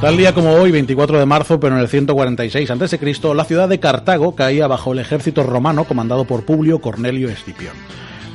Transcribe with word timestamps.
Tal 0.00 0.16
día 0.16 0.32
como 0.32 0.52
hoy, 0.52 0.70
24 0.70 1.18
de 1.18 1.26
marzo, 1.26 1.58
pero 1.58 1.74
en 1.74 1.80
el 1.80 1.88
146 1.88 2.70
a.C., 2.70 3.34
la 3.34 3.44
ciudad 3.44 3.68
de 3.68 3.80
Cartago 3.80 4.36
caía 4.36 4.68
bajo 4.68 4.92
el 4.92 5.00
ejército 5.00 5.42
romano 5.42 5.84
comandado 5.84 6.24
por 6.24 6.44
Publio 6.44 6.80
Cornelio 6.80 7.28
Escipión. 7.28 7.74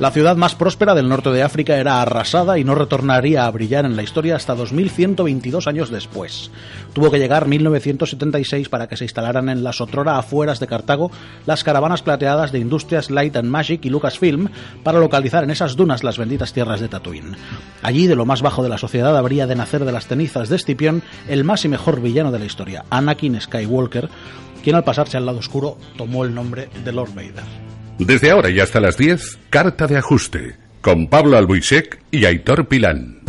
La 0.00 0.10
ciudad 0.10 0.36
más 0.36 0.56
próspera 0.56 0.96
del 0.96 1.08
norte 1.08 1.30
de 1.30 1.44
África 1.44 1.76
era 1.76 2.02
arrasada 2.02 2.58
y 2.58 2.64
no 2.64 2.74
retornaría 2.74 3.46
a 3.46 3.50
brillar 3.52 3.84
en 3.84 3.94
la 3.94 4.02
historia 4.02 4.34
hasta 4.34 4.56
2122 4.56 5.68
años 5.68 5.88
después. 5.88 6.50
Tuvo 6.92 7.12
que 7.12 7.20
llegar 7.20 7.46
1976 7.46 8.68
para 8.68 8.88
que 8.88 8.96
se 8.96 9.04
instalaran 9.04 9.48
en 9.48 9.62
la 9.62 9.72
Sotrora 9.72 10.18
afueras 10.18 10.58
de 10.58 10.66
Cartago 10.66 11.12
las 11.46 11.62
caravanas 11.62 12.02
plateadas 12.02 12.50
de 12.50 12.58
Industrias 12.58 13.08
Light 13.08 13.36
and 13.36 13.48
Magic 13.48 13.84
y 13.84 13.90
Lucasfilm 13.90 14.48
para 14.82 14.98
localizar 14.98 15.44
en 15.44 15.50
esas 15.50 15.76
dunas 15.76 16.02
las 16.02 16.18
benditas 16.18 16.52
tierras 16.52 16.80
de 16.80 16.88
Tatooine. 16.88 17.36
Allí, 17.80 18.08
de 18.08 18.16
lo 18.16 18.26
más 18.26 18.42
bajo 18.42 18.64
de 18.64 18.70
la 18.70 18.78
sociedad, 18.78 19.16
habría 19.16 19.46
de 19.46 19.54
nacer 19.54 19.84
de 19.84 19.92
las 19.92 20.08
cenizas 20.08 20.48
de 20.48 20.56
Escipión 20.56 21.04
el 21.28 21.44
más 21.44 21.64
y 21.64 21.68
mejor 21.68 22.00
villano 22.00 22.32
de 22.32 22.40
la 22.40 22.46
historia, 22.46 22.84
Anakin 22.90 23.40
Skywalker, 23.40 24.08
quien 24.64 24.74
al 24.74 24.82
pasarse 24.82 25.16
al 25.16 25.26
lado 25.26 25.38
oscuro 25.38 25.78
tomó 25.96 26.24
el 26.24 26.34
nombre 26.34 26.68
de 26.84 26.92
Lord 26.92 27.14
Vader. 27.14 27.63
Desde 27.98 28.30
ahora 28.30 28.50
y 28.50 28.58
hasta 28.58 28.80
las 28.80 28.96
10, 28.96 29.38
Carta 29.50 29.86
de 29.86 29.96
Ajuste, 29.96 30.56
con 30.80 31.06
Pablo 31.06 31.36
Albuisek 31.36 32.00
y 32.10 32.24
Aitor 32.24 32.66
Pilán. 32.66 33.20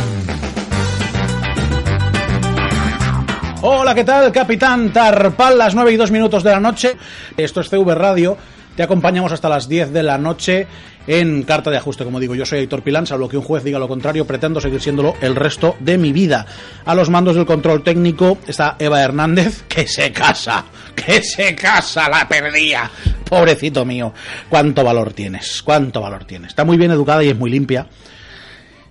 Hola, 3.61 3.93
¿qué 3.93 4.03
tal? 4.03 4.31
Capitán 4.31 4.91
Tarpal, 4.91 5.57
las 5.57 5.75
9 5.75 5.91
y 5.93 5.95
2 5.97 6.11
minutos 6.11 6.43
de 6.43 6.51
la 6.51 6.59
noche. 6.59 6.95
Esto 7.37 7.61
es 7.61 7.69
CV 7.69 7.93
Radio. 7.93 8.37
Te 8.75 8.83
acompañamos 8.83 9.31
hasta 9.31 9.47
las 9.47 9.69
10 9.69 9.93
de 9.93 10.03
la 10.03 10.17
noche 10.17 10.67
en 11.07 11.43
Carta 11.43 11.71
de 11.71 11.77
Ajuste. 11.77 12.03
Como 12.03 12.19
digo, 12.19 12.35
yo 12.35 12.45
soy 12.45 12.59
Aitor 12.59 12.81
Pilán, 12.81 13.07
salvo 13.07 13.29
que 13.29 13.37
un 13.37 13.43
juez 13.43 13.63
diga 13.63 13.79
lo 13.79 13.87
contrario, 13.87 14.27
pretendo 14.27 14.59
seguir 14.59 14.81
siéndolo 14.81 15.15
el 15.21 15.35
resto 15.35 15.77
de 15.79 15.97
mi 15.97 16.11
vida. 16.11 16.45
A 16.83 16.93
los 16.93 17.09
mandos 17.09 17.35
del 17.35 17.45
control 17.45 17.83
técnico 17.83 18.37
está 18.45 18.75
Eva 18.77 19.01
Hernández, 19.01 19.63
que 19.69 19.87
se 19.87 20.11
casa, 20.11 20.65
que 20.93 21.23
se 21.23 21.55
casa, 21.55 22.09
la 22.09 22.27
perdía. 22.27 22.91
Pobrecito 23.29 23.85
mío, 23.85 24.13
cuánto 24.49 24.83
valor 24.83 25.13
tienes, 25.13 25.61
cuánto 25.63 26.01
valor 26.01 26.25
tienes. 26.25 26.49
Está 26.49 26.65
muy 26.65 26.77
bien 26.77 26.91
educada 26.91 27.23
y 27.23 27.29
es 27.29 27.37
muy 27.37 27.49
limpia. 27.49 27.87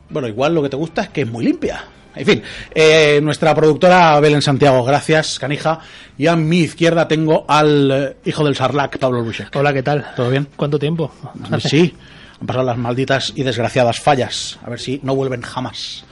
Bueno, 0.08 0.28
igual 0.28 0.54
lo 0.54 0.62
que 0.62 0.70
te 0.70 0.76
gusta 0.76 1.02
es 1.02 1.08
que 1.10 1.22
es 1.22 1.28
muy 1.28 1.44
limpia. 1.44 1.84
En 2.16 2.26
fin, 2.26 2.42
eh, 2.74 3.20
nuestra 3.22 3.54
productora 3.54 4.18
Belén 4.20 4.42
Santiago, 4.42 4.84
gracias, 4.84 5.38
canija. 5.38 5.80
Y 6.16 6.28
a 6.28 6.36
mi 6.36 6.60
izquierda 6.60 7.08
tengo 7.08 7.44
al 7.48 7.90
eh, 7.90 8.16
hijo 8.24 8.44
del 8.44 8.54
Sarlac, 8.54 8.98
Pablo 8.98 9.20
Luchek. 9.20 9.54
Hola, 9.56 9.72
¿qué 9.72 9.82
tal? 9.82 10.06
¿Todo 10.14 10.30
bien? 10.30 10.46
¿Cuánto 10.54 10.78
tiempo? 10.78 11.12
Sí, 11.58 11.92
han 12.40 12.46
pasado 12.46 12.64
las 12.64 12.78
malditas 12.78 13.32
y 13.34 13.42
desgraciadas 13.42 14.00
fallas. 14.00 14.58
A 14.64 14.70
ver 14.70 14.78
si 14.78 15.00
no 15.02 15.16
vuelven 15.16 15.42
jamás. 15.42 16.04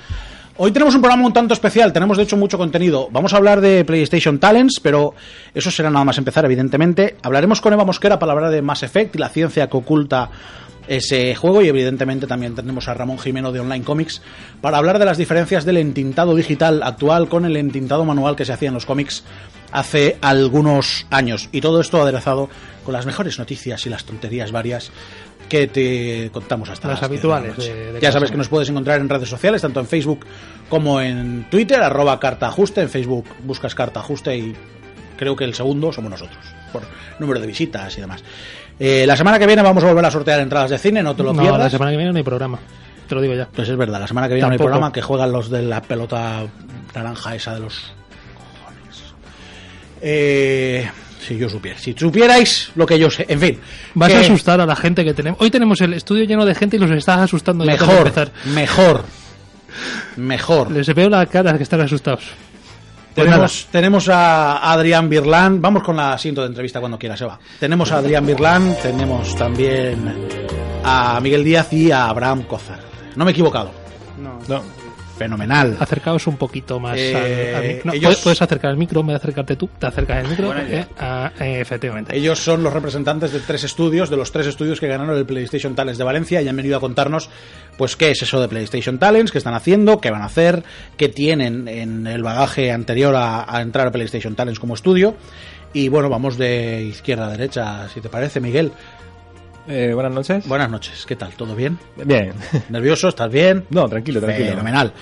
Hoy 0.58 0.70
tenemos 0.70 0.94
un 0.94 1.00
programa 1.00 1.24
un 1.26 1.32
tanto 1.32 1.54
especial, 1.54 1.92
tenemos 1.92 2.18
de 2.18 2.24
hecho 2.24 2.36
mucho 2.36 2.58
contenido. 2.58 3.08
Vamos 3.10 3.32
a 3.32 3.38
hablar 3.38 3.60
de 3.60 3.84
PlayStation 3.84 4.38
Talents, 4.38 4.80
pero 4.80 5.14
eso 5.54 5.70
será 5.70 5.88
nada 5.88 6.04
más 6.04 6.18
empezar, 6.18 6.44
evidentemente. 6.44 7.16
Hablaremos 7.22 7.60
con 7.60 7.72
Eva 7.72 7.84
Mosquera 7.84 8.18
para 8.18 8.32
hablar 8.32 8.50
de 8.50 8.60
Mass 8.60 8.82
Effect 8.82 9.16
y 9.16 9.18
la 9.18 9.30
ciencia 9.30 9.68
que 9.68 9.76
oculta 9.76 10.30
ese 10.88 11.34
juego 11.34 11.62
y 11.62 11.68
evidentemente 11.68 12.26
también 12.26 12.54
tenemos 12.54 12.88
a 12.88 12.94
Ramón 12.94 13.18
Jimeno 13.18 13.52
de 13.52 13.60
Online 13.60 13.84
Comics 13.84 14.20
para 14.60 14.78
hablar 14.78 14.98
de 14.98 15.04
las 15.04 15.16
diferencias 15.18 15.64
del 15.64 15.76
entintado 15.76 16.34
digital 16.34 16.82
actual 16.82 17.28
con 17.28 17.44
el 17.44 17.56
entintado 17.56 18.04
manual 18.04 18.34
que 18.36 18.44
se 18.44 18.52
hacía 18.52 18.68
en 18.68 18.74
los 18.74 18.86
cómics 18.86 19.22
hace 19.70 20.18
algunos 20.20 21.06
años. 21.10 21.48
Y 21.52 21.60
todo 21.60 21.80
esto 21.80 22.02
aderezado 22.02 22.48
con 22.84 22.92
las 22.92 23.06
mejores 23.06 23.38
noticias 23.38 23.86
y 23.86 23.90
las 23.90 24.04
tonterías 24.04 24.50
varias 24.52 24.90
que 25.48 25.66
te 25.66 26.30
contamos 26.32 26.68
hasta 26.70 26.88
Las 26.88 27.00
las 27.00 27.10
10 27.10 27.24
habituales 27.24 27.56
de 27.56 27.92
de- 27.92 28.00
ya 28.00 28.10
sabes 28.12 28.30
que 28.30 28.36
nos 28.38 28.48
puedes 28.48 28.68
encontrar 28.68 29.00
en 29.00 29.08
redes 29.08 29.28
sociales, 29.28 29.62
tanto 29.62 29.80
en 29.80 29.86
Facebook 29.86 30.26
como 30.68 31.00
en 31.00 31.46
Twitter, 31.50 31.80
arroba 31.82 32.18
carta 32.18 32.48
ajuste. 32.48 32.80
En 32.82 32.88
Facebook 32.88 33.26
buscas 33.44 33.74
carta 33.74 34.00
ajuste 34.00 34.36
y 34.36 34.54
creo 35.16 35.36
que 35.36 35.44
el 35.44 35.54
segundo 35.54 35.92
somos 35.92 36.10
nosotros, 36.10 36.44
por 36.72 36.82
número 37.18 37.38
de 37.40 37.46
visitas 37.46 37.96
y 37.98 38.00
demás. 38.00 38.22
Eh, 38.78 39.04
la 39.06 39.16
semana 39.16 39.38
que 39.38 39.46
viene 39.46 39.62
vamos 39.62 39.82
a 39.84 39.88
volver 39.88 40.04
a 40.04 40.10
sortear 40.10 40.40
entradas 40.40 40.70
de 40.70 40.78
cine, 40.78 41.02
no 41.02 41.14
te 41.14 41.22
lo 41.22 41.32
No, 41.32 41.42
pierdas. 41.42 41.60
la 41.60 41.70
semana 41.70 41.90
que 41.92 41.96
viene 41.96 42.12
no 42.12 42.18
hay 42.18 42.24
programa. 42.24 42.58
Te 43.08 43.14
lo 43.14 43.20
digo 43.20 43.34
ya. 43.34 43.46
Pues 43.54 43.68
es 43.68 43.76
verdad, 43.76 44.00
la 44.00 44.06
semana 44.06 44.28
que 44.28 44.34
viene 44.34 44.46
no 44.48 44.52
hay 44.52 44.58
Tampoco. 44.58 44.70
programa 44.70 44.92
que 44.92 45.02
juegan 45.02 45.30
los 45.32 45.50
de 45.50 45.62
la 45.62 45.82
pelota 45.82 46.42
naranja 46.94 47.34
esa 47.34 47.54
de 47.54 47.60
los 47.60 47.92
cojones. 48.34 49.14
Eh, 50.00 50.90
si 51.20 51.36
yo 51.36 51.48
supiera, 51.48 51.78
si 51.78 51.92
supierais 51.92 52.70
lo 52.74 52.86
que 52.86 52.98
yo 52.98 53.10
sé, 53.10 53.26
en 53.28 53.38
fin. 53.40 53.60
Vas 53.94 54.10
que 54.10 54.16
a 54.16 54.20
asustar 54.20 54.60
a 54.60 54.66
la 54.66 54.74
gente 54.76 55.04
que 55.04 55.14
tenemos. 55.14 55.40
Hoy 55.40 55.50
tenemos 55.50 55.80
el 55.80 55.94
estudio 55.94 56.24
lleno 56.24 56.44
de 56.44 56.54
gente 56.54 56.76
y 56.76 56.78
los 56.80 56.90
estás 56.90 57.18
asustando. 57.20 57.64
Mejor, 57.64 58.10
mejor, 58.46 59.04
mejor. 60.16 60.70
Les 60.70 60.92
veo 60.94 61.08
la 61.08 61.26
cara 61.26 61.56
que 61.56 61.62
están 61.62 61.80
asustados. 61.82 62.24
Pues 63.14 63.26
Tenemos, 63.26 63.68
tenemos 63.70 64.08
a 64.08 64.72
Adrián 64.72 65.08
Birlán. 65.08 65.60
Vamos 65.60 65.82
con 65.82 65.96
la 65.96 66.16
siguiente 66.16 66.40
de 66.40 66.46
entrevista 66.46 66.80
cuando 66.80 66.98
quieras, 66.98 67.20
Eva. 67.20 67.38
Tenemos 67.60 67.92
a 67.92 67.98
Adrián 67.98 68.24
Birlán, 68.24 68.74
tenemos 68.82 69.36
también 69.36 70.26
a 70.82 71.20
Miguel 71.20 71.44
Díaz 71.44 71.72
y 71.72 71.90
a 71.90 72.06
Abraham 72.06 72.44
Cozar. 72.44 72.80
No 73.14 73.24
me 73.24 73.30
he 73.30 73.32
equivocado. 73.32 73.70
No. 74.48 74.62
Fenomenal. 75.22 75.76
Acercaos 75.80 76.26
un 76.26 76.36
poquito 76.36 76.78
más 76.80 76.98
Eh, 76.98 77.14
al, 77.54 77.54
al 77.62 77.68
mic- 77.68 77.84
no, 77.84 77.92
ellos- 77.92 78.04
puedes, 78.04 78.18
puedes 78.22 78.42
acercar 78.42 78.70
el 78.70 78.76
micro 78.76 79.02
de 79.02 79.14
acercarte 79.14 79.56
tú. 79.56 79.68
Te 79.78 79.86
acercas 79.86 80.24
el 80.24 80.28
micro. 80.30 80.52
eh, 80.58 80.86
ah, 80.98 81.30
eh, 81.40 81.60
efectivamente. 81.60 82.16
Ellos 82.16 82.38
son 82.38 82.62
los 82.62 82.72
representantes 82.72 83.32
de 83.32 83.40
tres 83.40 83.64
estudios, 83.64 84.10
de 84.10 84.16
los 84.16 84.32
tres 84.32 84.46
estudios 84.46 84.80
que 84.80 84.86
ganaron 84.88 85.16
el 85.16 85.24
PlayStation 85.26 85.74
Talents 85.74 85.98
de 85.98 86.04
Valencia 86.04 86.42
y 86.42 86.48
han 86.48 86.56
venido 86.56 86.76
a 86.76 86.80
contarnos 86.80 87.28
pues 87.78 87.96
qué 87.96 88.10
es 88.10 88.22
eso 88.22 88.40
de 88.40 88.48
PlayStation 88.48 88.98
Talents, 88.98 89.32
qué 89.32 89.38
están 89.38 89.54
haciendo, 89.54 90.00
qué 90.00 90.10
van 90.10 90.22
a 90.22 90.26
hacer, 90.26 90.62
qué 90.96 91.08
tienen 91.08 91.68
en 91.68 92.06
el 92.06 92.22
bagaje 92.22 92.70
anterior 92.72 93.14
a, 93.16 93.44
a 93.48 93.62
entrar 93.62 93.86
a 93.86 93.90
PlayStation 93.92 94.34
Talents 94.34 94.60
como 94.60 94.74
estudio. 94.74 95.14
Y 95.74 95.88
bueno, 95.88 96.10
vamos 96.10 96.36
de 96.36 96.82
izquierda 96.82 97.26
a 97.26 97.30
derecha, 97.30 97.88
si 97.88 98.00
te 98.02 98.10
parece, 98.10 98.40
Miguel. 98.40 98.72
Eh, 99.68 99.92
buenas 99.94 100.12
noches. 100.12 100.48
Buenas 100.48 100.70
noches, 100.70 101.06
¿qué 101.06 101.14
tal? 101.14 101.32
¿Todo 101.34 101.54
bien? 101.54 101.78
Bien. 102.04 102.32
¿Nervioso? 102.68 103.08
¿Estás 103.08 103.30
bien? 103.30 103.64
No, 103.70 103.88
tranquilo, 103.88 104.20
tranquilo. 104.20 104.50
Fenomenal. 104.50 104.92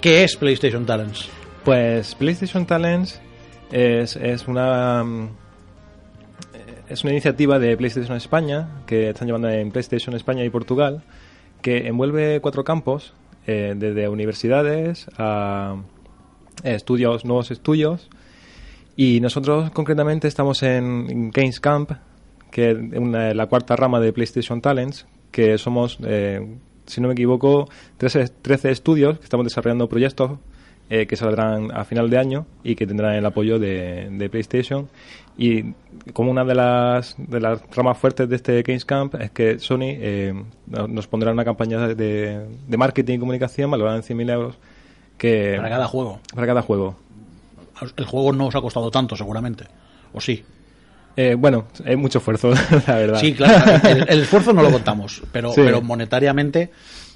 ¿Qué 0.00 0.24
es 0.24 0.36
PlayStation 0.36 0.86
Talents? 0.86 1.28
Pues 1.64 2.14
PlayStation 2.14 2.66
Talents 2.66 3.20
es, 3.70 4.16
es 4.16 4.48
una 4.48 5.04
mm, 5.04 5.28
es 6.88 7.02
una 7.04 7.12
iniciativa 7.12 7.58
de 7.58 7.76
PlayStation 7.76 8.16
España 8.16 8.68
que 8.86 9.10
están 9.10 9.26
llevando 9.26 9.48
en 9.48 9.70
PlayStation 9.70 10.14
España 10.14 10.44
y 10.44 10.50
Portugal 10.50 11.02
que 11.62 11.86
envuelve 11.86 12.40
cuatro 12.40 12.64
campos 12.64 13.14
eh, 13.46 13.74
desde 13.76 14.08
universidades 14.08 15.06
a 15.16 15.76
eh, 16.62 16.74
estudios 16.74 17.24
nuevos 17.24 17.50
estudios 17.50 18.08
y 18.96 19.20
nosotros 19.20 19.70
concretamente 19.70 20.28
estamos 20.28 20.62
en 20.62 21.30
Games 21.30 21.58
Camp 21.60 21.92
que 22.54 22.70
es 22.70 22.76
una- 22.98 23.34
la 23.34 23.46
cuarta 23.46 23.74
rama 23.74 23.98
de 23.98 24.12
PlayStation 24.12 24.60
Talents 24.60 25.06
que 25.32 25.58
somos 25.58 25.98
eh, 26.06 26.40
si 26.86 27.00
no 27.00 27.08
me 27.08 27.14
equivoco 27.14 27.68
13, 27.96 28.28
13 28.42 28.70
estudios 28.70 29.18
que 29.18 29.24
estamos 29.24 29.44
desarrollando 29.44 29.88
proyectos 29.88 30.38
eh, 30.88 31.06
que 31.06 31.16
saldrán 31.16 31.72
a 31.72 31.84
final 31.84 32.08
de 32.10 32.18
año 32.18 32.46
y 32.62 32.76
que 32.76 32.86
tendrán 32.86 33.14
el 33.14 33.24
apoyo 33.26 33.58
de, 33.58 34.08
de 34.12 34.28
PlayStation. 34.28 34.88
Y 35.36 35.72
como 36.12 36.30
una 36.30 36.44
de 36.44 36.54
las, 36.54 37.16
de 37.18 37.40
las 37.40 37.60
ramas 37.74 37.96
fuertes 37.98 38.28
de 38.28 38.36
este 38.36 38.62
Games 38.62 38.84
Camp 38.84 39.14
es 39.16 39.30
que 39.32 39.58
Sony 39.58 39.80
eh, 39.98 40.34
no- 40.68 40.86
nos 40.86 41.08
pondrá 41.08 41.32
una 41.32 41.44
campaña 41.44 41.88
de, 41.88 42.46
de 42.68 42.76
marketing 42.76 43.14
y 43.14 43.18
comunicación 43.18 43.70
valorada 43.70 43.96
en 43.96 44.02
100.000 44.02 44.30
euros 44.30 44.58
que, 45.18 45.54
Para 45.56 45.70
cada 45.70 45.86
juego. 45.88 46.20
para 46.34 46.46
cada 46.46 46.62
juego. 46.62 46.96
El 47.96 48.04
juego 48.04 48.32
no 48.32 48.46
os 48.48 48.54
ha 48.54 48.60
costado 48.60 48.90
tanto, 48.90 49.16
seguramente. 49.16 49.64
¿O 50.12 50.20
sí? 50.20 50.44
Eh, 51.16 51.34
bueno, 51.36 51.68
es 51.84 51.96
mucho 51.96 52.18
esfuerzo, 52.18 52.50
la 52.88 52.96
verdad. 52.96 53.20
Sí, 53.20 53.34
claro. 53.34 53.88
El, 53.88 54.08
el 54.08 54.20
esfuerzo 54.22 54.52
no 54.52 54.62
lo 54.62 54.70
contamos, 54.70 55.22
pero, 55.32 55.52
Sí. 55.52 55.60
pero 55.64 55.80
monetariamente 55.80 56.70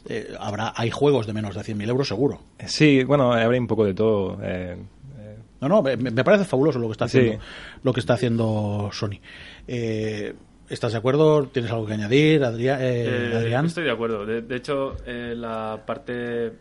eh, 0.08 0.32
habrá 0.38 0.72
hay 0.76 0.90
juegos 0.90 1.26
de 1.26 1.32
menos 1.32 1.54
de 1.54 1.60
100.000 1.62 1.88
euros 1.88 2.08
seguro. 2.08 2.40
Sí, 2.66 3.02
bueno, 3.04 3.32
habrá 3.32 3.58
un 3.58 3.66
poco 3.66 3.84
de 3.84 3.94
todo. 3.94 4.38
eh, 4.42 4.76
eh, 5.18 5.36
No, 5.60 5.68
no, 5.68 5.82
me, 5.82 5.96
me 5.96 6.24
parece 6.24 6.44
fabuloso 6.44 6.78
lo 6.78 6.86
que 6.86 6.92
está 6.92 7.06
haciendo, 7.06 7.32
Sí. 7.32 7.38
lo 7.82 7.92
que 7.92 8.00
está 8.00 8.14
haciendo 8.14 8.90
Sony. 8.92 9.18
Eh, 9.66 10.32
¿Estás 10.68 10.92
de 10.92 10.98
acuerdo? 10.98 11.44
¿Tienes 11.48 11.70
algo 11.72 11.86
que 11.86 11.94
añadir, 11.94 12.44
Adrián? 12.44 12.78
Eh, 12.82 13.32
Adrián? 13.34 13.64
Estoy 13.66 13.84
de 13.84 13.90
acuerdo. 13.90 14.26
De, 14.26 14.42
de 14.42 14.56
hecho, 14.56 14.96
eh, 15.06 15.34
la 15.34 15.80
parte 15.86 16.52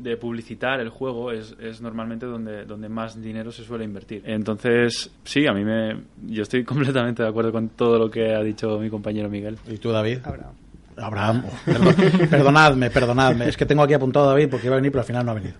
de 0.00 0.16
publicitar 0.16 0.80
el 0.80 0.88
juego 0.90 1.32
es, 1.32 1.56
es 1.60 1.80
normalmente 1.80 2.24
donde, 2.26 2.64
donde 2.64 2.88
más 2.88 3.20
dinero 3.20 3.50
se 3.50 3.64
suele 3.64 3.84
invertir. 3.84 4.22
Entonces, 4.24 5.10
sí, 5.24 5.46
a 5.46 5.52
mí 5.52 5.64
me... 5.64 6.02
Yo 6.26 6.42
estoy 6.42 6.64
completamente 6.64 7.22
de 7.22 7.28
acuerdo 7.28 7.52
con 7.52 7.70
todo 7.70 7.98
lo 7.98 8.10
que 8.10 8.34
ha 8.34 8.42
dicho 8.42 8.78
mi 8.78 8.88
compañero 8.90 9.28
Miguel. 9.28 9.58
¿Y 9.68 9.78
tú, 9.78 9.90
David? 9.90 10.18
Abraham. 10.24 10.54
Abraham. 10.96 11.44
oh, 11.46 11.70
perdón- 11.70 12.28
perdonadme, 12.30 12.90
perdonadme. 12.90 13.48
Es 13.48 13.56
que 13.56 13.66
tengo 13.66 13.82
aquí 13.82 13.94
apuntado 13.94 14.26
a 14.26 14.32
David 14.32 14.48
porque 14.50 14.66
iba 14.66 14.74
a 14.74 14.78
venir, 14.78 14.92
pero 14.92 15.00
al 15.00 15.06
final 15.06 15.24
no 15.26 15.32
ha 15.32 15.34
venido. 15.34 15.54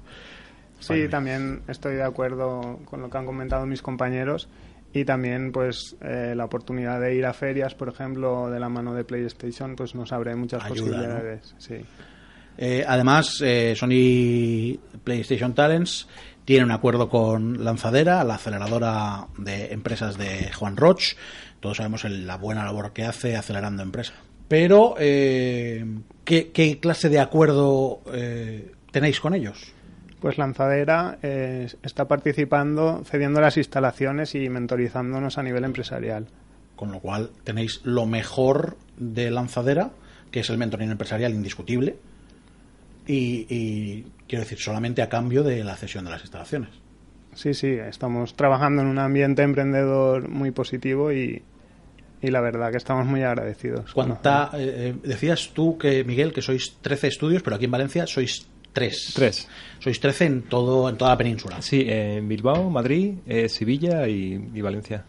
Sí, 0.79 0.89
Vale. 0.95 1.09
también 1.09 1.63
estoy 1.69 1.95
de 1.95 2.03
acuerdo 2.03 2.81
con 2.85 3.01
lo 3.01 3.09
que 3.09 3.17
han 3.19 3.25
comentado 3.25 3.67
mis 3.67 3.83
compañeros 3.83 4.49
y 4.93 5.05
también 5.05 5.53
pues 5.53 5.97
eh, 6.03 6.35
la 6.37 6.45
oportunidad 6.45 7.01
de 7.01 7.15
ir 7.15 7.25
a 7.25 7.33
ferias, 7.33 7.75
por 7.75 7.89
ejemplo, 7.89 8.51
de 8.51 8.61
la 8.61 8.69
mano 8.69 8.93
de 8.93 9.05
PlayStation, 9.05 9.75
pues 9.75 9.95
nos 9.95 10.13
abre 10.13 10.35
muchas 10.37 10.63
Ayuda, 10.65 10.77
posibilidades. 10.77 11.55
Sí. 11.59 11.77
Eh, 12.58 12.84
además, 12.87 13.40
eh, 13.43 13.75
Sony 13.76 14.78
PlayStation 15.04 15.54
Talents 15.54 16.06
tiene 16.44 16.64
un 16.64 16.70
acuerdo 16.70 17.08
con 17.08 17.64
Lanzadera, 17.64 18.22
la 18.25 18.34
aceleradora 18.34 19.26
de 19.38 19.72
empresas 19.72 20.19
de 20.19 20.50
Juan 20.52 20.76
Roch. 20.76 21.14
Todos 21.60 21.76
sabemos 21.78 22.04
el- 22.04 22.26
la 22.26 22.37
buena 22.37 22.64
labor 22.64 22.93
que 22.93 23.04
hace 23.04 23.37
acelerando 23.37 23.82
empresas. 23.82 24.14
Pero, 24.49 24.96
eh, 24.99 25.84
¿qué, 26.25 26.50
qué 26.50 26.78
clase 26.78 27.08
de 27.08 27.20
acuerdo 27.20 28.00
tenéis 28.90 29.19
con 29.20 29.34
ellos? 29.34 29.72
Pues 30.20 30.37
Lanzadera 30.38 31.19
está 31.22 32.06
participando, 32.06 33.02
cediendo 33.04 33.40
las 33.40 33.56
instalaciones 33.56 34.34
y 34.34 34.49
mentorizándonos 34.49 35.38
a 35.38 35.43
nivel 35.43 35.64
empresarial. 35.64 36.26
Con 36.76 36.93
lo 36.93 37.00
cual, 37.00 37.31
tenéis 37.44 37.81
lo 37.84 38.06
mejor 38.06 38.76
de 38.99 39.31
Lanzadera, 39.31 39.90
que 40.31 40.40
es 40.40 40.50
el 40.50 40.58
mentoring 40.58 40.90
empresarial 40.90 41.32
indiscutible. 41.32 41.96
Y, 43.06 43.46
y 43.49 44.06
quiero 44.28 44.44
decir, 44.44 44.58
solamente 44.58 45.02
a 45.02 45.08
cambio 45.08 45.43
de 45.43 45.64
la 45.64 45.76
cesión 45.76 46.04
de 46.04 46.10
las 46.10 46.22
instalaciones. 46.22 46.70
Sí, 47.34 47.54
sí, 47.54 47.69
estamos 47.69 48.34
trabajando 48.34 48.82
en 48.82 48.88
un 48.88 48.99
ambiente 48.99 49.43
emprendedor 49.43 50.28
muy 50.28 50.50
positivo 50.50 51.12
y, 51.12 51.43
y 52.20 52.31
la 52.31 52.40
verdad 52.40 52.70
que 52.70 52.76
estamos 52.76 53.06
muy 53.06 53.22
agradecidos. 53.22 53.93
¿Cuánta, 53.93 54.50
eh, 54.54 54.94
eh, 54.94 54.94
decías 55.02 55.50
tú 55.54 55.78
que, 55.78 56.04
Miguel, 56.04 56.32
que 56.32 56.43
sois 56.43 56.76
13 56.81 57.08
estudios, 57.08 57.43
pero 57.43 57.56
aquí 57.56 57.64
en 57.64 57.70
Valencia 57.70 58.06
sois 58.06 58.46
3. 58.72 59.12
Tres. 59.14 59.49
Sois 59.78 59.99
13 59.99 60.25
en, 60.25 60.43
todo, 60.43 60.88
en 60.88 60.96
toda 60.96 61.12
la 61.12 61.19
península. 61.19 61.60
Sí, 61.62 61.84
en 61.87 62.28
Bilbao, 62.28 62.70
Madrid, 62.70 63.14
eh, 63.26 63.49
Sevilla 63.49 64.06
y, 64.08 64.50
y 64.54 64.60
Valencia. 64.60 65.04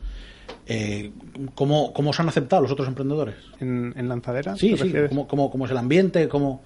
Eh, 0.66 1.12
¿cómo, 1.56 1.94
¿Cómo 1.94 2.12
os 2.12 2.20
han 2.20 2.30
aceptado 2.30 2.62
los 2.62 2.72
otros 2.72 2.88
emprendedores? 2.88 3.36
¿En, 3.60 3.94
en 3.98 4.08
Lanzadera? 4.08 4.56
Sí, 4.56 4.76
¿te 4.76 5.10
sí. 5.10 5.16
cómo, 5.28 5.50
cómo 5.52 5.66
es 5.66 5.72
el 5.72 5.78
ambiente? 5.78 6.28
¿Cómo... 6.28 6.62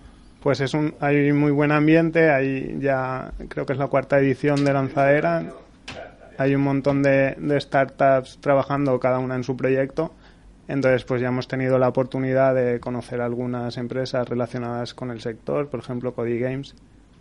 Pues 0.48 0.62
es 0.62 0.74
un, 0.74 0.96
hay 1.02 1.34
muy 1.34 1.52
buen 1.52 1.74
ambiente, 1.74 2.30
hay 2.30 2.78
ya 2.80 3.34
creo 3.50 3.66
que 3.66 3.74
es 3.74 3.80
la 3.80 3.88
cuarta 3.88 4.18
edición 4.18 4.64
de 4.64 4.72
Lanzadera, 4.72 5.44
hay 6.38 6.56
un 6.56 6.62
montón 6.62 7.04
de, 7.04 7.36
de 7.38 7.60
startups 7.60 8.38
trabajando 8.40 8.98
cada 8.98 9.20
una 9.20 9.36
en 9.36 9.44
su 9.44 9.58
proyecto, 9.58 10.14
entonces 10.70 11.04
pues 11.04 11.20
ya 11.20 11.28
hemos 11.28 11.50
tenido 11.50 11.78
la 11.78 11.90
oportunidad 11.90 12.56
de 12.56 12.80
conocer 12.80 13.20
algunas 13.20 13.76
empresas 13.76 14.26
relacionadas 14.30 14.94
con 14.94 15.12
el 15.12 15.20
sector, 15.20 15.68
por 15.68 15.82
ejemplo 15.82 16.14
Cody 16.14 16.40
Games, 16.40 16.76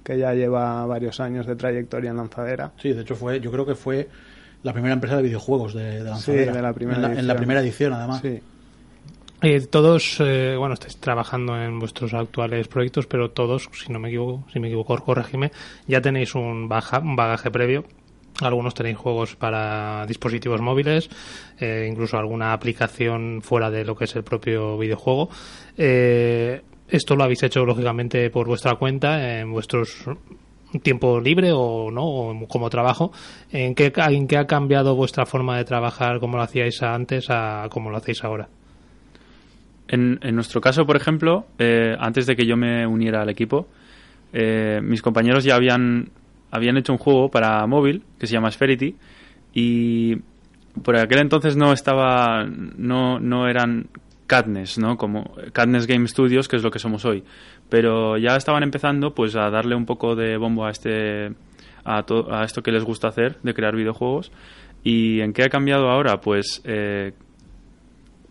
que 0.05 0.19
ya 0.19 0.33
lleva 0.33 0.87
varios 0.87 1.19
años 1.19 1.49
de 1.49 1.57
trayectoria 1.57 2.11
en 2.11 2.19
Lanzadera. 2.19 2.71
Sí, 2.81 2.93
de 2.93 3.03
hecho 3.03 3.17
fue, 3.17 3.41
yo 3.41 3.51
creo 3.51 3.67
que 3.67 3.75
fue 3.75 4.09
la 4.63 4.73
primera 4.73 4.95
empresa 4.95 5.17
de 5.17 5.25
videojuegos 5.25 5.75
de, 5.75 5.99
de 5.99 6.05
Lanzadera. 6.05 6.53
de 6.53 6.63
la 6.63 6.73
primera 6.73 6.99
en, 6.99 7.03
la, 7.03 7.19
en 7.19 7.27
la 7.27 7.35
primera 7.35 7.61
edición, 7.61 7.93
además. 7.93 8.21
Sí. 8.23 8.41
Eh, 9.43 9.61
todos, 9.67 10.17
eh, 10.21 10.57
bueno, 10.59 10.75
estáis 10.75 10.97
trabajando 10.97 11.61
en 11.61 11.79
vuestros 11.79 12.15
actuales 12.15 12.69
proyectos, 12.69 13.07
pero 13.07 13.31
todos, 13.33 13.69
si 13.73 13.93
no 13.93 13.99
me 13.99 14.09
equivoco, 14.09 14.45
si 14.51 14.61
me 14.61 14.69
equivoco, 14.69 14.97
corregime, 14.97 15.53
ya 15.87 16.01
tenéis 16.01 16.35
un, 16.35 16.69
baja, 16.69 17.01
un 17.01 17.17
bagaje 17.17 17.51
previo. 17.51 17.85
Algunos 18.41 18.75
tenéis 18.75 18.97
juegos 18.99 19.37
para 19.37 20.05
dispositivos 20.07 20.61
móviles, 20.61 21.09
eh, 21.59 21.87
incluso 21.91 22.19
alguna 22.19 22.53
aplicación 22.53 23.41
fuera 23.43 23.71
de 23.71 23.85
lo 23.85 23.95
que 23.95 24.05
es 24.05 24.17
el 24.17 24.25
propio 24.25 24.77
videojuego. 24.79 25.31
Eh, 25.77 26.63
esto 26.89 27.17
lo 27.17 27.25
habéis 27.25 27.43
hecho 27.43 27.65
lógicamente 27.65 28.31
por 28.31 28.47
vuestra 28.47 28.77
cuenta, 28.77 29.39
en 29.39 29.53
vuestros 29.53 30.05
tiempo 30.83 31.21
libre 31.21 31.53
o 31.53 31.91
no, 31.91 32.05
o 32.05 32.49
como 32.49 32.69
trabajo. 32.71 33.13
¿En 33.51 33.75
qué, 33.75 33.93
¿En 33.97 34.27
qué 34.27 34.37
ha 34.37 34.47
cambiado 34.47 34.95
vuestra 34.95 35.25
forma 35.27 35.57
de 35.57 35.65
trabajar, 35.65 36.21
como 36.21 36.37
lo 36.37 36.43
hacíais 36.43 36.83
antes, 36.83 37.27
a 37.31 37.69
como 37.71 37.91
lo 37.91 37.97
hacéis 37.97 38.23
ahora? 38.25 38.49
En, 39.89 40.19
nuestro 40.35 40.61
caso, 40.61 40.85
por 40.85 40.97
ejemplo, 40.97 41.47
eh, 41.59 41.95
antes 41.99 42.27
de 42.27 42.35
que 42.35 42.45
yo 42.45 42.57
me 42.57 42.87
uniera 42.87 43.23
al 43.23 43.29
equipo, 43.29 43.69
eh, 44.33 44.81
mis 44.83 45.01
compañeros 45.01 45.45
ya 45.45 45.55
habían, 45.55 46.11
habían 46.51 46.77
hecho 46.77 46.93
un 46.93 46.99
juego 46.99 47.31
para 47.31 47.65
móvil 47.67 48.03
que 48.19 48.27
se 48.27 48.33
llama 48.33 48.51
Spherity 48.51 48.97
y 49.55 50.17
por 50.83 50.97
aquel 50.97 51.21
entonces 51.21 51.57
no 51.57 51.73
estaba, 51.73 52.45
no, 52.45 53.21
no 53.21 53.49
eran 53.49 53.87
Cadnes, 54.27 54.77
¿no? 54.79 54.97
Como 54.97 55.33
Cadnes 55.53 55.87
Game 55.87 56.09
Studios, 56.09 56.49
que 56.49 56.57
es 56.57 56.65
lo 56.65 56.71
que 56.73 56.81
somos 56.81 57.05
hoy. 57.05 57.23
Pero 57.69 58.19
ya 58.19 58.35
estaban 58.37 58.65
empezando 58.65 59.15
pues 59.15 59.37
a 59.37 59.51
darle 59.51 59.77
un 59.77 59.87
poco 59.87 60.17
de 60.17 60.37
bombo 60.37 60.67
a 60.67 60.71
este 60.71 61.33
a, 61.85 62.03
to- 62.03 62.35
a 62.35 62.43
esto 62.43 62.61
que 62.63 62.73
les 62.73 62.83
gusta 62.83 63.07
hacer, 63.09 63.39
de 63.45 63.55
crear 63.55 63.77
videojuegos. 63.77 64.33
¿Y 64.83 65.21
en 65.21 65.33
qué 65.33 65.45
ha 65.45 65.49
cambiado 65.49 65.89
ahora? 65.89 66.21
Pues 66.21 66.61
eh, 66.65 67.13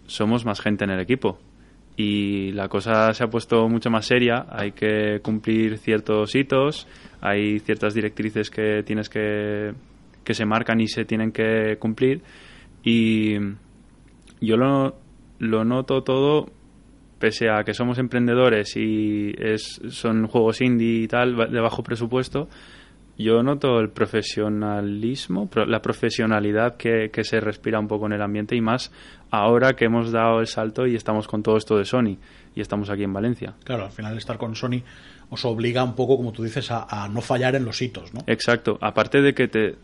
somos 0.06 0.46
más 0.46 0.60
gente 0.60 0.84
en 0.84 0.92
el 0.92 1.00
equipo 1.00 1.40
y 1.98 2.52
la 2.52 2.68
cosa 2.68 3.14
se 3.14 3.24
ha 3.24 3.28
puesto 3.28 3.68
mucho 3.70 3.90
más 3.90 4.06
seria. 4.06 4.46
Hay 4.50 4.72
que 4.72 5.20
cumplir 5.22 5.78
ciertos 5.78 6.36
hitos, 6.36 6.88
hay 7.22 7.60
ciertas 7.60 7.94
directrices 7.94 8.50
que 8.50 8.84
tienes 8.84 9.10
que 9.10 9.74
que 10.26 10.34
se 10.34 10.46
marcan 10.46 10.82
y 10.82 10.88
se 10.88 11.06
tienen 11.06 11.32
que 11.32 11.78
cumplir 11.80 12.22
y 12.84 13.36
yo 14.42 14.58
lo, 14.58 14.96
lo 15.40 15.64
noto 15.64 16.02
todo 16.02 16.48
pese 17.20 17.50
a 17.50 17.64
que 17.64 17.74
somos 17.74 17.98
emprendedores 18.00 18.76
y 18.76 19.34
es, 19.38 19.80
son 19.90 20.28
juegos 20.28 20.60
indie 20.62 21.04
y 21.04 21.08
tal 21.08 21.36
de 21.36 21.62
bajo 21.62 21.84
presupuesto 21.84 22.50
yo 23.18 23.42
noto 23.44 23.80
el 23.80 23.90
profesionalismo, 23.90 25.48
pro- 25.50 25.66
la 25.66 25.82
profesionalidad 25.82 26.78
que, 26.78 27.10
que 27.12 27.24
se 27.24 27.40
respira 27.40 27.80
un 27.80 27.88
poco 27.88 28.06
en 28.08 28.14
el 28.14 28.22
ambiente 28.22 28.56
y 28.56 28.62
más 28.62 28.92
ahora 29.32 29.74
que 29.74 29.86
hemos 29.86 30.12
dado 30.12 30.40
el 30.40 30.48
salto 30.48 30.86
y 30.86 30.96
estamos 30.96 31.28
con 31.28 31.42
todo 31.44 31.58
esto 31.58 31.78
de 31.78 31.86
Sony 31.86 32.18
y 32.56 32.62
estamos 32.62 32.90
aquí 32.90 33.04
en 33.04 33.14
Valencia. 33.14 33.54
Claro, 33.64 33.86
al 33.86 33.92
final 33.92 34.18
estar 34.18 34.38
con 34.38 34.56
Sony 34.56 34.82
os 35.30 35.44
obliga 35.46 35.84
un 35.84 35.96
poco, 35.96 36.18
como 36.18 36.32
tú 36.32 36.44
dices, 36.44 36.70
a, 36.72 36.86
a 37.06 37.08
no 37.10 37.22
fallar 37.22 37.56
en 37.56 37.66
los 37.66 37.82
hitos, 37.82 38.14
¿no? 38.14 38.22
Exacto. 38.28 38.78
Aparte 38.82 39.22
de 39.22 39.34
que 39.34 39.48
te 39.48 39.76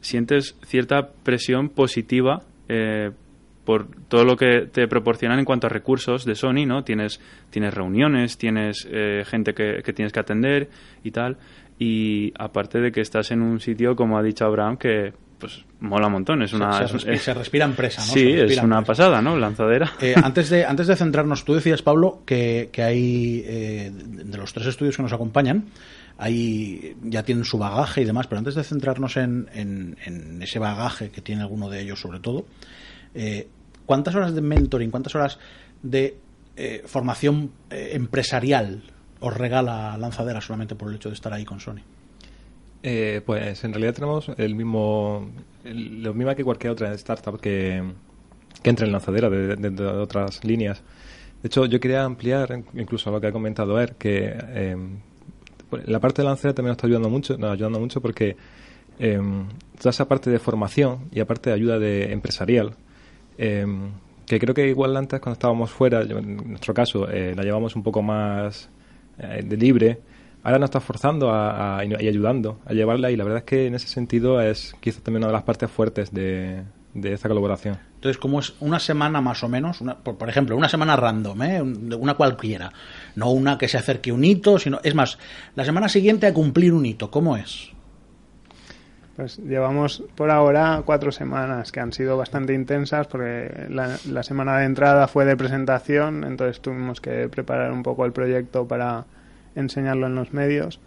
sientes 0.00 0.56
cierta 0.64 1.08
presión 1.22 1.68
positiva 1.70 2.42
eh, 2.68 3.10
por 3.64 3.88
todo 4.08 4.24
lo 4.24 4.36
que 4.36 4.66
te 4.72 4.86
proporcionan 4.88 5.38
en 5.38 5.44
cuanto 5.44 5.66
a 5.66 5.70
recursos 5.70 6.24
de 6.24 6.34
Sony, 6.34 6.66
¿no? 6.66 6.82
Tienes, 6.84 7.20
tienes 7.50 7.72
reuniones, 7.74 8.36
tienes 8.36 8.86
eh, 8.90 9.22
gente 9.26 9.54
que, 9.54 9.82
que 9.84 9.92
tienes 9.92 10.12
que 10.12 10.20
atender 10.20 10.68
y 11.04 11.10
tal. 11.12 11.36
Y 11.80 12.32
aparte 12.38 12.78
de 12.78 12.92
que 12.92 13.00
estás 13.00 13.30
en 13.32 13.40
un 13.42 13.58
sitio, 13.58 13.96
como 13.96 14.18
ha 14.18 14.22
dicho 14.22 14.44
Abraham, 14.44 14.76
que 14.76 15.12
pues 15.38 15.64
mola 15.80 16.08
un 16.08 16.12
montón. 16.12 16.42
Es 16.42 16.52
una, 16.52 16.74
se, 16.74 16.84
es- 16.84 16.92
respira, 16.92 17.14
es- 17.16 17.22
se 17.22 17.32
respira 17.34 17.64
empresa, 17.64 18.02
¿no? 18.06 18.12
sí, 18.12 18.30
es 18.32 18.58
una 18.62 18.80
empresa. 18.80 19.04
pasada, 19.04 19.22
¿no? 19.22 19.34
Lanzadera. 19.38 19.90
Eh, 19.98 20.14
antes, 20.22 20.50
de, 20.50 20.66
antes 20.66 20.86
de 20.86 20.94
centrarnos, 20.96 21.46
tú 21.46 21.54
decías, 21.54 21.80
Pablo, 21.80 22.22
que, 22.26 22.68
que 22.70 22.82
hay, 22.82 23.42
eh, 23.46 23.90
de 23.94 24.24
de 24.24 24.36
los 24.36 24.52
tres 24.52 24.66
estudios 24.66 24.96
que 24.98 25.02
nos 25.02 25.14
acompañan, 25.14 25.64
hay, 26.18 26.94
ya 27.02 27.22
tienen 27.22 27.44
su 27.46 27.56
bagaje 27.56 28.02
y 28.02 28.04
demás, 28.04 28.26
pero 28.26 28.40
antes 28.40 28.54
de 28.54 28.62
centrarnos 28.62 29.16
en, 29.16 29.48
en- 29.54 29.96
en 30.04 30.42
ese 30.42 30.58
bagaje 30.58 31.08
que 31.08 31.22
tiene 31.22 31.40
alguno 31.40 31.70
de 31.70 31.80
ellos 31.80 31.98
sobre 31.98 32.20
todo, 32.20 32.44
eh, 33.14 33.48
¿cuántas 33.86 34.14
horas 34.14 34.34
de 34.34 34.42
mentoring, 34.42 34.90
cuántas 34.90 35.14
horas 35.14 35.38
de 35.82 36.18
eh, 36.56 36.82
formación 36.84 37.50
eh, 37.70 37.92
empresarial 37.94 38.82
os 39.20 39.36
regala 39.36 39.96
Lanzadera 39.98 40.40
solamente 40.40 40.74
por 40.74 40.88
el 40.88 40.96
hecho 40.96 41.08
de 41.08 41.14
estar 41.14 41.32
ahí 41.32 41.44
con 41.44 41.60
Sony? 41.60 41.80
Eh, 42.82 43.20
pues 43.26 43.62
en 43.64 43.72
realidad 43.72 43.94
tenemos 43.94 44.30
el 44.38 44.54
mismo, 44.54 45.30
lo 45.64 46.14
mismo 46.14 46.34
que 46.34 46.44
cualquier 46.44 46.72
otra 46.72 46.92
startup 46.94 47.38
que, 47.38 47.82
entre 48.64 48.86
en 48.86 48.92
lanzadera 48.92 49.28
de, 49.28 49.56
de- 49.56 49.86
otras 49.86 50.42
líneas. 50.44 50.82
De 51.42 51.46
hecho, 51.48 51.66
yo 51.66 51.78
quería 51.80 52.04
ampliar 52.04 52.62
incluso 52.74 53.10
lo 53.10 53.20
que 53.20 53.26
ha 53.26 53.32
comentado 53.32 53.78
Er, 53.80 53.94
que 53.96 54.32
eh, 54.34 54.76
pues, 55.68 55.86
la 55.88 56.00
parte 56.00 56.22
de 56.22 56.28
lanzadera 56.28 56.54
también 56.54 56.70
nos 56.70 56.76
está 56.78 56.86
ayudando 56.86 57.10
mucho, 57.10 57.34
ayudando 57.34 57.80
mucho 57.80 58.00
porque 58.00 58.36
eh, 58.98 59.20
toda 59.78 59.90
esa 59.90 60.08
parte 60.08 60.30
de 60.30 60.38
formación 60.38 61.08
y 61.12 61.20
aparte 61.20 61.50
de 61.50 61.56
ayuda 61.56 61.78
de 61.78 62.12
empresarial, 62.12 62.74
eh, 63.38 63.66
que 64.26 64.38
creo 64.38 64.54
que 64.54 64.68
igual 64.68 64.96
antes 64.96 65.20
cuando 65.20 65.34
estábamos 65.34 65.70
fuera, 65.70 66.02
en 66.02 66.48
nuestro 66.50 66.72
caso, 66.72 67.10
eh, 67.10 67.34
la 67.34 67.42
llevamos 67.42 67.74
un 67.76 67.82
poco 67.82 68.00
más 68.02 68.68
eh, 69.20 69.42
de 69.44 69.56
libre, 69.56 70.00
ahora 70.42 70.58
nos 70.58 70.68
está 70.68 70.80
forzando 70.80 71.30
a, 71.32 71.82
y 71.84 72.06
ayudando 72.08 72.58
a 72.66 72.72
llevarla 72.72 73.10
y 73.10 73.16
la 73.16 73.24
verdad 73.24 73.38
es 73.40 73.44
que 73.44 73.66
en 73.66 73.74
ese 73.74 73.88
sentido 73.88 74.40
es 74.40 74.74
quizás 74.80 75.02
también 75.02 75.18
una 75.22 75.28
de 75.28 75.32
las 75.34 75.42
partes 75.42 75.70
fuertes 75.70 76.12
de, 76.12 76.62
de 76.94 77.12
esta 77.12 77.28
colaboración. 77.28 77.78
Entonces, 77.96 78.16
como 78.16 78.40
es 78.40 78.54
una 78.60 78.78
semana 78.80 79.20
más 79.20 79.44
o 79.44 79.48
menos, 79.50 79.82
una- 79.82 79.96
por, 79.98 80.26
ejemplo, 80.30 80.56
una 80.56 80.70
semana 80.70 80.96
random, 80.96 81.42
¿eh? 81.42 81.60
Un- 81.60 81.94
una 82.00 82.14
cualquiera, 82.14 82.72
no 83.14 83.30
una 83.30 83.58
que 83.58 83.68
se 83.68 83.76
acerque 83.76 84.10
un 84.10 84.24
hito, 84.24 84.58
sino, 84.58 84.80
es 84.82 84.94
más, 84.94 85.18
la 85.54 85.66
semana 85.66 85.88
siguiente 85.90 86.26
a 86.26 86.32
cumplir 86.32 86.72
un 86.72 86.86
hito, 86.86 87.10
¿cómo 87.10 87.36
es? 87.36 87.68
Pues 89.20 89.36
llevamos 89.36 90.02
por 90.14 90.30
ahora 90.30 90.80
cuatro 90.86 91.12
semanas 91.12 91.72
que 91.72 91.80
han 91.80 91.92
sido 91.92 92.16
bastante 92.16 92.54
intensas 92.54 93.06
porque 93.06 93.66
la, 93.68 94.22
semana 94.22 94.56
de 94.56 94.64
entrada 94.64 95.08
fue 95.08 95.26
de 95.26 95.36
presentación, 95.36 96.24
entonces 96.24 96.62
tuvimos 96.62 97.02
que 97.02 97.28
preparar 97.28 97.70
un 97.70 97.82
poco 97.82 98.06
el 98.06 98.12
proyecto 98.12 98.66
para 98.66 99.04
enseñarlo 99.54 100.06
en 100.06 100.14
los 100.14 100.32
medios. 100.32 100.80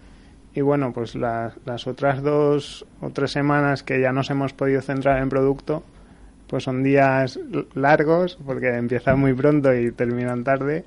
Y 0.55 0.61
bueno, 0.61 0.93
pues 0.93 1.13
la- 1.13 1.53
las 1.65 1.85
otras 1.85 2.23
dos 2.23 2.87
o 3.01 3.11
tres 3.11 3.29
semanas 3.29 3.83
que 3.83 4.01
ya 4.01 4.11
nos 4.11 4.31
hemos 4.31 4.51
podido 4.51 4.81
centrar 4.81 5.21
en 5.21 5.29
producto, 5.29 5.83
pues 6.47 6.63
son 6.63 6.81
días 6.81 7.39
largos 7.75 8.39
porque 8.43 8.69
empiezan 8.75 9.19
muy 9.19 9.35
pronto 9.35 9.75
y 9.75 9.91
terminan 9.91 10.43
tarde 10.43 10.85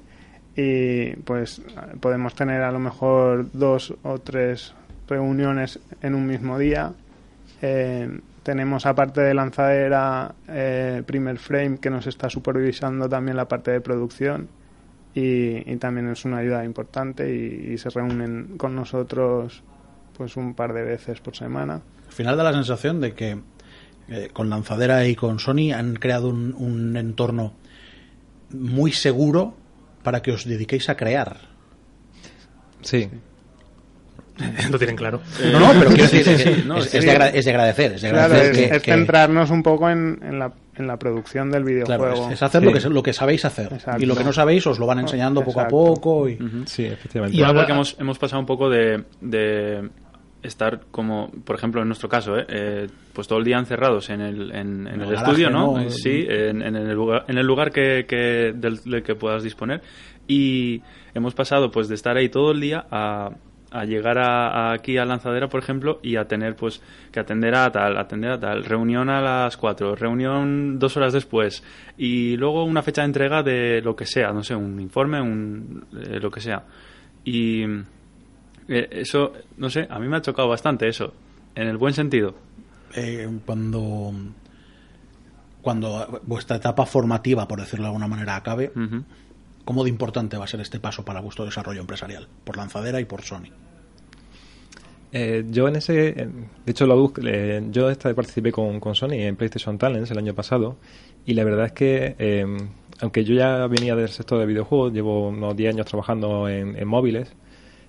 y 0.57 1.15
pues 1.23 1.63
podemos 2.01 2.35
tener 2.35 2.63
a 2.63 2.73
lo 2.73 2.81
mejor 2.81 3.47
dos 3.53 3.95
o 4.03 4.19
tres 4.19 4.75
reuniones 5.07 5.79
en 6.03 6.17
un 6.17 6.27
mismo 6.27 6.59
día. 6.59 6.93
Eh, 7.63 8.21
tenemos 8.43 8.87
aparte 8.87 9.23
de 9.23 9.35
lanzadera 9.35 10.35
eh, 10.49 11.03
Primer 11.07 11.39
Frame 11.39 11.79
que 11.79 11.91
nos 11.91 12.07
está 12.07 12.29
supervisando 12.29 13.09
también 13.09 13.37
la 13.37 13.49
parte 13.49 13.71
de 13.71 13.81
producción 13.81 14.49
y, 15.15 15.71
y 15.71 15.77
también 15.77 16.09
es 16.09 16.25
una 16.25 16.39
ayuda 16.39 16.65
importante 16.65 17.35
y, 17.35 17.73
y 17.73 17.79
se 17.79 17.91
reúnen 17.91 18.57
con 18.57 18.75
nosotros 18.75 19.63
pues 20.17 20.37
un 20.37 20.55
par 20.55 20.73
de 20.73 20.83
veces 20.83 21.21
por 21.21 21.35
semana. 21.35 21.81
Al 22.07 22.13
final 22.13 22.37
da 22.37 22.45
la 22.45 22.53
sensación 22.53 23.01
de 23.01 23.15
que 23.15 23.39
eh, 24.09 24.31
con 24.33 24.49
Lanzadera 24.49 25.07
y 25.07 25.17
con 25.17 25.39
Sony 25.39 25.73
han 25.75 25.97
creado 25.97 26.29
un, 26.29 26.55
un 26.55 26.97
entorno 26.97 27.55
muy 28.51 28.93
seguro 28.93 29.57
para 30.03 30.23
que 30.23 30.31
os 30.31 30.45
dediquéis 30.45 30.89
a 30.89 30.97
crear. 30.97 31.37
Sí, 32.83 33.11
Lo 34.71 34.79
tienen 34.79 34.97
claro. 34.97 35.21
No, 35.53 35.59
no, 35.61 35.69
pero 35.79 35.89
quiero 35.91 36.03
decir, 36.05 36.25
sí, 36.25 36.49
es, 36.51 36.67
no, 36.67 36.79
es- 36.79 36.91
sí. 36.91 36.99
es 36.99 37.05
de 37.05 37.11
agra- 37.11 37.29
es 37.31 37.45
de 37.45 37.51
agradecer, 37.51 37.93
es 37.93 38.03
de 38.03 38.11
Claro, 38.11 38.25
agradecer 38.35 38.51
es, 38.53 38.59
que- 38.71 38.77
es 38.77 38.83
que- 38.83 38.93
centrarnos 38.93 39.51
un 39.51 39.63
poco 39.63 39.89
en, 39.89 40.19
en 40.23 40.39
la, 40.39 40.53
en 40.77 40.87
la 40.87 40.99
producción 40.99 41.51
del 41.51 41.65
claro, 41.65 41.85
videojuego. 42.05 42.27
es, 42.29 42.35
es 42.35 42.43
hacer 42.43 42.61
Sí. 42.61 42.67
lo, 42.67 42.73
que, 42.73 42.89
lo 42.89 43.03
que 43.03 43.13
sabéis 43.13 43.45
hacer. 43.45 43.73
Exacto. 43.73 44.03
Y 44.03 44.07
lo 44.07 44.15
que 44.15 44.25
no 44.25 44.33
sabéis 44.33 44.67
os 44.67 44.79
lo 44.79 44.87
van 44.87 44.99
enseñando 44.99 45.43
poco 45.43 45.61
a 45.61 45.69
poco. 45.69 46.29
Y... 46.29 46.39
sí, 46.67 46.85
efectivamente. 46.85 47.37
Y 47.37 47.43
ahora- 47.43 47.61
porque 47.61 47.73
hemos, 47.73 47.97
hemos 47.99 48.19
pasado 48.19 48.41
un 48.41 48.47
poco 48.47 48.69
de, 48.69 49.05
de 49.23 49.89
estar 50.43 50.81
como, 50.91 51.31
por 51.45 51.57
ejemplo, 51.57 51.81
en 51.83 51.89
nuestro 51.89 52.09
caso, 52.09 52.37
¿eh? 52.39 52.45
Eh, 52.49 52.87
pues 53.13 53.27
todo 53.27 53.39
el 53.39 53.45
día 53.47 53.59
encerrados 53.59 54.11
en 54.11 54.21
el, 54.21 54.55
en, 54.55 54.87
el, 54.87 55.01
el 55.03 55.15
estudio, 55.15 55.51
¿no? 55.51 55.73
¿no? 55.79 55.81
Eh, 55.81 55.91
Sí, 55.91 56.27
en, 56.29 56.63
en 56.63 56.77
el 56.77 56.93
lugar, 56.95 57.25
en 57.27 57.39
el 57.39 57.47
lugar 57.47 57.73
que, 57.73 58.05
que- 58.07 58.53
del, 58.55 58.79
del 58.85 59.03
que 59.03 59.15
puedas 59.15 59.43
disponer. 59.43 59.81
Y 60.29 60.83
hemos 61.15 61.35
pasado 61.35 61.71
pues 61.71 61.89
de 61.89 61.95
estar 61.95 62.17
ahí 62.17 62.29
todo 62.29 62.51
el 62.53 62.61
día 62.61 62.85
a, 62.91 63.31
a 63.79 63.85
llegar 63.85 64.19
a, 64.19 64.71
a 64.71 64.73
aquí 64.73 64.99
a 64.99 65.05
Lanzadera, 65.05 65.49
por 65.49 65.61
ejemplo, 65.63 66.01
y 66.03 66.17
a 66.17 66.27
tener 66.27 66.57
pues 66.57 66.81
que 67.13 67.21
atender 67.21 67.55
a 67.55 67.71
tal, 67.71 67.97
atender 67.99 68.33
a 68.33 68.41
tal, 68.41 68.65
reunión 68.65 69.11
a 69.11 69.21
las 69.21 69.57
4, 69.57 69.95
reunión 69.95 70.79
dos 70.79 70.97
horas 70.97 71.13
después 71.13 71.63
y 71.97 72.37
luego 72.37 72.65
una 72.65 72.83
fecha 72.83 73.03
de 73.03 73.07
entrega 73.07 73.43
de 73.43 73.81
lo 73.83 73.95
que 73.95 74.07
sea, 74.07 74.33
no 74.33 74.43
sé, 74.43 74.55
un 74.55 74.81
informe, 74.81 75.21
un, 75.21 75.85
eh, 75.93 76.19
lo 76.21 76.31
que 76.31 76.41
sea. 76.41 76.65
Y 77.25 77.63
eh, 78.69 78.89
eso, 78.91 79.33
no 79.59 79.69
sé, 79.71 79.87
a 79.91 79.99
mí 79.99 80.09
me 80.09 80.17
ha 80.17 80.23
chocado 80.23 80.49
bastante 80.49 80.89
eso, 80.89 81.13
en 81.55 81.69
el 81.69 81.77
buen 81.77 81.93
sentido. 81.95 82.35
eh, 82.95 83.29
cuando 83.45 84.13
cuando 85.61 86.21
vuestra 86.23 86.57
etapa 86.59 86.87
formativa, 86.87 87.49
por 87.49 87.59
decirlo 87.59 87.85
de 87.85 87.89
alguna 87.89 88.07
manera, 88.07 88.37
acabe. 88.37 88.71
¿cómo 89.65 89.83
de 89.83 89.91
importante 89.91 90.39
va 90.39 90.45
a 90.45 90.47
ser 90.47 90.61
este 90.61 90.79
paso 90.79 91.05
para 91.05 91.21
vuestro 91.21 91.45
desarrollo 91.45 91.81
empresarial? 91.81 92.29
Por 92.45 92.57
Lanzadera 92.57 93.01
y 93.01 93.05
por 93.05 93.23
Sony. 93.23 93.51
Eh, 95.19 95.45
yo 95.51 95.67
en 95.69 95.77
ese, 95.77 95.93
de 96.13 96.29
hecho, 96.67 96.87
lo 96.87 96.95
bus- 97.01 97.13
eh, 97.25 97.63
yo 97.71 97.89
esta 97.89 98.13
participé 98.13 98.53
con, 98.53 98.81
con 98.81 98.95
Sony 98.95 99.13
en 99.15 99.35
PlayStation 99.37 99.79
Talents 99.79 100.11
el 100.11 100.19
año 100.19 100.35
pasado 100.35 100.77
y 101.25 101.33
la 101.33 101.43
verdad 101.45 101.67
es 101.67 101.73
que, 101.73 102.17
eh, 102.19 102.45
aunque 103.01 103.25
yo 103.25 103.35
ya 103.35 103.67
venía 103.67 103.97
del 103.97 104.11
sector 104.11 104.39
de 104.39 104.45
videojuegos, 104.45 104.93
llevo 104.93 105.29
unos 105.29 105.57
10 105.57 105.73
años 105.75 105.87
trabajando 105.87 106.49
en, 106.51 106.87
móviles, 106.87 107.33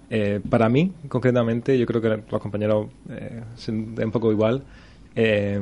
eh, 0.10 0.40
para 0.50 0.70
mí, 0.70 0.94
concretamente, 1.10 1.78
yo 1.78 1.86
creo 1.86 2.02
que 2.02 2.24
los 2.32 2.42
compañeros 2.42 2.88
eh, 3.10 3.42
es 3.58 3.68
un 3.68 3.96
un 4.02 4.12
poco 4.12 4.32
igual, 4.32 4.64
eh, 5.16 5.60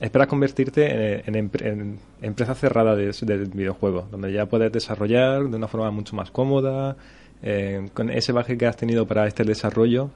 esperas 0.00 0.26
convertirte 0.28 1.22
en 1.26 1.98
empresa 2.20 2.54
cerrada 2.54 2.94
de, 2.94 3.06
de 3.12 3.36
videojuegos, 3.54 4.10
donde 4.10 4.32
ya 4.34 4.44
puedes 4.46 4.70
desarrollar 4.70 5.48
de 5.48 5.56
una 5.56 5.68
forma 5.68 5.90
mucho 5.90 6.14
más 6.14 6.30
cómoda, 6.30 6.96
eh, 7.42 7.88
con 7.94 8.10
ese 8.10 8.32
baje 8.32 8.58
que 8.58 8.66
has 8.66 8.76
tenido 8.76 9.06
para 9.06 9.26
este 9.26 9.44
desarrollo 9.44 10.10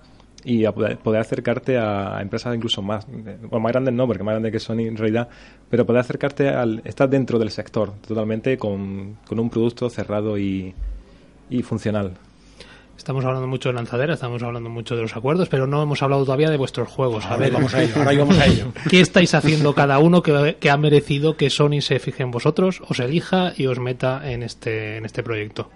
y 0.45 0.65
a 0.65 0.73
poder, 0.73 0.99
poder 0.99 1.21
acercarte 1.21 1.79
a, 1.79 2.21
empresas 2.21 2.55
incluso 2.55 2.83
más, 2.83 3.07
bueno, 3.07 3.61
más 3.61 3.73
grandes 3.73 3.95
no, 3.95 4.07
porque 4.07 4.23
más 4.23 4.33
grandes 4.33 4.53
que 4.53 4.61
Sony 4.61 4.81
en 4.81 4.97
realidad, 4.97 5.29
pero 5.69 5.87
poder 5.87 6.01
acercarte 6.01 6.49
al, 6.49 6.83
estar 6.85 7.09
dentro 7.09 7.39
del 7.39 7.51
sector 7.51 7.93
totalmente 8.07 8.59
con, 8.59 9.19
con 9.27 9.39
un 9.39 9.51
producto 9.51 9.89
cerrado 9.91 10.39
y, 10.39 10.75
y 11.49 11.63
funcional. 11.63 12.15
Estamos 12.97 13.25
hablando 13.25 13.47
mucho 13.47 13.71
de 13.71 13.77
lanzadera, 13.77 14.13
estamos 14.13 14.43
hablando 14.43 14.69
mucho 14.69 14.95
de 14.95 15.01
los 15.01 15.17
acuerdos, 15.17 15.49
pero 15.49 15.67
no 15.67 15.83
hemos 15.83 16.03
hablado 16.03 16.23
todavía 16.25 16.51
de 16.51 16.59
vuestros 16.59 16.87
juegos. 16.87 17.25
A 17.25 17.39
ver, 17.39 17.51
vamos 17.51 17.73
a 17.73 17.83
ello, 17.83 17.95
ahora 17.97 18.13
vamos 18.15 18.39
a 18.39 18.45
ello. 18.45 18.73
¿Qué 18.91 19.01
estáis 19.01 19.33
haciendo 19.33 19.75
cada 19.75 19.99
uno 19.99 20.23
que, 20.23 20.59
que 20.61 20.69
ha 20.69 20.77
merecido 20.77 21.35
que 21.35 21.49
Sony 21.49 21.81
se 21.81 21.99
fije 21.99 22.23
en 22.23 22.31
vosotros, 22.31 22.83
os 22.87 23.01
elija 23.01 23.55
y 23.57 23.69
os 23.69 23.79
meta 23.79 24.31
en 24.31 24.43
este, 24.43 24.99
en 24.99 25.07
este 25.07 25.23
proyecto? 25.23 25.71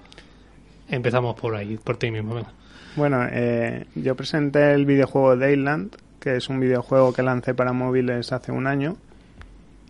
Empezamos 0.87 1.35
por 1.41 1.57
ahí, 1.57 1.79
por 1.83 1.97
ti 1.97 2.11
mismo. 2.11 2.35
venga. 2.35 2.53
Bueno, 2.97 3.27
eh, 3.31 3.87
yo 3.95 4.15
presenté 4.15 4.73
el 4.73 4.87
videojuego 4.87 5.37
Dayland, 5.37 5.97
que 6.21 6.37
es 6.37 6.49
un 6.49 6.61
videojuego 6.61 7.13
que 7.13 7.23
lancé 7.23 7.55
para 7.55 7.73
móviles 7.73 8.33
hace 8.33 8.53
un 8.53 8.67
año. 8.67 8.97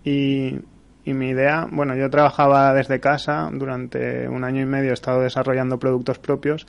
Y, 0.05 0.59
y 1.05 1.15
mi 1.15 1.29
idea, 1.31 1.67
bueno, 1.71 1.95
yo 1.97 2.09
trabajaba 2.11 2.73
desde 2.75 3.01
casa, 3.01 3.51
durante 3.53 4.29
un 4.29 4.45
año 4.45 4.63
y 4.63 4.67
medio 4.67 4.91
he 4.91 4.95
estado 4.95 5.21
desarrollando 5.21 5.79
productos 5.79 6.19
propios 6.19 6.67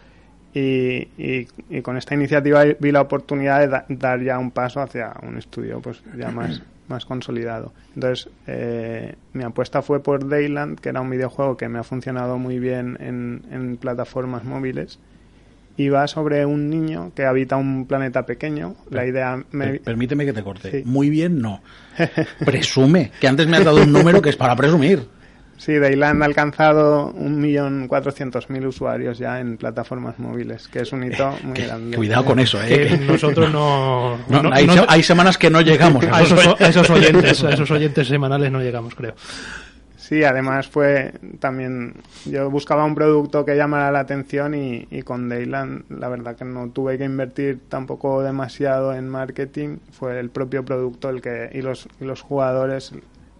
y, 0.54 1.08
y- 1.18 1.48
y 1.70 1.82
con 1.82 1.98
esta 1.98 2.16
iniciativa 2.16 2.64
vi 2.80 2.92
la 2.92 3.02
oportunidad 3.02 3.60
de 3.60 3.68
da- 3.68 3.86
dar 3.90 4.22
ya 4.22 4.38
un 4.40 4.52
paso 4.52 4.82
hacia 4.82 5.14
un 5.24 5.38
estudio 5.38 5.82
pues 5.82 6.02
ya 6.18 6.32
más, 6.32 6.62
más 6.88 7.06
consolidado. 7.06 7.74
Entonces, 7.96 8.30
eh, 8.48 9.16
mi 9.34 9.44
apuesta 9.44 9.82
fue 9.82 10.02
por 10.02 10.28
Dayland, 10.28 10.80
que 10.80 10.90
era 10.90 11.02
un 11.02 11.10
videojuego 11.10 11.58
que 11.58 11.68
me 11.70 11.80
ha 11.80 11.84
funcionado 11.84 12.38
muy 12.38 12.60
bien 12.60 12.98
en, 13.02 13.42
en 13.52 13.78
plataformas 13.78 14.44
móviles 14.44 15.00
y 15.78 15.90
va 15.90 16.08
sobre 16.08 16.46
un 16.46 16.70
niño 16.70 17.12
que 17.16 17.26
habita 17.26 17.58
un 17.58 17.86
planeta 17.86 18.26
pequeño. 18.26 18.76
La 18.92 19.06
idea 19.06 19.44
me... 19.52 19.66
Per- 19.68 19.82
Permíteme 19.82 20.26
que 20.26 20.34
te 20.34 20.44
corte. 20.44 20.72
Sí. 20.72 20.82
Muy 20.86 21.10
bien, 21.10 21.40
no. 21.42 21.62
Presume, 22.46 23.12
que 23.20 23.28
antes 23.28 23.48
me 23.48 23.58
has 23.58 23.66
dado 23.66 23.82
un 23.84 23.92
número 23.92 24.22
que 24.22 24.30
es 24.30 24.36
para 24.38 24.56
presumir. 24.56 25.08
Sí, 25.58 25.74
Dayland 25.78 26.22
ha 26.22 26.26
alcanzado 26.26 27.14
1.400.000 27.14 28.68
usuarios 28.68 29.18
ya 29.18 29.40
en 29.40 29.58
plataformas 29.58 30.20
móviles, 30.20 30.68
que 30.68 30.80
es 30.80 30.92
un 30.92 31.04
hito 31.06 31.34
muy 31.44 31.54
Que- 31.54 31.66
grande. 31.68 31.96
cuidado 31.98 32.26
con 32.26 32.40
eso, 32.40 32.60
Que 32.60 32.88
¿eh? 32.88 32.98
nosotros 33.08 33.52
no... 33.52 34.18
No, 34.30 34.44
no- 34.44 34.54
hay, 34.54 34.68
no- 34.68 34.86
hay 34.88 35.02
semanas 35.04 35.38
que 35.38 35.50
no 35.50 35.62
llegamos. 35.62 36.04
a, 36.12 36.22
esos, 36.22 36.62
a 36.62 36.68
esos 36.68 36.90
oyentes, 36.90 37.44
a 37.44 37.52
esos 37.52 37.72
oyentes 37.72 38.08
semanales 38.08 38.52
no 38.52 38.60
llegamos, 38.60 38.96
creo. 38.96 39.16
Sí, 40.08 40.24
además 40.24 40.68
fue 40.68 41.14
también... 41.40 41.96
Yo 42.26 42.52
buscaba 42.52 42.86
un 42.86 42.94
producto 42.94 43.44
que 43.44 43.56
llamara 43.56 43.92
la 43.92 44.02
atención 44.02 44.54
y, 44.54 45.02
con 45.02 45.30
Dayland 45.30 45.86
la 45.90 46.10
verdad 46.10 46.36
que 46.36 46.46
no 46.46 46.70
tuve 46.70 47.00
que 47.00 47.06
invertir 47.06 47.62
tampoco 47.70 48.22
demasiado 48.22 48.94
en 48.94 49.10
marketing. 49.10 49.78
Fue 49.92 50.20
el 50.20 50.30
propio 50.30 50.64
producto 50.64 51.10
el 51.10 51.24
que 51.24 51.50
y 51.52 51.64
los, 51.64 51.90
y 52.00 52.06
los 52.06 52.22
jugadores 52.22 52.94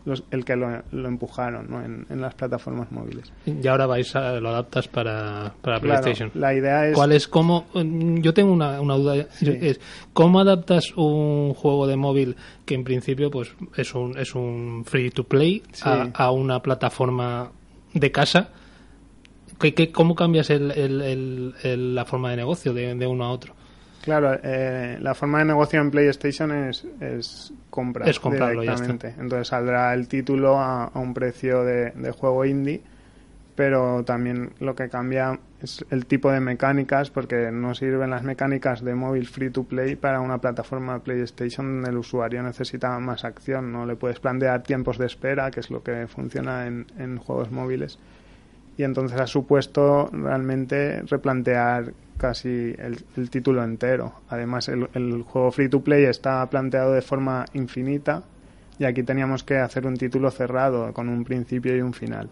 los, 0.06 0.24
el 0.32 0.46
que 0.46 0.56
lo, 0.56 0.84
lo 0.92 1.08
empujaron 1.08 1.68
¿no? 1.70 1.84
en, 1.84 2.06
en 2.10 2.22
las 2.22 2.34
plataformas 2.36 2.92
móviles. 2.92 3.32
Y 3.46 3.68
ahora 3.68 3.86
vais 3.88 4.16
a, 4.16 4.40
lo 4.40 4.50
adaptas 4.50 4.88
para, 4.88 5.54
para 5.62 5.80
Claro, 5.80 6.02
PlayStation. 6.02 6.32
la 6.36 6.54
idea 6.54 6.88
es... 6.88 6.94
¿Cuál 6.96 7.12
es 7.12 7.28
cómo? 7.28 7.66
mm, 7.74 8.18
Yo 8.22 8.34
tengo 8.34 8.54
una, 8.54 8.80
una 8.82 8.96
duda. 8.96 9.26
Sí. 9.32 9.50
Es, 9.62 9.80
¿Cómo 10.14 10.40
adaptas 10.40 10.94
un 10.96 11.54
juego 11.56 11.88
de 11.88 11.96
móvil 11.96 12.36
que 12.66 12.76
en 12.76 12.84
principio 12.84 13.32
pues 13.32 13.54
es 13.76 13.94
un, 13.96 14.18
es 14.18 14.36
un 14.36 14.84
free 14.86 15.10
to 15.12 15.24
play 15.24 15.64
Sí. 15.72 15.84
a, 15.86 16.10
a 16.14 16.32
una 16.32 16.62
plataforma 16.62 17.52
de 17.94 18.12
casa? 18.12 18.50
¿Qué, 19.60 19.74
qué- 19.74 19.92
cómo 19.92 20.16
cambias 20.16 20.50
el, 20.50 20.72
el- 20.72 21.02
el- 21.02 21.54
el- 21.64 21.96
la 21.96 22.06
forma 22.06 22.30
de 22.32 22.38
negocio 22.38 22.74
de, 22.74 22.94
de 22.94 23.08
uno 23.08 23.24
a 23.26 23.32
otro? 23.32 23.54
Claro, 24.06 24.38
eh, 24.44 24.98
la 25.02 25.16
forma 25.16 25.40
de 25.40 25.46
negocio 25.46 25.82
en 25.82 25.90
PlayStation 25.90 26.52
es, 26.52 26.86
es 27.02 27.52
compra 27.72 28.06
Es 28.06 28.20
comprarlo, 28.20 28.64
ya 28.64 28.76
directamente. 28.76 29.16
Entonces 29.20 29.48
saldrá 29.48 29.94
el 29.96 30.08
título 30.08 30.60
a, 30.60 30.86
a 30.86 31.00
un 31.00 31.16
precio 31.16 31.64
de, 31.64 31.90
de 31.90 32.12
juego 32.12 32.46
indie, 32.46 32.84
pero 33.56 34.04
también 34.04 34.52
lo 34.60 34.76
que 34.76 34.90
cambia 34.90 35.40
es 35.60 35.84
el 35.90 36.06
tipo 36.06 36.30
de 36.32 36.40
mecánicas 36.40 37.10
porque 37.10 37.50
no 37.52 37.74
sirven 37.74 38.12
las 38.12 38.22
mecánicas 38.22 38.84
de 38.84 38.94
móvil 38.94 39.26
free 39.28 39.50
to 39.50 39.64
play 39.64 39.96
para 39.96 40.22
una 40.22 40.38
plataforma 40.38 41.00
PlayStation 41.00 41.66
donde 41.66 41.90
el 41.90 41.98
usuario 41.98 42.44
necesita 42.44 43.00
más 43.00 43.26
acción, 43.26 43.72
no 43.72 43.88
le 43.88 43.96
puedes 43.96 44.20
plantear 44.20 44.62
tiempos 44.62 45.00
de 45.00 45.08
espera, 45.08 45.50
que 45.50 45.62
es 45.62 45.72
lo 45.72 45.82
que 45.82 46.06
funciona 46.06 46.68
en, 46.68 46.86
en 47.00 47.18
juegos 47.18 47.50
móviles. 47.50 47.98
Y 48.78 48.84
entonces 48.84 49.20
ha 49.20 49.26
supuesto 49.26 50.10
realmente 50.12 51.02
replantear 51.04 51.94
casi 52.18 52.76
el, 52.78 53.30
título 53.30 53.64
entero. 53.64 54.22
Además, 54.30 54.70
el, 54.70 54.90
el 54.94 55.24
juego 55.24 55.52
free 55.52 55.70
to 55.70 55.82
play 55.82 56.06
está 56.06 56.46
planteado 56.50 56.94
de 56.94 57.02
forma 57.02 57.46
infinita 57.54 58.24
y 58.80 58.86
aquí 58.86 59.04
teníamos 59.04 59.44
que 59.44 59.58
hacer 59.58 59.86
un 59.86 59.96
título 59.96 60.32
cerrado 60.32 60.94
con 60.94 61.10
un 61.10 61.24
principio 61.24 61.76
y 61.76 61.82
un 61.82 61.94
final 61.94 62.30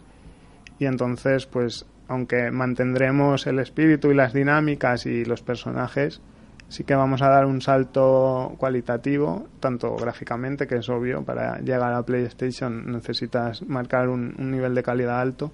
y 0.80 0.86
entonces 0.86 1.46
pues 1.46 1.86
aunque 2.08 2.52
mantendremos 2.52 3.48
el 3.48 3.60
espíritu 3.60 4.12
y 4.12 4.16
las 4.16 4.34
dinámicas 4.34 5.06
y 5.06 5.24
los 5.26 5.42
personajes 5.42 6.22
sí 6.68 6.84
que 6.84 6.96
vamos 6.96 7.22
a 7.22 7.30
dar 7.30 7.46
un 7.46 7.62
salto 7.62 8.56
cualitativo 8.58 9.48
tanto 9.60 9.96
gráficamente 9.96 10.68
que 10.68 10.78
es 10.78 10.90
obvio 10.90 11.24
para 11.24 11.60
llegar 11.60 11.94
a 11.94 12.04
PlayStation 12.04 12.92
necesitas 12.92 13.62
marcar 13.64 14.10
un, 14.10 14.36
nivel 14.38 14.76
de 14.76 14.84
calidad 14.84 15.22
alto 15.22 15.52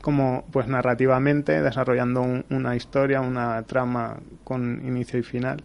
como 0.00 0.44
pues 0.52 0.66
narrativamente 0.68 1.60
desarrollando 1.62 2.44
una 2.50 2.76
historia 2.76 3.20
una 3.20 3.62
trama 3.62 4.18
con 4.44 4.80
inicio 4.86 5.18
y 5.18 5.22
final 5.22 5.62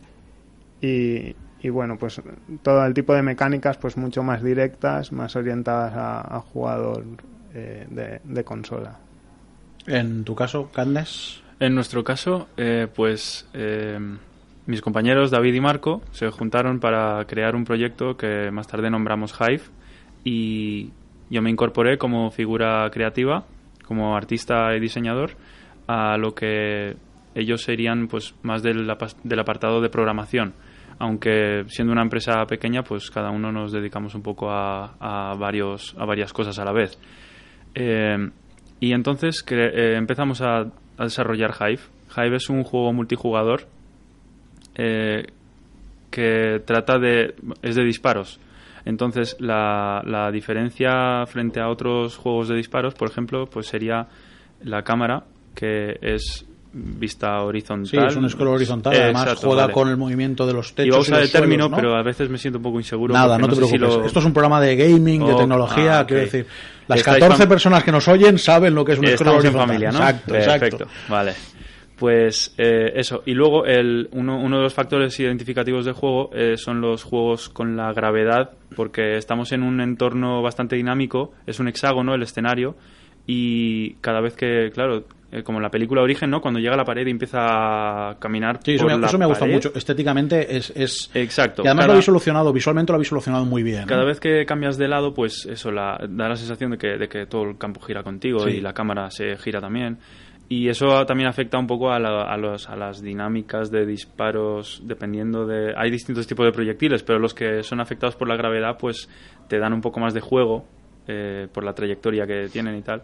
y, 0.82 1.36
y 1.62 1.70
bueno 1.70 1.98
pues 1.98 2.22
todo 2.62 2.86
el 2.86 2.94
tipo 2.94 3.14
de 3.14 3.22
mecánicas 3.22 3.78
pues 3.78 3.98
mucho 3.98 4.24
más 4.24 4.44
directas 4.44 5.12
más 5.12 5.36
orientadas 5.36 5.94
a, 5.96 6.38
a 6.38 6.40
jugador 6.40 7.04
eh, 7.56 8.20
de, 8.24 8.44
consola. 8.44 8.98
En 9.86 10.24
tu 10.24 10.34
caso, 10.34 10.72
Candes. 10.72 11.44
En 11.60 11.76
nuestro 11.76 12.04
caso, 12.04 12.48
eh, 12.58 12.88
pues 12.94 13.48
eh, 13.54 14.00
mis 14.66 14.82
compañeros 14.82 15.30
David 15.30 15.54
y 15.54 15.62
Marco 15.62 16.02
se 16.12 16.32
juntaron 16.32 16.80
para 16.80 17.24
crear 17.26 17.56
un 17.56 17.64
proyecto 17.64 18.18
que 18.18 18.50
más 18.52 18.68
tarde 18.68 18.90
nombramos 18.90 19.36
Hive 19.40 19.62
y 20.24 20.90
yo 21.30 21.44
me 21.44 21.52
incorporé 21.52 22.00
como 22.00 22.32
figura 22.32 22.90
creativa, 22.92 23.46
como 23.94 24.16
artista 24.16 24.76
y 24.76 24.80
diseñador 24.80 25.32
a 25.88 26.18
lo 26.18 26.34
que 26.34 26.96
ellos 27.36 27.62
serían 27.62 28.08
pues 28.08 28.36
más 28.42 28.64
del, 28.64 28.90
apartado 28.90 29.82
de 29.82 29.90
programación 29.90 30.54
aunque 31.00 31.64
siendo 31.68 31.94
una 31.94 32.02
empresa 32.02 32.46
pequeña 32.48 32.84
pues 32.84 33.12
cada 33.12 33.30
uno 33.30 33.52
nos 33.52 33.72
dedicamos 33.72 34.16
un 34.16 34.24
poco 34.24 34.50
a, 34.50 34.96
a 35.00 35.36
varios 35.36 35.96
a 36.00 36.06
varias 36.06 36.34
cosas 36.34 36.58
a 36.58 36.66
la 36.66 36.72
vez 36.72 36.98
eh, 37.76 38.30
y 38.80 38.94
entonces 38.94 39.44
eh, 39.50 39.96
empezamos 39.96 40.42
a, 40.42 40.66
desarrollar 40.98 41.54
Hive. 41.60 41.80
Hive 42.16 42.36
es 42.36 42.50
un 42.50 42.64
juego 42.64 42.94
multijugador 42.94 43.68
eh, 44.76 45.26
que 46.12 46.62
trata 46.66 47.00
de... 47.00 47.34
es 47.62 47.76
de 47.76 47.84
disparos. 47.84 48.40
Entonces 48.86 49.38
la, 49.40 50.02
la 50.06 50.32
diferencia 50.32 51.26
frente 51.26 51.60
a 51.60 51.70
otros 51.70 52.18
juegos 52.18 52.50
de 52.50 52.56
disparos, 52.56 52.94
por 52.94 53.10
ejemplo, 53.10 53.46
pues 53.48 53.68
sería 53.68 54.08
la 54.64 54.84
cámara, 54.84 55.24
que 55.56 55.98
es 56.02 56.46
vista 56.74 57.42
horizontal. 57.42 57.88
Sí, 57.88 57.98
es 57.98 58.16
un 58.16 58.28
scroll 58.30 58.50
horizontal, 58.50 58.94
además 58.96 59.36
juega 59.40 59.70
con 59.70 59.90
el 59.90 59.98
movimiento 59.98 60.48
de 60.48 60.54
los 60.54 60.74
techos. 60.74 60.88
Iba 60.88 60.98
a 60.98 61.02
usar 61.02 61.22
el 61.22 61.32
término, 61.32 61.70
pero 61.70 61.96
a 61.96 62.02
veces 62.02 62.30
me 62.30 62.38
siento 62.38 62.58
un 62.58 62.64
poco 62.64 62.80
inseguro. 62.80 63.14
Nada, 63.14 63.38
no 63.38 63.48
te 63.48 63.56
preocupes. 63.56 64.06
Esto 64.08 64.20
es 64.20 64.26
un 64.26 64.34
programa 64.34 64.60
de 64.60 64.76
gaming, 64.76 65.26
de 65.26 65.34
oh, 65.34 65.38
tecnología, 65.38 66.00
ah, 66.00 66.06
quiero 66.06 66.24
decir. 66.24 66.48
Las 66.88 67.04
14 67.04 67.48
personas 67.48 67.84
que 67.84 67.92
nos 67.92 68.08
oyen 68.08 68.38
saben 68.38 68.74
lo 68.76 68.84
que 68.84 68.94
es 68.94 69.00
un 69.00 69.08
scroll 69.08 69.36
horizontal. 69.36 69.68
familia, 69.68 69.92
¿no? 69.92 70.00
Exacto, 70.00 70.36
exacto. 70.36 70.88
Vale. 71.08 71.34
Pues 72.04 72.54
eh, 72.58 72.92
eso. 72.96 73.24
Y 73.26 73.34
luego 73.34 73.66
el, 73.66 74.10
uno, 74.12 74.38
uno, 74.38 74.58
de 74.58 74.64
los 74.64 74.74
factores 74.74 75.18
identificativos 75.22 75.86
del 75.86 75.94
juego 75.94 76.32
eh, 76.34 76.58
son 76.58 76.82
los 76.82 77.02
juegos 77.02 77.48
con 77.48 77.78
la 77.78 77.94
gravedad, 77.94 78.52
porque 78.76 79.16
estamos 79.16 79.54
en 79.54 79.64
un 79.64 79.80
entorno 79.80 80.42
bastante 80.42 80.76
dinámico, 80.76 81.32
es 81.48 81.62
un 81.62 81.70
hexágono 81.70 82.14
el 82.14 82.22
escenario, 82.22 82.76
y 83.26 83.94
cada 84.02 84.20
vez 84.20 84.36
que, 84.36 84.70
claro, 84.74 85.06
eh, 85.32 85.44
como 85.44 85.60
en 85.60 85.64
la 85.64 85.70
película 85.70 86.02
Origen, 86.02 86.30
¿no? 86.30 86.42
Cuando 86.42 86.60
llega 86.60 86.74
a 86.74 86.78
la 86.78 86.84
pared 86.84 87.08
y 87.08 87.10
empieza 87.10 88.10
a 88.10 88.20
caminar. 88.20 88.60
Sí, 88.66 88.74
eso, 88.74 88.86
me, 88.86 88.94
eso 88.94 89.18
me 89.18 89.24
ha 89.24 89.28
gustado 89.30 89.52
mucho. 89.54 89.72
Estéticamente 89.74 90.58
es. 90.58 90.74
es... 90.76 91.10
Exacto. 91.14 91.64
Y 91.64 91.68
además 91.68 91.86
lo 91.86 91.92
habéis 91.94 92.06
solucionado, 92.06 92.52
visualmente 92.52 92.92
lo 92.92 92.98
habéis 92.98 93.08
solucionado 93.08 93.46
muy 93.46 93.64
bien. 93.64 93.86
Cada 93.86 94.04
vez 94.04 94.20
que 94.20 94.46
cambias 94.46 94.78
de 94.78 94.90
lado, 94.90 95.14
pues 95.14 95.46
eso 95.46 95.72
la, 95.72 95.98
da 96.10 96.28
la 96.28 96.36
sensación 96.36 96.72
de 96.72 96.78
que, 96.78 96.98
de 96.98 97.08
que 97.08 97.28
todo 97.28 97.44
el 97.44 97.58
campo 97.58 97.80
gira 97.80 98.04
contigo 98.04 98.46
y 98.50 98.60
la 98.60 98.74
cámara 98.74 99.10
se 99.10 99.38
gira 99.38 99.62
también. 99.62 100.00
Y 100.50 100.68
eso 100.68 101.06
también 101.06 101.30
afecta 101.30 101.58
un 101.58 101.68
poco 101.68 101.90
a, 101.92 101.96
a, 101.96 102.38
los, 102.38 102.70
a 102.70 102.76
las 102.76 103.02
dinámicas 103.02 103.72
de 103.72 103.86
disparos, 103.86 104.82
dependiendo 104.86 105.48
de... 105.48 105.74
Hay 105.76 105.90
distintos 105.90 106.28
tipos 106.28 106.46
de 106.46 106.52
proyectiles, 106.52 107.02
pero 107.02 107.18
los 107.18 107.34
que 107.34 107.64
son 107.64 107.80
afectados 107.80 108.16
por 108.16 108.28
la 108.28 108.36
gravedad, 108.36 108.78
pues 108.78 109.10
te 109.48 109.58
dan 109.58 109.74
un 109.74 109.82
poco 109.82 110.00
más 110.00 110.14
de 110.14 110.22
juego 110.22 110.66
eh, 111.08 111.48
por 111.52 111.66
la 111.66 111.74
trayectoria 111.74 112.26
que 112.26 112.48
tienen 112.48 112.78
y 112.78 112.82
tal. 112.82 113.04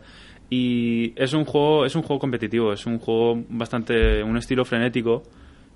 Y 0.49 1.13
es 1.21 1.33
un 1.33 1.43
juego 1.43 1.85
es 1.85 1.95
un 1.95 2.01
juego 2.01 2.19
competitivo 2.19 2.71
es 2.71 2.85
un 2.85 2.97
juego 2.97 3.43
bastante 3.49 4.23
un 4.23 4.37
estilo 4.37 4.63
frenético 4.63 5.21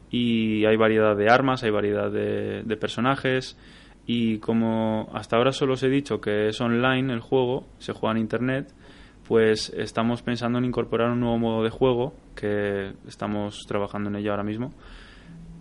y 0.10 0.66
hay 0.66 0.76
variedad 0.78 1.16
de 1.16 1.30
armas 1.30 1.64
hay 1.64 1.70
variedad 1.70 2.10
de, 2.10 2.64
de, 2.64 2.78
personajes 2.78 3.58
y 4.08 4.40
como 4.40 5.10
hasta 5.14 5.36
ahora 5.36 5.52
solo 5.52 5.74
os 5.74 5.84
he 5.84 5.90
dicho 5.90 6.22
que 6.22 6.48
es 6.48 6.60
online 6.60 7.14
el 7.14 7.20
juego 7.20 7.68
se 7.78 7.94
juega 7.94 8.16
en 8.16 8.22
internet 8.22 8.74
pues 9.34 9.74
estamos 9.76 10.22
pensando 10.22 10.60
en 10.60 10.66
incorporar 10.66 11.10
un 11.10 11.20
nuevo 11.20 11.40
modo 11.40 11.64
de 11.64 11.72
juego 11.72 12.14
que 12.36 12.94
estamos 13.08 13.62
trabajando 13.68 14.12
en 14.12 14.18
ello 14.18 14.30
ahora 14.30 14.44
mismo 14.44 14.70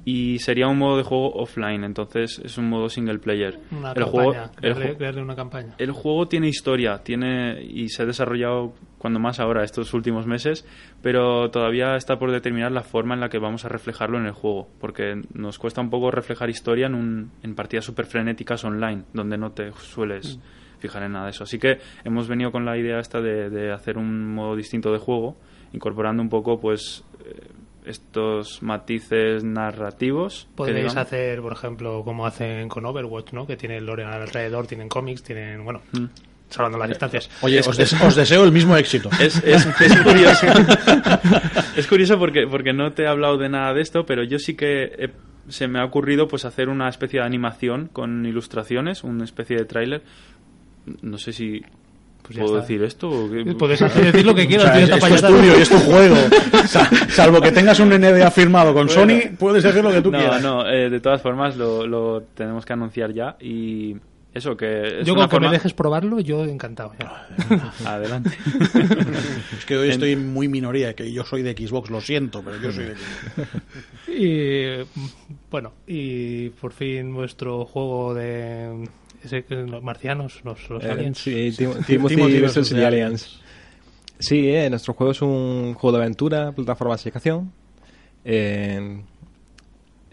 y 0.05 0.41
sería 0.41 0.69
un 0.69 0.77
modo 0.77 0.99
de 0.99 1.05
juego 1.05 1.33
offline, 1.37 1.83
entonces 1.83 2.39
es 2.45 2.59
un 2.59 2.69
modo 2.69 2.91
single 2.91 3.19
player. 3.19 3.59
Una 3.71 3.93
el 3.93 4.05
juego, 4.05 4.35
crearle, 4.57 5.23
una 5.23 5.35
campaña. 5.35 5.75
El 5.79 5.93
juego 5.93 6.29
tiene 6.29 6.49
historia, 6.49 6.99
tiene 6.99 7.63
y 7.63 7.89
se 7.89 8.03
ha 8.03 8.05
desarrollado 8.05 8.75
cuando 8.99 9.19
más 9.21 9.41
ahora 9.41 9.65
estos 9.65 9.95
últimos 9.95 10.27
meses, 10.27 10.67
pero 11.01 11.51
todavía 11.51 11.97
está 11.97 12.19
por 12.19 12.31
determinar 12.31 12.73
la 12.73 12.83
forma 12.83 13.15
en 13.15 13.21
la 13.21 13.31
que 13.31 13.39
vamos 13.39 13.65
a 13.65 13.71
reflejarlo 13.71 14.19
en 14.19 14.27
el 14.27 14.33
juego, 14.33 14.69
porque 14.83 15.19
nos 15.33 15.59
cuesta 15.59 15.81
un 15.81 15.89
poco 15.89 16.11
reflejar 16.11 16.51
historia 16.51 16.89
en, 16.89 16.95
un, 16.95 17.31
en 17.43 17.55
partidas 17.55 17.87
super 17.87 18.05
frenéticas 18.05 18.67
online, 18.67 19.05
donde 19.15 19.39
no 19.39 19.53
te 19.53 19.73
sueles 19.73 20.37
mm. 20.37 20.62
Fijar 20.83 21.05
en 21.05 21.13
nada 21.13 21.27
de 21.27 21.31
eso. 21.31 21.45
Así 21.45 21.59
que 21.59 21.79
hemos 22.05 22.29
venido 22.29 22.53
con 22.53 22.65
la 22.65 22.77
idea 22.77 22.99
esta 22.99 23.21
de, 23.21 23.49
de 23.49 23.73
hacer 23.73 23.97
un 23.97 24.35
modo 24.35 24.57
distinto 24.57 24.93
de 24.93 24.99
juego, 24.99 25.37
incorporando 25.73 26.23
un 26.23 26.29
poco 26.29 26.61
pues 26.61 27.05
eh, 27.25 27.49
estos 27.87 28.63
matices 28.63 29.45
narrativos. 29.45 30.49
Podéis 30.55 30.97
hacer, 30.97 31.41
por 31.41 31.53
ejemplo, 31.53 32.03
como 32.05 32.27
hacen 32.27 32.69
con 32.69 32.85
Overwatch, 32.85 33.33
¿no? 33.33 33.47
Que 33.47 33.57
tiene 33.57 33.79
el 33.79 33.87
lore 33.87 34.05
alrededor, 34.05 34.67
tienen 34.67 34.89
cómics, 34.89 35.23
tienen, 35.23 35.65
bueno, 35.65 35.83
mm. 35.93 36.05
salvando 36.49 36.79
las 36.79 36.89
distancias. 36.89 37.31
Oye, 37.41 37.61
os, 37.61 37.77
deseo 38.17 38.45
el 38.45 38.53
mismo 38.53 38.77
éxito. 38.77 39.09
Es, 39.21 39.43
es, 39.45 39.67
curioso. 40.03 40.47
es 41.77 41.87
curioso 41.87 42.19
porque, 42.19 42.47
porque 42.49 42.73
no 42.73 42.93
te 42.93 43.03
he 43.03 43.07
hablado 43.09 43.39
de 43.39 43.49
nada 43.49 43.73
de 43.73 43.83
esto, 43.83 44.05
pero 44.05 44.23
yo 44.25 44.39
sí 44.39 44.55
que 44.55 45.11
se 45.49 45.69
me 45.69 45.81
ha 45.81 45.85
ocurrido 45.85 46.29
pues 46.29 46.45
hacer 46.45 46.69
una 46.69 46.89
especie 46.89 47.21
de 47.21 47.27
animación 47.27 47.89
con 47.93 48.25
ilustraciones, 48.25 49.05
una 49.05 49.25
especie 49.25 49.57
de 49.57 49.65
tráiler. 49.65 50.03
No 51.03 51.19
sé 51.19 51.33
si 51.33 51.63
pues 52.23 52.39
¿Puedo 52.39 52.57
decir 52.61 52.83
esto? 52.85 53.29
Puedes 53.59 53.81
decir 53.95 54.25
lo 54.25 54.35
que 54.35 54.47
quieras. 54.47 54.77
es, 54.77 54.91
tu 54.91 55.07
estudio 55.07 55.59
y 55.59 55.63
es 55.63 55.69
tu 55.69 55.79
juego. 55.79 56.15
Salvo 57.09 57.41
que 57.41 57.51
tengas 57.51 57.81
un 57.81 57.89
NDA 57.91 58.31
firmado 58.31 58.73
con 58.73 58.89
Sony, 58.89 59.37
puedes 59.39 59.65
decir 59.65 59.83
lo 59.83 59.91
que 59.91 60.03
tú 60.03 60.11
quieras. 60.11 60.41
No, 60.41 60.63
no, 60.63 60.71
eh, 60.71 60.89
de 60.89 61.01
todas 61.01 61.21
formas 61.21 61.57
lo, 61.57 61.87
lo, 61.87 62.23
tenemos 62.35 62.65
que 62.65 62.73
anunciar 62.73 63.13
ya 63.13 63.37
y 63.41 63.97
eso 64.33 64.57
que... 64.57 65.03
yo 65.05 65.15
con 65.15 65.29
que 65.29 65.41
me 65.41 65.51
dejes 65.51 65.75
probarlo, 65.75 66.21
yo 66.21 66.45
encantado. 66.45 66.93
Adelante. 67.85 68.31
es 69.59 69.67
que 69.67 69.77
hoy 69.77 69.91
estoy 69.91 70.13
en 70.13 70.33
muy 70.33 70.49
minoría, 70.49 70.95
que 70.95 71.13
yo 71.13 71.25
soy 71.25 71.43
de 71.43 71.53
Xbox, 71.53 71.91
lo 71.91 72.01
siento, 72.01 72.43
pero 72.43 72.57
yo 72.61 72.73
soy 72.73 72.85
de 72.85 72.95
Xbox. 72.95 73.49
y 74.09 75.11
bueno, 75.51 75.73
y 75.87 76.51
por 76.51 76.73
fin 76.73 77.13
vuestro 77.13 77.65
juego 77.65 78.15
de 78.15 78.89
los 79.49 79.83
marcianos, 79.83 80.41
los, 80.45 80.69
los 80.71 80.85
eh, 80.85 80.91
aliens. 80.91 81.19
Sí, 81.19 81.53
Timothy, 81.87 82.41
vs. 82.41 82.73
Aliens. 82.73 83.41
Sí, 84.19 84.49
eh, 84.49 84.71
nuestro 84.71 84.95
juego 84.95 85.13
es 85.13 85.23
un 85.23 85.75
juego 85.75 85.97
de 85.97 86.03
aventura, 86.05 86.53
plataforma 86.53 86.97
de 86.97 87.11
acción. 87.15 87.53
en, 88.25 89.05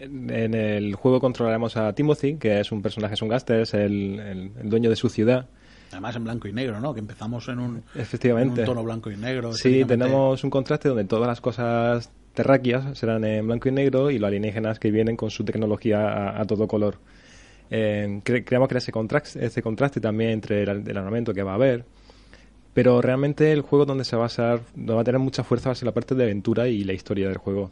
el 0.00 0.94
juego 0.94 1.20
controlaremos 1.20 1.76
a 1.76 1.92
Timothy, 1.92 2.36
que 2.36 2.60
es 2.60 2.72
un 2.72 2.82
personaje, 2.82 3.14
es 3.14 3.22
un 3.22 3.28
gaster, 3.28 3.60
es 3.60 3.74
el, 3.74 4.50
dueño 4.64 4.90
de 4.90 4.96
su 4.96 5.08
ciudad. 5.08 5.46
Además 5.92 6.16
en 6.16 6.24
blanco 6.24 6.48
y 6.48 6.52
negro, 6.52 6.80
¿no? 6.80 6.94
Que 6.94 7.00
empezamos 7.00 7.48
en 7.48 7.58
un, 7.58 7.82
Efectivamente. 7.94 8.64
tono 8.64 8.82
blanco 8.82 9.10
y 9.10 9.16
negro. 9.16 9.52
Sí, 9.52 9.84
tenemos 9.84 10.42
un 10.42 10.50
contraste 10.50 10.88
donde 10.88 11.04
todas 11.04 11.26
las 11.26 11.40
cosas 11.40 12.10
terráqueas 12.34 12.96
serán 12.96 13.24
en 13.24 13.46
blanco 13.46 13.68
y 13.68 13.72
negro 13.72 14.10
y 14.10 14.18
los 14.18 14.28
alienígenas 14.28 14.78
que 14.78 14.90
vienen 14.90 15.16
con 15.16 15.30
su 15.30 15.44
tecnología 15.44 16.40
a 16.40 16.44
todo 16.46 16.66
color. 16.66 16.98
Eh, 17.70 18.20
creemos 18.24 18.68
que 18.68 18.78
ese 18.78 18.92
contraste, 19.62 20.00
también 20.00 20.30
entre 20.30 20.62
el, 20.62 20.96
armamento 20.96 21.32
que 21.32 21.42
va 21.42 21.52
a 21.52 21.54
haber. 21.54 21.84
Pero 22.74 23.00
realmente 23.00 23.52
el 23.52 23.62
juego 23.62 23.84
donde 23.84 24.04
se 24.04 24.16
va 24.16 24.22
a 24.22 24.26
basar, 24.26 24.60
donde 24.74 24.94
va 24.94 25.00
a 25.00 25.04
tener 25.04 25.18
mucha 25.20 25.42
fuerza 25.42 25.68
va 25.70 25.72
a 25.72 25.76
ser 25.76 25.86
la 25.86 25.92
parte 25.92 26.14
de 26.14 26.24
aventura 26.24 26.68
y 26.68 26.84
la 26.84 26.92
historia 26.92 27.28
del 27.28 27.38
juego. 27.38 27.70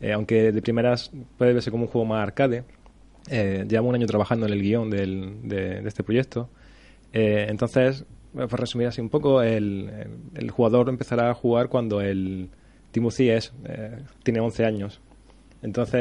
Eh, 0.00 0.12
aunque 0.12 0.52
de 0.52 0.62
primeras 0.62 1.10
puede 1.36 1.52
verse 1.52 1.70
como 1.70 1.84
un 1.84 1.88
juego 1.88 2.06
más 2.06 2.22
arcade, 2.22 2.64
eh, 3.30 3.64
llevamos 3.68 3.90
un 3.90 3.94
año 3.96 4.06
trabajando 4.06 4.46
en 4.46 4.52
el 4.52 4.62
guion 4.62 4.90
del, 4.90 5.40
de, 5.48 5.86
este 5.86 6.02
proyecto. 6.02 6.48
Eh, 7.12 7.46
entonces, 7.48 8.04
para 8.34 8.46
resumir 8.48 8.86
así 8.86 9.00
un 9.00 9.08
poco, 9.10 9.42
el, 9.42 9.90
el- 9.90 10.40
el 10.44 10.50
jugador 10.50 10.88
empezará 10.88 11.30
a 11.30 11.34
jugar 11.34 11.68
cuando 11.68 12.00
el 12.00 12.48
Timothy 12.90 13.30
es, 13.30 13.52
eh, 13.64 13.98
tiene 14.22 14.40
11 14.40 14.64
años. 14.64 15.00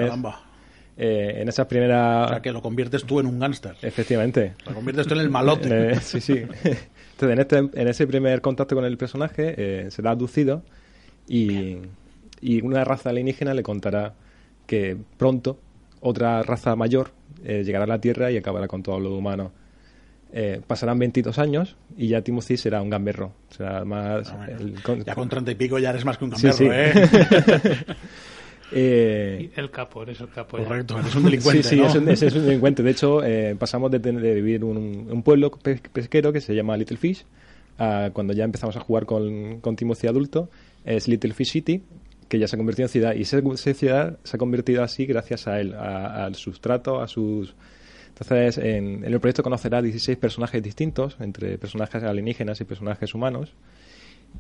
Caramba. 0.02 0.47
Eh, 0.98 1.38
en 1.42 1.48
esas 1.50 1.66
O 1.66 1.68
primeras... 1.70 2.30
sea, 2.30 2.42
que 2.42 2.52
lo 2.52 2.62
conviertes 2.62 3.04
tú 3.04 3.20
en 3.20 3.26
un 3.28 3.40
gángster. 3.40 3.76
Efectivamente. 3.82 4.54
Lo 4.66 4.74
conviertes 4.74 5.08
tú 5.08 5.14
en 5.14 5.22
el 5.22 5.30
malote. 5.30 5.92
Eh, 5.92 5.96
sí, 6.02 6.20
sí. 6.22 6.34
Entonces, 6.34 6.80
en, 7.22 7.40
este, 7.40 7.58
en 7.58 7.88
ese 7.88 8.08
primer 8.08 8.42
contacto 8.42 8.76
con 8.76 8.86
el 8.86 8.98
personaje, 8.98 9.54
eh, 9.58 9.92
será 9.92 10.12
abducido 10.12 10.64
y, 11.28 11.78
y 12.42 12.62
una 12.62 12.84
raza 12.84 13.10
alienígena 13.12 13.54
le 13.54 13.64
contará 13.64 14.14
que 14.66 14.98
pronto 15.18 15.60
otra 16.02 16.44
raza 16.44 16.76
mayor 16.76 17.12
eh, 17.44 17.64
llegará 17.64 17.86
a 17.86 17.88
la 17.88 18.00
Tierra 18.02 18.32
y 18.32 18.38
acabará 18.38 18.68
con 18.68 18.84
todo 18.84 19.00
lo 19.00 19.16
humano. 19.16 19.52
Eh, 20.34 20.60
pasarán 20.68 21.00
22 21.00 21.40
años 21.40 21.78
y 21.98 22.10
ya 22.10 22.22
Timothy 22.22 22.58
será 22.58 22.82
un 22.82 22.90
gamberro. 22.90 23.32
Será 23.50 23.86
más. 23.86 24.30
Ah, 24.30 24.36
bueno. 24.46 24.58
el 24.60 24.84
con- 24.84 25.04
Ya 25.04 25.16
con 25.16 25.30
treinta 25.30 25.52
y 25.52 25.56
pico 25.56 25.80
ya 25.80 25.92
eres 25.92 26.04
más 26.06 26.18
que 26.18 26.26
un 26.26 26.36
Sí, 26.36 26.48
gamberro, 26.48 27.08
sí. 27.08 27.18
¿eh? 27.20 27.78
Eh, 28.72 29.50
El 29.56 29.72
capo, 29.72 30.04
eres 30.04 30.20
el 30.20 30.30
capo. 30.30 30.58
ya. 30.58 30.66
Correcto, 30.66 31.00
eres 31.00 31.16
un 31.16 31.24
delincuente, 31.24 31.64
Sí, 31.64 31.70
sí, 31.70 31.76
¿no? 31.78 31.88
es, 31.88 31.96
un, 31.96 32.10
es 32.10 32.22
un 32.36 32.46
delincuente. 32.46 32.84
De 32.84 32.92
hecho, 32.92 33.24
eh, 33.24 33.56
pasamos 33.58 33.90
de, 33.92 34.00
tener- 34.00 34.22
de 34.22 34.34
vivir 34.36 34.64
un, 34.64 35.08
un 35.10 35.24
pueblo 35.24 35.52
pe- 35.52 35.82
pesquero 35.94 36.34
que 36.34 36.42
se 36.42 36.54
llama 36.54 36.76
Little 36.78 36.98
Fish 36.98 37.26
a 37.78 38.10
cuando 38.14 38.34
ya 38.34 38.44
empezamos 38.44 38.76
a 38.76 38.80
jugar 38.82 39.06
con, 39.06 39.62
con 39.62 39.76
Timothy 39.76 40.08
adulto, 40.08 40.50
es 40.84 41.08
Little 41.08 41.34
Fish 41.34 41.52
City, 41.52 41.82
que 42.28 42.40
ya 42.40 42.48
se 42.48 42.56
ha 42.56 42.58
convertido 42.58 42.88
en 42.88 42.90
ciudad. 42.90 43.16
Y 43.16 43.22
esa, 43.22 43.38
esa 43.40 43.74
ciudad 43.74 44.18
se 44.24 44.36
ha 44.36 44.40
convertido 44.40 44.84
así 44.84 45.06
gracias 45.06 45.48
a 45.48 45.60
él, 45.62 45.74
a- 45.74 46.26
al 46.26 46.36
sustrato, 46.36 47.00
a 47.02 47.08
sus... 47.08 47.56
Entonces, 48.10 48.58
en, 48.58 49.06
en 49.06 49.14
el 49.14 49.20
proyecto 49.20 49.44
conocerá 49.44 49.80
16 49.82 50.18
personajes 50.18 50.62
distintos, 50.64 51.16
entre 51.20 51.58
personajes 51.60 52.02
alienígenas 52.04 52.60
y 52.60 52.64
personajes 52.64 53.14
humanos. 53.14 53.54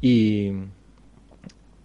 Y, 0.02 0.50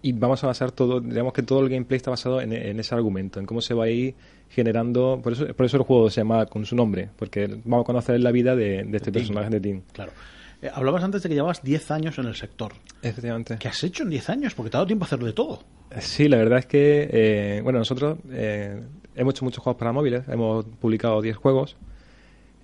y 0.02 0.12
vamos 0.12 0.42
a 0.42 0.48
basar 0.48 0.72
todo, 0.72 1.00
digamos 1.00 1.32
que 1.32 1.42
todo 1.42 1.60
el 1.60 1.68
gameplay 1.68 1.96
está 1.96 2.10
basado 2.10 2.40
en, 2.40 2.52
en 2.52 2.78
ese 2.80 2.94
argumento, 2.94 3.38
en 3.38 3.46
cómo 3.46 3.60
se 3.60 3.72
va 3.72 3.84
a 3.84 3.88
ir 3.88 4.14
generando, 4.50 5.20
por 5.22 5.32
eso, 5.32 5.46
por 5.54 5.64
eso 5.64 5.76
el 5.76 5.84
juego 5.84 6.10
se 6.10 6.20
llama 6.20 6.46
con 6.46 6.66
su 6.66 6.76
nombre, 6.76 7.08
porque 7.16 7.46
vamos 7.64 7.84
a 7.84 7.86
conocer 7.86 8.20
la 8.20 8.32
vida 8.32 8.54
de, 8.56 8.84
de 8.84 8.96
este 8.96 9.12
personaje 9.12 9.48
de 9.48 9.60
Tim. 9.60 9.82
Claro. 9.92 10.12
Eh, 10.60 10.70
hablabas 10.72 11.02
antes 11.02 11.22
de 11.22 11.28
que 11.28 11.34
llevabas 11.34 11.62
10 11.62 11.90
años 11.90 12.18
en 12.18 12.26
el 12.26 12.34
sector. 12.34 12.72
Efectivamente. 13.00 13.56
¿Qué 13.58 13.68
has 13.68 13.82
hecho 13.82 14.02
en 14.02 14.10
10 14.10 14.30
años? 14.30 14.54
Porque 14.54 14.70
te 14.70 14.76
ha 14.76 14.78
dado 14.78 14.86
tiempo 14.86 15.04
a 15.04 15.06
hacerlo 15.06 15.26
de 15.26 15.32
todo. 15.32 15.60
Sí, 16.00 16.28
la 16.28 16.36
verdad 16.36 16.58
es 16.58 16.66
que, 16.66 17.08
eh, 17.10 17.60
bueno, 17.62 17.78
nosotros 17.78 18.18
eh, 18.30 18.80
hemos 19.14 19.34
hecho 19.34 19.44
muchos 19.44 19.62
juegos 19.62 19.78
para 19.78 19.92
móviles, 19.92 20.24
hemos 20.28 20.64
publicado 20.64 21.20
10 21.20 21.36
juegos, 21.36 21.76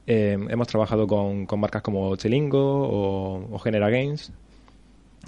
eh, 0.07 0.39
hemos 0.49 0.67
trabajado 0.67 1.07
con, 1.07 1.47
con 1.47 1.61
marcas 1.61 1.83
como 1.83 2.17
Chelingo 2.17 2.89
o, 2.89 3.55
o 3.55 3.59
Genera 3.59 3.91
Games, 3.91 4.33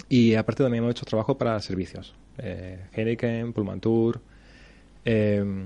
y 0.09 0.35
aparte 0.35 0.63
también 0.63 0.83
hemos 0.83 0.95
hecho 0.95 1.05
trabajo 1.05 1.37
para 1.37 1.59
servicios, 1.59 2.13
eh, 2.37 2.79
Heineken, 2.93 3.53
Pullman 3.53 3.79
Tour. 3.79 4.19
eh, 5.05 5.65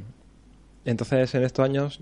entonces, 0.86 1.34
en 1.34 1.44
estos 1.44 1.66
años 1.66 2.00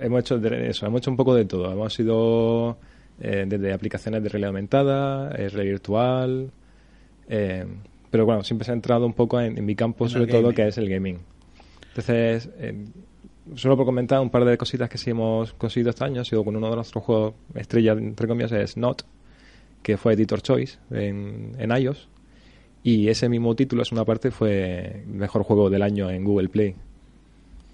hemos 0.00 0.20
hecho 0.20 0.36
eso, 0.36 0.86
hemos 0.86 1.02
hecho 1.02 1.10
un 1.10 1.16
poco 1.18 1.34
de 1.34 1.44
todo. 1.44 1.70
Hemos 1.70 1.92
sido 1.92 2.78
eh, 3.20 3.44
desde 3.46 3.70
aplicaciones 3.72 4.22
de 4.22 4.30
realidad 4.30 4.48
aumentada, 4.48 5.30
eh, 5.32 5.50
realidad 5.50 5.72
virtual, 5.72 6.50
pero 7.28 8.24
bueno, 8.24 8.42
siempre 8.42 8.64
se 8.64 8.70
ha 8.70 8.74
entrado 8.74 9.04
un 9.04 9.12
poco 9.12 9.38
en, 9.40 9.58
en 9.58 9.64
mi 9.66 9.74
campo, 9.74 10.06
En 10.06 10.10
sobre 10.10 10.26
todo, 10.26 10.54
que 10.54 10.66
es 10.66 10.78
el 10.78 10.88
gaming. 10.88 11.18
Entonces, 11.88 12.48
solo 13.56 13.76
por 13.76 13.84
comentar 13.84 14.20
un 14.20 14.30
par 14.30 14.44
de 14.46 14.56
cositas 14.56 14.88
que 14.88 14.96
sí 14.96 15.10
hemos 15.10 15.52
conseguido 15.52 15.90
este 15.90 16.04
año, 16.04 16.22
ha 16.22 16.24
sido 16.24 16.44
con 16.44 16.56
uno 16.56 16.70
de 16.70 16.76
nuestros 16.76 17.04
juegos 17.04 17.34
estrella, 17.54 17.92
entre 17.92 18.26
comillas, 18.26 18.52
es 18.52 18.76
Not, 18.78 19.02
que 19.84 19.96
fue 19.98 20.14
Editor 20.14 20.42
Choice 20.42 20.78
en, 20.90 21.54
en 21.58 21.70
iOS. 21.70 22.08
Y 22.82 23.08
ese 23.08 23.28
mismo 23.28 23.54
título, 23.54 23.82
es 23.82 23.92
una 23.92 24.04
parte, 24.04 24.30
fue 24.30 25.04
mejor 25.06 25.44
juego 25.44 25.70
del 25.70 25.82
año 25.82 26.10
en 26.10 26.24
Google 26.24 26.48
Play. 26.48 26.74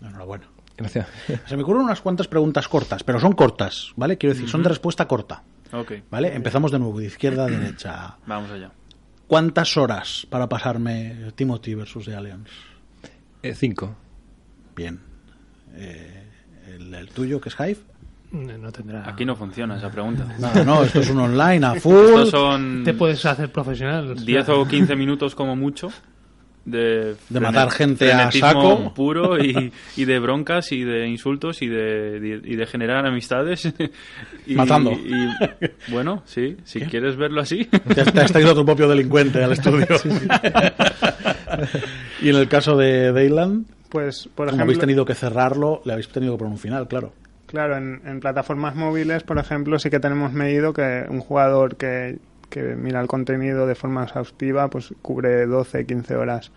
Enhorabuena. 0.02 0.48
Gracias. 0.76 1.06
Se 1.46 1.56
me 1.56 1.62
ocurren 1.62 1.82
unas 1.84 2.00
cuantas 2.00 2.26
preguntas 2.28 2.68
cortas, 2.68 3.04
pero 3.04 3.20
son 3.20 3.32
cortas, 3.32 3.92
¿vale? 3.96 4.18
Quiero 4.18 4.34
decir, 4.34 4.48
son 4.48 4.62
de 4.62 4.68
respuesta 4.68 5.06
corta, 5.06 5.42
Ok, 5.72 5.92
¿vale? 6.10 6.34
Empezamos 6.34 6.72
de 6.72 6.78
nuevo, 6.80 6.98
de 6.98 7.06
izquierda 7.06 7.44
a 7.44 7.48
derecha. 7.48 8.16
vamos 8.26 8.50
allá. 8.50 8.72
¿Cuántas 9.28 9.76
horas 9.76 10.26
para 10.28 10.48
pasarme 10.48 11.30
Timothy 11.36 11.74
versus 11.74 12.06
The 12.06 12.16
Aliens? 12.16 12.50
Eh, 13.42 13.54
cinco. 13.54 13.94
Bien. 14.74 14.98
Eh, 15.74 16.24
¿el, 16.66 16.92
el 16.92 17.08
tuyo, 17.10 17.40
que 17.40 17.50
es 17.50 17.56
Hive? 17.60 17.78
No 18.32 18.70
tendrá. 18.70 19.08
Aquí 19.08 19.24
no 19.24 19.34
funciona 19.34 19.76
esa 19.76 19.90
pregunta. 19.90 20.24
No, 20.38 20.64
no, 20.64 20.82
esto 20.84 21.00
es 21.00 21.10
un 21.10 21.18
online 21.18 21.66
a 21.66 21.74
full. 21.74 22.04
Estos 22.06 22.30
son 22.30 22.82
Te 22.84 22.94
puedes 22.94 23.24
hacer 23.26 23.50
profesional. 23.50 24.24
10 24.24 24.48
o 24.50 24.66
15 24.66 24.94
minutos 24.96 25.34
como 25.34 25.56
mucho 25.56 25.88
de, 26.64 27.16
De 27.28 27.40
matar 27.40 27.70
gente 27.70 28.12
a 28.12 28.30
saco. 28.30 28.92
puro 28.94 29.42
y, 29.42 29.72
y 29.96 30.04
de 30.04 30.18
broncas 30.20 30.70
y 30.72 30.84
de 30.84 31.08
insultos 31.08 31.62
y 31.62 31.68
de, 31.68 32.40
y 32.44 32.56
de 32.56 32.66
generar 32.66 33.06
amistades. 33.06 33.72
Y, 34.46 34.54
Matando. 34.54 34.92
y, 34.92 35.92
bueno, 35.92 36.22
sí, 36.24 36.56
si 36.64 36.80
quieres 36.80 37.14
verlo 37.16 37.40
así. 37.42 37.66
Te 37.94 38.00
has 38.00 38.32
traído 38.32 38.54
tu 38.54 38.64
propio 38.64 38.88
delincuente 38.88 39.44
al 39.44 39.52
estudio. 39.52 39.86
y 42.22 42.30
en 42.30 42.36
el 42.36 42.48
caso 42.48 42.76
de 42.76 43.12
Dayland, 43.12 43.66
Pues, 43.90 44.28
por 44.34 44.46
ejemplo, 44.48 44.64
habéis 44.64 44.78
tenido 44.78 45.04
que 45.04 45.14
cerrarlo, 45.14 45.82
le 45.84 45.92
habéis 45.92 46.08
tenido 46.08 46.32
que 46.34 46.38
poner 46.38 46.52
un 46.52 46.58
final, 46.58 46.88
claro. 46.88 47.12
Claro, 47.50 47.76
en, 47.76 48.00
en 48.04 48.20
plataformas 48.20 48.76
móviles, 48.76 49.24
por 49.24 49.36
ejemplo, 49.38 49.76
sí 49.80 49.90
que 49.90 49.98
tenemos 49.98 50.32
medido 50.32 50.72
que 50.72 51.04
un 51.08 51.18
jugador 51.18 51.74
que, 51.74 52.20
mira 52.76 53.00
el 53.00 53.08
contenido 53.08 53.66
de 53.66 53.74
forma 53.74 54.04
exhaustiva, 54.04 54.68
pues 54.68 54.94
cubre 55.02 55.46
12, 55.46 55.84
15 55.84 56.14
horas, 56.14 56.52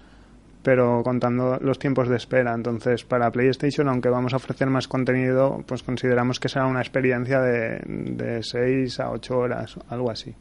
pero 0.61 1.01
contando 1.01 1.57
los 1.61 1.79
tiempos 1.79 2.09
de 2.09 2.17
espera. 2.17 2.53
Entonces, 2.53 3.05
para 3.05 3.31
PlayStation, 3.31 3.89
aunque 3.89 4.09
vamos 4.09 4.33
a 4.33 4.35
ofrecer 4.35 4.69
más 4.69 4.87
contenido, 4.87 5.63
pues 5.65 5.81
consideramos 5.81 6.39
que 6.39 6.47
será 6.47 6.67
una 6.67 6.81
experiencia 6.81 7.41
de, 7.41 7.81
de 7.87 8.43
6 8.43 8.99
a 8.99 9.09
8 9.09 9.35
horas, 9.35 9.75
algo 9.89 10.11
así. 10.11 10.35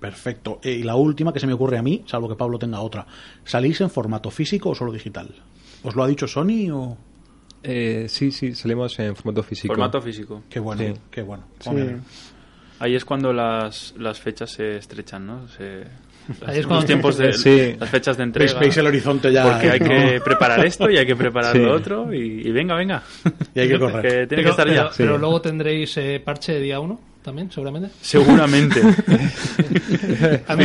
Perfecto. 0.00 0.60
Eh, 0.62 0.76
y 0.76 0.82
la 0.82 0.96
última 0.96 1.30
que 1.30 1.40
se 1.40 1.46
me 1.46 1.52
ocurre 1.52 1.76
a 1.76 1.82
mí, 1.82 2.02
salvo 2.06 2.30
que 2.30 2.36
Pablo 2.36 2.58
tenga 2.58 2.80
otra. 2.80 3.06
¿Salís 3.44 3.82
en 3.82 3.90
formato 3.90 4.30
físico 4.30 4.70
o 4.70 4.74
solo 4.74 4.92
digital? 4.92 5.28
¿Os 5.82 5.94
lo 5.94 6.02
ha 6.02 6.08
dicho 6.08 6.26
Sony 6.26 6.70
o...? 6.72 6.96
Eh, 7.64 8.06
sí, 8.08 8.30
sí, 8.30 8.54
salimos 8.54 8.98
en 8.98 9.16
formato 9.16 9.42
físico. 9.42 9.72
Formato 9.74 10.00
físico. 10.02 10.42
Qué 10.50 10.60
bueno, 10.60 10.82
Sí. 10.82 11.00
qué 11.10 11.22
bueno. 11.22 11.44
Sí. 11.60 11.70
Ahí 12.80 12.94
es 12.94 13.04
cuando 13.04 13.32
las, 13.32 13.94
las 13.98 14.20
fechas 14.20 14.50
se 14.50 14.76
estrechan, 14.76 15.26
¿no? 15.26 15.48
Se, 15.48 15.84
Ahí 16.46 16.52
es 16.52 16.56
los 16.58 16.66
cuando- 16.66 16.86
tiempos 16.86 17.16
de 17.18 17.32
Sí. 17.34 17.76
las 17.78 17.88
fechas 17.88 18.16
de 18.16 18.24
entrega. 18.24 18.58
veis 18.58 18.76
el 18.76 18.86
horizonte 18.86 19.32
ya. 19.32 19.44
Porque 19.50 19.70
hay 19.70 19.80
que 19.80 20.20
preparar 20.24 20.64
esto 20.66 20.90
y 20.90 20.96
hay 20.98 21.06
que 21.06 21.16
preparar 21.16 21.52
Sí. 21.56 21.58
lo 21.58 21.74
otro 21.74 22.12
y, 22.12 22.46
y 22.46 22.50
venga, 22.52 22.74
venga. 22.74 23.02
Y 23.54 23.60
hay 23.60 23.68
que 23.68 23.78
correr. 23.78 24.02
que 24.02 24.08
tiene 24.10 24.26
Pero, 24.28 24.42
que 24.42 24.48
estar 24.50 24.66
pero- 24.66 24.82
ya. 24.84 24.90
pero 24.96 25.18
luego 25.18 25.40
tendréis 25.40 25.96
eh, 25.96 26.20
parche 26.24 26.52
de 26.54 26.60
día 26.60 26.80
1 26.80 27.00
también, 27.22 27.50
seguramente. 27.50 27.88
Seguramente. 28.02 28.80
A 30.46 30.56
mí, 30.56 30.64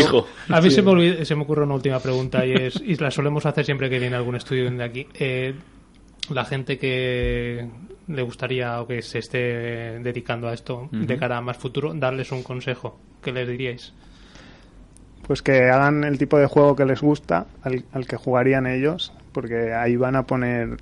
a 0.50 0.62
mí 0.62 0.72
se, 0.72 0.82
me 0.82 0.92
olvid- 0.92 1.24
se 1.24 1.36
me 1.36 1.44
ocurre 1.44 1.64
una 1.64 1.76
última 1.76 2.00
pregunta 2.00 2.46
y 2.46 2.52
es 2.54 2.82
y 2.86 2.96
la 2.96 3.10
solemos 3.12 3.46
hacer 3.46 3.64
siempre 3.66 3.90
que 3.90 4.00
viene 4.00 4.16
algún 4.16 4.36
estudio 4.36 4.70
de 4.70 4.84
aquí. 4.84 5.08
Eh, 5.14 5.54
la 6.30 6.46
gente 6.46 6.78
que 6.78 7.68
le 8.08 8.22
gustaría 8.22 8.82
o 8.82 8.88
que 8.88 9.02
se 9.02 9.20
esté 9.20 10.00
dedicando 10.00 10.48
a 10.48 10.54
esto 10.54 10.90
de 10.92 11.18
cara 11.18 11.38
a 11.38 11.42
más 11.42 11.58
futuro, 11.58 11.94
darles 11.94 12.32
un 12.32 12.44
consejo. 12.44 13.00
¿Qué 13.22 13.32
les 13.32 13.48
diríais? 13.48 13.94
Pues 15.28 15.42
que 15.42 15.70
hagan 15.70 16.04
el 16.04 16.18
tipo 16.18 16.40
de 16.40 16.48
juego 16.48 16.76
que 16.76 16.86
les 16.86 17.02
gusta, 17.02 17.46
al, 17.62 17.84
al 17.94 18.08
que 18.08 18.16
jugarían 18.16 18.66
ellos, 18.66 19.14
porque 19.32 19.74
ahí 19.74 19.96
van 19.96 20.16
a 20.16 20.24
poner 20.24 20.78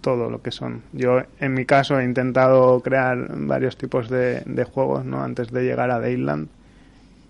todo 0.00 0.28
lo 0.28 0.42
que 0.42 0.50
son. 0.50 0.82
Yo, 0.92 1.22
en 1.40 1.54
mi 1.54 1.64
caso, 1.64 1.98
he 1.98 2.04
intentado 2.04 2.80
crear 2.80 3.26
varios 3.46 3.76
tipos 3.78 4.10
de, 4.10 4.42
de 4.44 4.64
juegos, 4.64 5.04
¿no? 5.04 5.22
Antes 5.22 5.50
de 5.50 5.62
llegar 5.62 5.90
a 5.90 6.00
Dayland. 6.00 6.48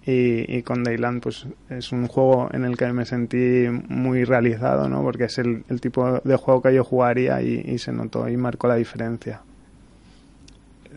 Y, 0.07 0.57
y 0.59 0.62
con 0.62 0.85
Dayland, 0.85 1.23
pues, 1.23 1.47
es 1.71 1.90
un 1.90 2.07
juego 2.09 2.51
en 2.53 2.64
el 2.64 2.77
que 2.77 2.93
me 2.93 3.07
sentí 3.07 3.67
muy 3.88 4.25
realizado, 4.25 4.87
¿no? 4.88 5.03
Porque 5.03 5.25
es 5.25 5.38
el, 5.38 5.64
el 5.71 5.81
tipo 5.81 6.21
de 6.23 6.37
juego 6.37 6.61
que 6.61 6.75
yo 6.75 6.85
jugaría 6.85 7.40
y, 7.40 7.62
y 7.67 7.79
se 7.79 7.90
notó 7.93 8.29
y 8.29 8.37
marcó 8.37 8.69
la 8.69 8.77
diferencia. 8.77 9.40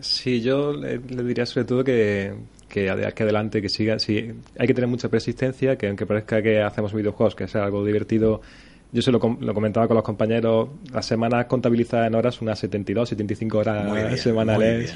Sí, 0.00 0.40
yo 0.42 0.72
le, 0.72 0.98
le 0.98 1.22
diría 1.24 1.44
sobre 1.46 1.64
todo 1.64 1.82
que, 1.82 2.32
que, 2.68 2.84
que 3.14 3.22
adelante, 3.22 3.60
que 3.62 3.68
siga. 3.68 3.98
Sí, 3.98 4.30
hay 4.58 4.66
que 4.66 4.74
tener 4.74 4.88
mucha 4.88 5.08
persistencia, 5.08 5.76
que 5.76 5.88
aunque 5.88 6.06
parezca 6.06 6.40
que 6.42 6.60
hacemos 6.62 6.92
videojuegos, 6.94 7.34
que 7.34 7.48
sea 7.48 7.64
algo 7.64 7.84
divertido. 7.84 8.40
Yo 8.92 9.02
se 9.02 9.10
lo, 9.12 9.20
com- 9.20 9.36
lo 9.40 9.52
comentaba 9.52 9.86
con 9.86 9.96
los 9.96 10.04
compañeros, 10.04 10.68
las 10.92 11.04
semanas 11.04 11.44
contabilizadas 11.46 12.06
en 12.06 12.14
horas, 12.14 12.40
unas 12.40 12.58
72, 12.58 13.08
75 13.08 13.56
Muy 13.56 13.60
horas 13.60 13.92
bien, 14.06 14.18
semanales. 14.18 14.94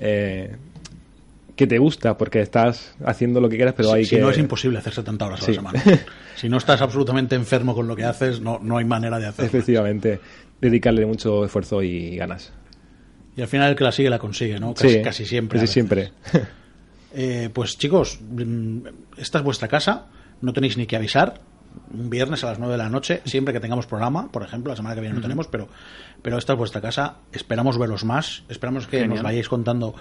Eh, 0.00 0.54
que 1.58 1.66
te 1.66 1.76
gusta 1.78 2.16
porque 2.16 2.40
estás 2.40 2.94
haciendo 3.04 3.40
lo 3.40 3.48
que 3.50 3.56
quieras, 3.56 3.74
pero 3.76 3.90
Si- 3.90 3.94
hay 3.96 4.04
si 4.06 4.16
que... 4.16 4.22
no 4.22 4.30
es 4.30 4.38
imposible 4.38 4.78
hacer 4.78 4.94
70 4.94 5.26
horas 5.26 5.42
a 5.42 5.46
la 5.48 5.54
semana. 5.54 5.82
si 6.36 6.48
no 6.48 6.56
estás 6.56 6.80
absolutamente 6.80 7.34
enfermo 7.34 7.74
con 7.74 7.86
lo 7.86 7.94
que 7.96 8.04
haces, 8.04 8.40
no, 8.40 8.58
no 8.62 8.78
hay 8.78 8.84
manera 8.86 9.18
de 9.18 9.26
hacerlo. 9.26 9.46
Efectivamente, 9.48 10.20
dedicarle 10.60 11.04
mucho 11.04 11.44
esfuerzo 11.44 11.82
y 11.82 12.16
ganas. 12.16 12.52
Y 13.36 13.42
al 13.42 13.48
final 13.48 13.70
el 13.70 13.76
que 13.76 13.84
la 13.84 13.92
sigue 13.92 14.08
la 14.10 14.18
consigue, 14.18 14.58
¿no? 14.58 14.72
Casi, 14.74 14.88
Sí, 14.94 15.02
casi 15.02 15.26
siempre. 15.26 15.60
Casi 15.60 15.72
siempre. 15.72 16.12
Eh, 17.14 17.48
pues 17.52 17.78
chicos, 17.78 18.18
mm, 18.20 18.78
esta 19.16 19.38
es 19.38 19.44
vuestra 19.44 19.68
casa, 19.68 20.06
no 20.40 20.52
tenéis 20.52 20.76
ni 20.76 20.86
que 20.86 20.96
avisar. 20.96 21.40
Un 21.92 22.10
viernes 22.10 22.42
a 22.44 22.48
las 22.48 22.58
9 22.58 22.72
de 22.72 22.78
la 22.78 22.88
noche, 22.88 23.20
siempre 23.24 23.54
que 23.54 23.60
tengamos 23.60 23.86
programa, 23.86 24.30
por 24.32 24.42
ejemplo, 24.42 24.72
la 24.72 24.76
semana 24.76 24.94
que 24.94 25.00
viene 25.00 25.14
no 25.16 25.20
tenemos, 25.22 25.46
pero, 25.48 25.68
pero 26.22 26.36
esta 26.38 26.54
es 26.54 26.58
vuestra 26.58 26.80
casa. 26.80 27.18
Esperamos 27.32 27.78
veros 27.78 28.04
más, 28.04 28.42
esperamos 28.48 28.86
que 28.88 29.06
nos 29.06 29.22
vayáis 29.22 29.48
contando 29.48 29.94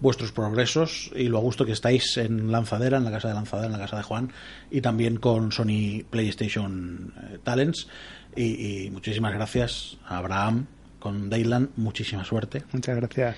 vuestros 0.00 0.32
progresos 0.32 1.10
y 1.14 1.28
lo 1.28 1.38
a 1.38 1.40
gusto 1.40 1.64
que 1.64 1.72
estáis 1.72 2.16
en 2.16 2.50
Lanzadera, 2.50 2.98
en 2.98 3.04
la 3.04 3.10
casa 3.10 3.28
de 3.28 3.34
Lanzadera, 3.34 3.66
en 3.66 3.72
la 3.72 3.78
casa 3.78 3.96
de 3.98 4.02
Juan, 4.02 4.32
y 4.70 4.80
también 4.80 5.16
con 5.16 5.52
Sony 5.52 6.04
PlayStation 6.08 7.12
eh, 7.30 7.38
Talents. 7.42 7.88
Y, 8.36 8.86
y 8.86 8.90
muchísimas 8.90 9.34
gracias 9.34 9.98
a 10.06 10.18
Abraham 10.18 10.66
con 10.98 11.30
Dayland, 11.30 11.70
muchísima 11.76 12.24
suerte. 12.24 12.62
Muchas 12.72 12.96
gracias. 12.96 13.36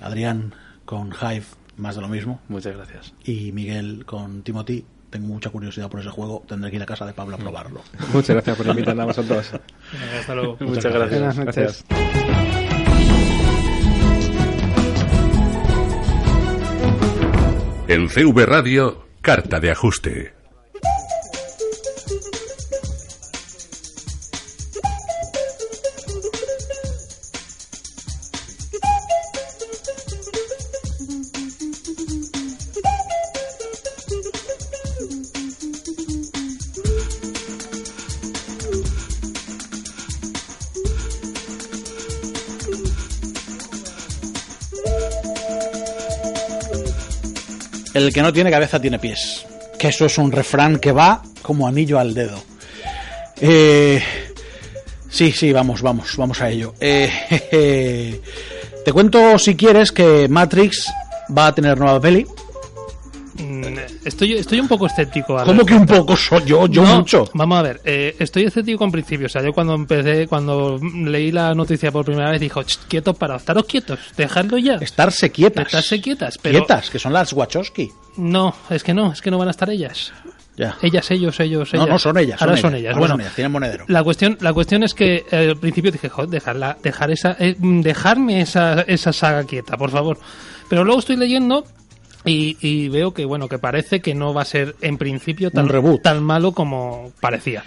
Adrián 0.00 0.54
con 0.84 1.12
Hive, 1.12 1.44
más 1.76 1.94
de 1.94 2.00
lo 2.00 2.08
mismo 2.08 2.40
Muchas 2.48 2.74
gracias. 2.76 3.14
y 3.24 3.52
Miguel 3.52 4.04
con 4.04 4.42
Timothy. 4.42 4.84
Tengo 5.10 5.26
mucha 5.26 5.50
curiosidad 5.50 5.90
por 5.90 6.00
ese 6.00 6.08
juego. 6.08 6.42
Tendré 6.48 6.70
que 6.70 6.76
ir 6.76 6.82
a 6.82 6.86
casa 6.86 7.04
de 7.04 7.12
Pablo 7.12 7.36
a 7.36 7.38
probarlo. 7.38 7.82
Muchas 8.14 8.30
gracias 8.30 8.56
por 8.56 8.66
invitarnos 8.66 9.02
a 9.02 9.06
vosotros. 9.20 9.60
Hasta 10.18 10.34
luego. 10.34 10.56
Muchas 10.60 10.92
gracias. 10.92 11.20
Buenas 11.20 11.36
noches. 11.36 11.84
Gracias. 11.88 12.61
En 17.94 18.08
CV 18.08 18.46
Radio, 18.46 19.06
Carta 19.20 19.60
de 19.60 19.70
Ajuste. 19.70 20.41
El 47.94 48.12
que 48.12 48.22
no 48.22 48.32
tiene 48.32 48.50
cabeza 48.50 48.80
tiene 48.80 48.98
pies. 48.98 49.44
Que 49.78 49.88
eso 49.88 50.06
es 50.06 50.18
un 50.18 50.32
refrán 50.32 50.78
que 50.78 50.92
va 50.92 51.22
como 51.42 51.66
anillo 51.66 51.98
al 51.98 52.14
dedo. 52.14 52.42
Eh, 53.40 54.02
sí, 55.08 55.32
sí, 55.32 55.52
vamos, 55.52 55.82
vamos, 55.82 56.16
vamos 56.16 56.40
a 56.40 56.48
ello. 56.48 56.74
Eh, 56.80 58.20
te 58.84 58.92
cuento, 58.92 59.38
si 59.38 59.56
quieres, 59.56 59.92
que 59.92 60.28
Matrix 60.28 60.90
va 61.36 61.48
a 61.48 61.54
tener 61.54 61.78
nueva 61.78 62.00
peli. 62.00 62.26
Estoy, 64.04 64.32
estoy 64.34 64.58
un 64.60 64.68
poco 64.68 64.86
escéptico. 64.86 65.36
¿Cómo 65.44 65.64
que 65.64 65.74
un 65.74 65.86
poco 65.86 66.16
soy 66.16 66.44
yo? 66.44 66.66
Yo 66.66 66.82
No, 66.82 66.98
mucho. 66.98 67.24
Vamos 67.34 67.58
a 67.58 67.62
ver, 67.62 67.80
eh, 67.84 68.16
estoy 68.18 68.44
escéptico 68.44 68.84
en 68.84 68.90
principio. 68.90 69.26
O 69.26 69.28
sea, 69.28 69.42
yo 69.42 69.52
cuando 69.52 69.74
empecé, 69.74 70.26
cuando 70.26 70.78
leí 70.82 71.30
la 71.30 71.54
noticia 71.54 71.92
por 71.92 72.04
primera 72.04 72.30
vez, 72.30 72.40
dijo, 72.40 72.62
"Ch, 72.64 72.78
quietos, 72.88 73.16
para, 73.16 73.36
estaros 73.36 73.64
quietos, 73.64 73.98
dejadlo 74.16 74.58
ya. 74.58 74.74
Estarse 74.76 75.30
quietas. 75.30 75.66
Estarse 75.66 76.00
quietas, 76.00 76.38
pero- 76.42 76.58
Quietas, 76.58 76.90
que 76.90 76.98
son 76.98 77.12
las 77.12 77.32
Wachowski. 77.32 77.90
No, 78.16 78.54
es 78.70 78.82
que 78.82 78.92
no, 78.92 79.12
es 79.12 79.22
que 79.22 79.30
no 79.30 79.38
van 79.38 79.48
a 79.48 79.52
estar 79.52 79.70
ellas. 79.70 80.12
Ya. 80.56 80.76
Ellas, 80.82 81.10
ellos, 81.10 81.40
ellos, 81.40 81.72
No, 81.72 81.78
ellas. 81.80 81.88
no, 81.92 81.98
son 81.98 82.18
ellas. 82.18 82.42
Ahora 82.42 82.56
son 82.56 82.62
son 82.62 82.74
ellas. 82.74 82.90
Ahora 82.90 82.98
Bueno, 82.98 83.14
son 83.14 83.20
ellas, 83.22 83.34
tienen 83.34 83.52
monedero. 83.52 83.84
La 83.88 84.02
cuestión, 84.04 84.36
la 84.40 84.52
cuestión 84.52 84.82
es 84.82 84.92
que 84.92 85.24
eh, 85.30 85.48
al 85.50 85.56
principio 85.56 85.90
dije, 85.90 86.10
joder, 86.10 86.28
dejarla, 86.28 86.76
dejar 86.82 87.10
esa, 87.10 87.36
eh, 87.38 87.56
dejarme 87.58 88.42
esa, 88.42 88.82
esa 88.82 89.12
saga 89.14 89.44
quieta, 89.44 89.78
por 89.78 89.90
favor. 89.90 90.18
Pero 90.68 90.84
luego 90.84 91.00
estoy 91.00 91.16
leyendo 91.16 91.64
y, 92.24 92.56
y 92.60 92.88
veo 92.88 93.12
que 93.12 93.24
bueno, 93.24 93.48
que 93.48 93.58
parece 93.58 94.00
que 94.00 94.14
no 94.14 94.32
va 94.34 94.42
a 94.42 94.46
ser 94.46 94.76
en 94.80 94.98
principio 94.98 95.50
tan, 95.50 96.22
malo 96.22 96.52
como 96.52 97.12
parecía. 97.20 97.64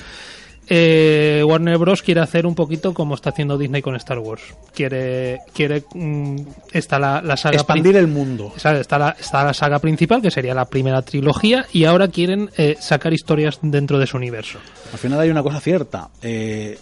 Eh, 0.68 1.44
Warner 1.46 1.78
Bros. 1.78 2.02
quiere 2.02 2.22
hacer 2.22 2.48
un 2.48 2.56
poquito 2.56 2.94
como 2.96 3.14
está 3.14 3.30
haciendo 3.30 3.58
Disney 3.58 3.84
con 3.84 3.96
Star 3.96 4.18
Wars. 4.18 4.42
Quiere, 4.74 5.42
quiere 5.54 5.84
mm, 5.94 6.38
está 6.72 6.98
la, 6.98 7.22
la 7.22 7.38
saga 7.38 7.56
Expandir 7.56 7.96
el 7.98 8.08
mundo. 8.08 8.52
Está 8.56 8.74
la, 8.98 9.12
está 9.12 9.44
la 9.44 9.54
saga 9.54 9.78
principal, 9.78 10.22
que 10.24 10.32
sería 10.32 10.56
la 10.56 10.66
primera 10.66 11.04
trilogía, 11.04 11.68
y 11.72 11.84
ahora 11.84 12.08
quieren 12.08 12.50
eh, 12.58 12.78
sacar 12.80 13.14
historias 13.14 13.60
dentro 13.62 14.00
de 14.00 14.08
su 14.08 14.18
universo. 14.18 14.58
Al 14.92 14.98
final 14.98 15.20
hay 15.20 15.30
una 15.30 15.44
cosa 15.44 15.60
cierta. 15.60 16.10
Eh, 16.24 16.80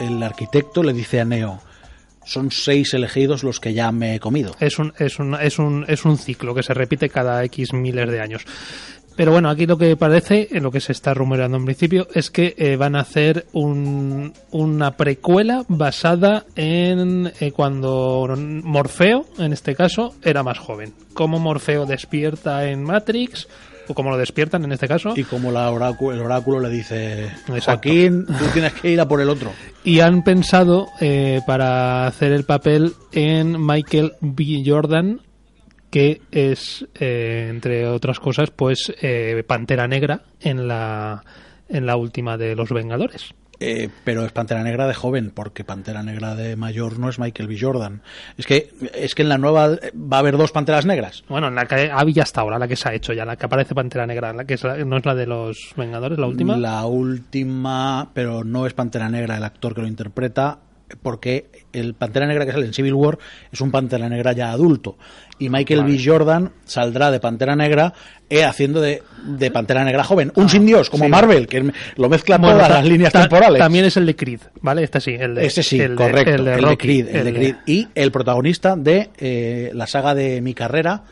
el 0.00 0.20
arquitecto 0.22 0.82
le 0.82 0.92
dice 0.92 1.20
a 1.20 1.24
Neo, 1.24 1.60
son 2.24 2.50
seis 2.50 2.94
elegidos 2.94 3.42
los 3.42 3.60
que 3.60 3.74
ya 3.74 3.92
me 3.92 4.14
he 4.14 4.20
comido. 4.20 4.54
Es 4.60 4.78
un, 4.78 4.92
es 4.98 5.18
un, 5.18 5.34
es 5.34 5.58
un, 5.58 5.84
es 5.88 6.04
un 6.04 6.18
ciclo 6.18 6.54
que 6.54 6.62
se 6.62 6.74
repite 6.74 7.08
cada 7.08 7.42
X 7.44 7.72
miles 7.72 8.10
de 8.10 8.20
años. 8.20 8.44
Pero 9.14 9.32
bueno, 9.32 9.50
aquí 9.50 9.66
lo 9.66 9.76
que 9.76 9.96
parece, 9.96 10.48
eh, 10.50 10.60
lo 10.60 10.70
que 10.70 10.80
se 10.80 10.92
está 10.92 11.12
rumoreando 11.12 11.58
en 11.58 11.66
principio, 11.66 12.08
es 12.14 12.30
que 12.30 12.54
eh, 12.56 12.76
van 12.76 12.96
a 12.96 13.00
hacer 13.00 13.46
un, 13.52 14.32
una 14.50 14.96
precuela 14.96 15.64
basada 15.68 16.46
en 16.56 17.30
eh, 17.40 17.52
cuando 17.52 18.26
Morfeo, 18.36 19.26
en 19.38 19.52
este 19.52 19.74
caso, 19.74 20.14
era 20.22 20.42
más 20.42 20.58
joven. 20.58 20.94
Cómo 21.12 21.38
Morfeo 21.38 21.84
despierta 21.84 22.68
en 22.68 22.82
Matrix, 22.82 23.48
o 23.88 23.94
cómo 23.94 24.10
lo 24.10 24.16
despiertan 24.16 24.64
en 24.64 24.72
este 24.72 24.88
caso. 24.88 25.14
Y 25.16 25.24
como 25.24 25.50
la 25.50 25.70
oráculo, 25.70 26.16
el 26.16 26.22
oráculo 26.22 26.60
le 26.60 26.68
dice, 26.68 27.24
Exacto. 27.24 27.88
Joaquín, 27.88 28.26
tú 28.26 28.44
tienes 28.52 28.72
que 28.74 28.90
ir 28.90 29.00
a 29.00 29.08
por 29.08 29.20
el 29.20 29.28
otro. 29.28 29.52
Y 29.84 30.00
han 30.00 30.22
pensado 30.22 30.88
eh, 31.00 31.40
para 31.46 32.06
hacer 32.06 32.32
el 32.32 32.44
papel 32.44 32.94
en 33.12 33.64
Michael 33.64 34.12
B. 34.20 34.62
Jordan, 34.64 35.20
que 35.90 36.22
es, 36.30 36.86
eh, 36.98 37.48
entre 37.50 37.86
otras 37.86 38.18
cosas, 38.18 38.50
pues 38.50 38.92
eh, 39.02 39.44
Pantera 39.46 39.86
Negra 39.86 40.22
en 40.40 40.66
la, 40.66 41.22
en 41.68 41.86
la 41.86 41.96
última 41.96 42.36
de 42.36 42.56
Los 42.56 42.70
Vengadores. 42.70 43.34
Eh, 43.64 43.88
pero 44.04 44.24
es 44.26 44.32
Pantera 44.32 44.62
Negra 44.64 44.88
de 44.88 44.94
joven, 44.94 45.30
porque 45.32 45.62
Pantera 45.62 46.02
Negra 46.02 46.34
de 46.34 46.56
mayor 46.56 46.98
no 46.98 47.08
es 47.08 47.18
Michael 47.20 47.48
B. 47.48 47.56
Jordan. 47.60 48.02
Es 48.36 48.46
que, 48.46 48.70
es 48.94 49.14
que 49.14 49.22
en 49.22 49.28
la 49.28 49.38
nueva 49.38 49.74
eh, 49.74 49.92
va 49.96 50.16
a 50.16 50.20
haber 50.20 50.36
dos 50.36 50.50
Panteras 50.50 50.84
Negras. 50.84 51.22
Bueno, 51.28 51.46
en 51.48 51.54
la 51.54 51.66
que 51.66 51.90
había 51.92 52.24
hasta 52.24 52.40
ahora, 52.40 52.58
la 52.58 52.66
que 52.66 52.74
se 52.76 52.88
ha 52.88 52.94
hecho 52.94 53.12
ya, 53.12 53.24
la 53.24 53.36
que 53.36 53.46
aparece 53.46 53.74
Pantera 53.74 54.06
Negra, 54.06 54.32
la 54.32 54.44
que 54.44 54.54
es 54.54 54.64
la- 54.64 54.76
no 54.84 54.96
es 54.96 55.06
la 55.06 55.14
de 55.14 55.26
Los 55.26 55.72
Vengadores, 55.76 56.18
la 56.18 56.26
última. 56.26 56.56
La 56.56 56.84
última, 56.86 58.10
pero 58.12 58.42
no 58.44 58.66
es 58.66 58.74
Pantera 58.74 59.08
Negra 59.08 59.36
el 59.36 59.44
actor 59.44 59.74
que 59.74 59.82
lo 59.82 59.86
interpreta, 59.86 60.58
porque 61.00 61.46
el 61.72 61.94
Pantera 61.94 62.26
Negra 62.26 62.44
que 62.44 62.52
sale 62.52 62.66
en 62.66 62.74
Civil 62.74 62.94
War 62.94 63.18
es 63.50 63.60
un 63.60 63.70
Pantera 63.70 64.08
Negra 64.08 64.32
ya 64.32 64.50
adulto. 64.50 64.96
Y 65.38 65.48
Michael 65.48 65.84
B. 65.84 66.00
Jordan 66.04 66.52
saldrá 66.64 67.10
de 67.10 67.18
Pantera 67.20 67.56
Negra 67.56 67.92
eh, 68.30 68.44
haciendo 68.44 68.80
de, 68.80 69.02
de 69.24 69.50
Pantera 69.50 69.84
Negra 69.84 70.04
joven. 70.04 70.32
Un 70.36 70.48
sin 70.48 70.64
Dios, 70.66 70.88
como 70.90 71.04
sí. 71.04 71.10
Marvel, 71.10 71.46
que 71.48 71.72
lo 71.96 72.08
mezcla 72.08 72.38
Bueno, 72.38 72.54
todas 72.56 72.68
ta- 72.68 72.74
las 72.76 72.86
líneas 72.86 73.12
ta- 73.12 73.20
temporales. 73.22 73.58
También 73.58 73.84
es 73.86 73.96
el 73.96 74.06
de 74.06 74.14
Creed, 74.16 74.40
¿vale? 74.60 74.84
Este 74.84 75.00
sí, 75.00 75.12
el 75.18 75.34
de 75.34 75.46
Ese 75.46 75.62
sí, 75.62 75.80
el 75.80 75.90
de- 75.90 75.96
correcto. 75.96 76.30
el 76.34 76.44
de 76.44 76.50
el 76.54 76.60
de 76.60 76.62
Rocky, 76.66 76.76
Creed, 76.76 77.06
el 77.08 77.12
de 77.12 77.18
el 77.20 77.24
de- 77.24 77.32
Creed. 77.32 77.56
Y 77.66 77.88
el 77.94 78.12
protagonista 78.12 78.76
de 78.76 79.10
eh, 79.18 79.70
la 79.74 79.86
saga 79.86 80.14
de 80.14 80.40
mi 80.40 80.54
carrera 80.54 81.02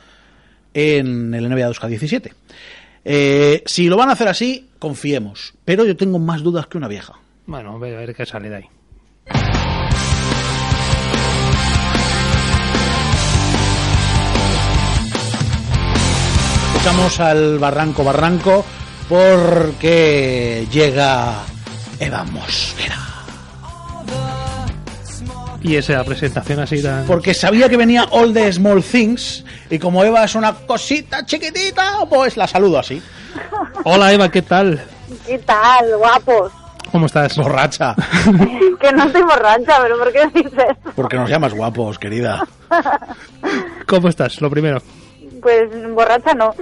en 0.74 1.34
el 1.34 1.48
NBA 1.48 1.68
2K17. 1.70 2.32
Eh, 3.04 3.62
si 3.66 3.88
lo 3.88 3.96
van 3.96 4.10
a 4.10 4.12
hacer 4.12 4.28
así, 4.28 4.68
confiemos. 4.78 5.54
Pero 5.64 5.84
yo 5.84 5.96
tengo 5.96 6.18
más 6.18 6.42
dudas 6.42 6.66
que 6.66 6.76
una 6.78 6.86
vieja. 6.88 7.14
Bueno, 7.46 7.74
a 7.74 7.78
ver, 7.78 7.96
a 7.96 8.00
ver 8.00 8.14
qué 8.14 8.26
sale 8.26 8.48
de 8.50 8.56
ahí. 8.56 8.64
Escuchamos 16.80 17.20
al 17.20 17.58
Barranco 17.58 18.02
Barranco 18.02 18.64
porque 19.06 20.66
llega 20.72 21.34
Eva 21.98 22.24
Mosquera. 22.24 22.96
Y 25.60 25.76
esa 25.76 26.02
presentación 26.04 26.60
así 26.60 26.82
tan... 26.82 27.04
Porque 27.04 27.34
sabía 27.34 27.68
que 27.68 27.76
venía 27.76 28.04
All 28.12 28.32
the 28.32 28.50
Small 28.50 28.82
Things 28.82 29.44
y 29.68 29.78
como 29.78 30.02
Eva 30.02 30.24
es 30.24 30.34
una 30.34 30.54
cosita 30.54 31.26
chiquitita, 31.26 32.06
pues 32.08 32.38
la 32.38 32.48
saludo 32.48 32.78
así. 32.78 33.02
Hola 33.84 34.14
Eva, 34.14 34.30
¿qué 34.30 34.40
tal? 34.40 34.82
¿Qué 35.26 35.36
tal, 35.40 35.84
guapos? 35.98 36.50
¿Cómo 36.90 37.04
estás? 37.04 37.36
Borracha. 37.36 37.94
que 38.80 38.92
no 38.92 39.04
estoy 39.04 39.22
borracha, 39.22 39.80
pero 39.82 39.98
¿por 39.98 40.12
qué 40.14 40.26
dices? 40.28 40.76
Porque 40.96 41.16
nos 41.16 41.28
llamas 41.28 41.52
guapos, 41.52 41.98
querida. 41.98 42.42
¿Cómo 43.86 44.08
estás? 44.08 44.40
Lo 44.40 44.48
primero. 44.48 44.80
Pues 45.40 45.68
borracha 45.94 46.34
no. 46.34 46.54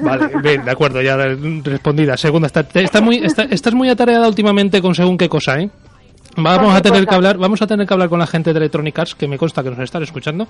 Vale, 0.00 0.28
bien, 0.42 0.64
de 0.64 0.70
acuerdo, 0.70 1.00
ya 1.02 1.16
respondida. 1.16 2.16
Segunda, 2.16 2.46
está, 2.46 2.62
te- 2.62 2.82
está 2.84 3.00
muy, 3.00 3.16
está- 3.24 3.44
estás 3.44 3.74
muy 3.74 3.88
atareada 3.88 4.26
últimamente 4.28 4.80
con 4.82 4.94
según 4.94 5.16
qué 5.18 5.28
cosa, 5.28 5.58
¿eh? 5.60 5.70
Vamos 6.38 6.74
a 6.74 6.82
tener 6.82 7.06
que 7.06 7.14
hablar, 7.14 7.38
vamos 7.38 7.62
a 7.62 7.66
tener 7.66 7.86
que 7.86 7.94
hablar 7.94 8.08
con 8.10 8.18
la 8.18 8.26
gente 8.26 8.52
de 8.52 8.58
Electronic 8.58 8.98
Arts, 8.98 9.14
que 9.14 9.26
me 9.26 9.38
consta 9.38 9.62
que 9.62 9.70
nos 9.70 9.78
están 9.78 10.02
escuchando, 10.02 10.46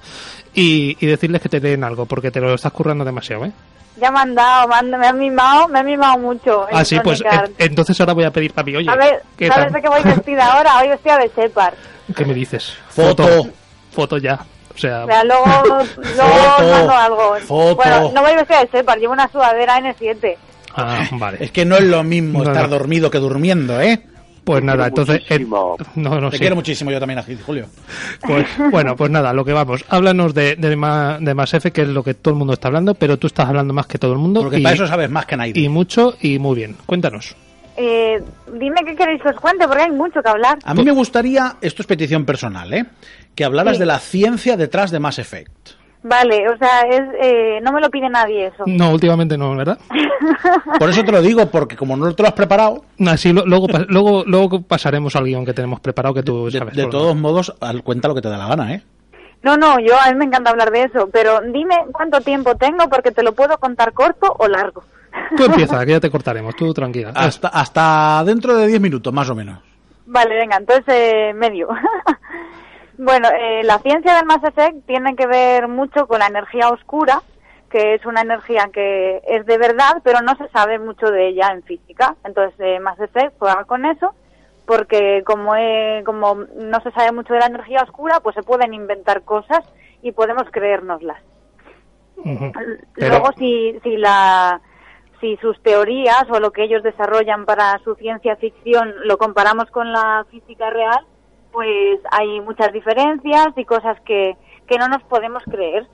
y, 0.53 0.97
y 0.99 1.07
decirles 1.07 1.41
que 1.41 1.49
te 1.49 1.61
den 1.61 1.85
algo, 1.85 2.07
porque 2.07 2.31
te 2.33 2.41
lo 2.41 2.55
estás 2.55 2.73
currando 2.73 3.05
demasiado, 3.05 3.45
¿eh? 3.45 3.53
Ya 4.01 4.11
me 4.11 4.19
han 4.19 4.35
dado, 4.35 4.67
me, 4.69 4.75
han- 4.75 4.91
me 4.91 5.07
han 5.07 5.19
mimado, 5.19 5.69
me 5.69 5.79
han 5.79 5.87
mimado 5.87 6.19
mucho. 6.19 6.67
Ah, 6.73 6.85
sí, 6.85 6.99
pues 7.05 7.23
entonces 7.59 7.99
ahora 8.01 8.15
voy 8.15 8.25
a 8.25 8.31
pedir 8.33 8.53
papi, 8.53 8.75
oye, 8.77 8.91
Arts. 8.91 9.01
A 9.01 9.07
ver, 9.11 9.23
¿qué 9.39 9.47
¿sabes 9.49 9.65
tal? 9.65 9.73
de 9.75 9.83
qué 9.83 9.89
voy 9.89 10.03
vestida 10.03 10.53
ahora? 10.53 10.79
Voy 10.81 10.89
vestida 10.89 11.19
de 11.19 11.31
Shepard. 11.37 11.75
¿Qué 12.17 12.25
me 12.25 12.35
dices? 12.35 12.75
Foto. 12.89 13.25
Foto 13.93 14.19
ya. 14.19 14.41
O 14.77 14.79
sea, 14.79 15.05
O 15.05 15.07
sea, 15.09 15.25
luego, 15.25 15.45
luego 15.67 15.85
Foto. 15.97 16.65
os 16.65 16.71
mando 16.71 16.93
algo. 16.93 17.37
Foto. 17.47 17.77
Bueno, 17.77 18.13
no 18.15 18.23
voy 18.23 18.35
vestida 18.35 18.61
de 18.61 18.69
Shepard, 18.73 19.01
llevo 19.01 19.13
una 19.15 19.29
sudadera 19.31 19.79
N7. 19.81 20.37
ah, 20.77 21.09
vale. 21.13 21.39
Es 21.41 21.51
que 21.51 21.65
no 21.65 21.77
es 21.77 21.85
lo 21.85 22.05
mismo 22.05 22.43
No, 22.45 22.51
estar 22.51 22.69
no. 22.69 22.77
dormido 22.79 23.11
que 23.11 23.19
durmiendo, 23.19 23.81
¿eh? 23.81 24.01
Pues 24.45 24.63
nada, 24.63 24.87
entonces... 24.87 25.23
eh, 25.29 25.41
no, 25.41 25.77
no, 25.97 26.31
Te 26.31 26.37
sí. 26.37 26.41
quiero 26.41 26.55
muchísimo 26.55 26.93
yo 26.93 27.01
también 27.01 27.19
a 27.19 27.25
Julio. 27.45 27.67
Pues, 28.25 28.47
bueno, 28.71 28.95
pues 28.95 29.11
nada, 29.11 29.33
lo 29.33 29.45
que 29.45 29.53
vamos. 29.53 29.85
Háblanos 29.89 30.35
de, 30.35 30.55
de, 30.55 30.77
Ma- 30.77 31.19
de 31.21 31.35
Mass 31.35 31.55
Effect, 31.55 31.75
que 31.75 31.83
es 31.83 31.89
lo 31.89 32.05
que 32.05 32.15
todo 32.15 32.33
el 32.35 32.39
mundo 32.39 32.53
está 32.53 32.69
hablando, 32.69 32.95
pero 32.95 33.17
tú 33.17 33.27
estás 33.27 33.49
hablando 33.49 33.75
más 33.75 33.89
que 33.89 33.99
todo 33.99 34.13
el 34.13 34.19
mundo. 34.19 34.43
Porque 34.43 34.61
y, 34.61 34.63
para 34.63 34.77
eso 34.77 34.87
sabes 34.87 35.11
más 35.11 35.27
que 35.27 35.37
nadie. 35.37 35.53
y 35.57 35.69
mucho 35.69 36.15
y 36.21 36.39
muy 36.39 36.55
bien. 36.55 36.77
Cuéntanos. 36.87 37.35
Eh, 37.77 38.23
dime 38.53 38.81
qué 38.85 38.97
queréis 38.97 39.23
que 39.23 39.29
os 39.31 39.37
cuente, 39.41 39.67
porque 39.69 39.83
hay 39.85 39.91
mucho 39.91 40.23
que 40.23 40.29
hablar. 40.29 40.59
A 40.65 40.75
mí 40.75 40.83
me 40.83 40.93
gustaría, 40.93 41.57
esto 41.61 41.83
es 41.83 41.87
petición 41.87 42.25
personal, 42.25 42.73
¿eh? 42.73 42.87
Que 43.35 43.45
hablaras 43.45 43.75
Sí. 43.77 43.81
de 43.81 43.87
la 43.87 43.99
ciencia 43.99 44.57
detrás 44.57 44.91
de 44.91 44.99
Mass 44.99 45.19
Effect. 45.19 45.53
Vale, 46.03 46.49
o 46.49 46.57
sea, 46.57 46.83
es, 46.83 47.03
eh, 47.21 47.59
no 47.63 47.73
me 47.73 47.81
lo 47.81 47.91
pide 47.91 48.09
nadie 48.09 48.47
eso. 48.47 48.63
No, 48.67 48.91
últimamente 48.93 49.37
no, 49.37 49.57
¿verdad? 49.57 49.79
Por 50.79 50.89
eso 50.89 51.03
te 51.03 51.11
lo 51.11 51.21
digo, 51.21 51.47
porque 51.51 51.77
como 51.77 51.97
no 51.97 52.15
te 52.15 52.23
lo 52.23 52.29
has 52.29 52.35
preparado, 52.35 52.85
Así 53.07 53.33
lo- 53.33 53.45
luego, 53.45 53.67
pa- 53.67 53.85
luego, 53.89 54.23
luego 54.25 54.63
pasaremos 54.63 55.17
al 55.17 55.25
guion 55.25 55.45
que 55.45 55.53
tenemos 55.53 55.81
preparado 55.81 56.15
que 56.15 56.23
tú 56.23 56.47
de, 56.47 56.59
sabes. 56.59 56.91
todos 56.91 57.17
modos, 57.17 57.55
al- 57.61 57.83
cuenta 57.83 58.07
lo 58.09 58.15
que 58.15 58.23
te 58.23 58.29
da 58.29 58.39
la 58.39 58.47
gana, 58.47 58.73
¿eh? 58.75 58.83
No, 59.43 59.57
no, 59.57 59.79
yo 59.81 59.99
a 60.01 60.11
mí 60.11 60.17
me 60.17 60.25
encanta 60.25 60.51
hablar 60.51 60.71
de 60.71 60.85
eso, 60.85 61.09
pero 61.13 61.41
dime 61.53 61.75
cuánto 61.93 62.21
tiempo 62.21 62.55
tengo 62.55 62.89
porque 62.89 63.11
te 63.11 63.23
lo 63.23 63.33
puedo 63.33 63.59
contar 63.59 63.93
corto 63.93 64.35
o 64.39 64.49
largo. 64.49 64.85
Tú 65.37 65.45
empieza, 65.45 65.85
que 65.85 65.93
ya 65.93 66.01
te 66.01 66.11
cortaremos, 66.11 66.55
tú 66.57 66.73
tranquila. 66.73 67.13
Hasta, 67.15 67.49
hasta 67.49 68.23
dentro 68.25 68.57
de 68.57 68.67
10 68.67 68.81
minutos, 68.81 69.13
más 69.13 69.29
o 69.31 69.35
menos. 69.35 69.59
Vale, 70.07 70.37
venga, 70.37 70.57
entonces 70.57 70.85
eh, 70.89 71.33
medio. 71.35 71.69
bueno, 72.99 73.29
eh, 73.29 73.63
la 73.65 73.79
ciencia 73.79 74.15
del 74.15 74.25
Mass 74.25 74.45
Effect 74.45 74.87
tiene 74.87 75.17
que 75.17 75.27
ver 75.27 75.69
mucho 75.69 76.07
con 76.07 76.21
la 76.21 76.27
energía 76.27 76.69
oscura, 76.69 77.23
que 77.71 77.95
es 77.95 78.07
una 78.07 78.23
energía 78.23 78.71
que 78.73 79.21
es 79.27 79.45
de 79.47 79.59
verdad, 79.59 80.01
pero 80.05 80.21
no 80.21 80.37
se 80.37 80.49
sabe 80.49 80.79
mucho 80.79 81.11
de 81.11 81.29
ella 81.29 81.49
en 81.53 81.63
física. 81.63 82.15
Entonces, 82.25 82.59
eh, 82.61 82.79
Mass 82.79 83.01
Effect 83.01 83.35
juega 83.39 83.65
con 83.65 83.85
eso, 83.85 84.15
porque 84.65 85.23
como, 85.25 85.57
eh, 85.57 86.03
como 86.05 86.35
no 86.35 86.81
se 86.81 86.93
sabe 86.93 87.13
mucho 87.13 87.35
de 87.35 87.41
la 87.41 87.47
energía 87.47 87.83
oscura, 87.83 88.21
pues 88.21 88.35
se 88.35 88.43
pueden 88.43 88.75
inventar 88.75 89.23
cosas 89.23 89.65
y 90.03 90.13
podemos 90.13 90.45
creérnoslas. 90.51 91.21
Luego, 92.97 93.31
si, 93.37 93.79
si, 93.83 93.97
la, 93.97 94.61
si 95.21 95.37
sus 95.39 95.61
teorías 95.63 96.25
o 96.31 96.41
lo 96.41 96.51
que 96.53 96.65
ellos 96.65 96.83
desarrollan 96.83 97.45
para 97.45 97.79
su 97.85 97.95
ciencia 97.95 98.37
ficción 98.37 98.95
lo 99.05 99.19
comparamos 99.19 99.71
con 99.71 99.93
la 99.93 100.25
física 100.31 100.71
real, 100.71 101.07
pues 101.53 102.01
hay 102.11 102.41
muchas 102.41 102.73
diferencias 102.73 103.49
y 103.57 103.65
cosas 103.65 103.99
que, 104.03 104.37
que 104.67 104.79
no 104.79 104.89
nos 104.89 105.03
podemos 105.05 105.43
creer. 105.45 105.87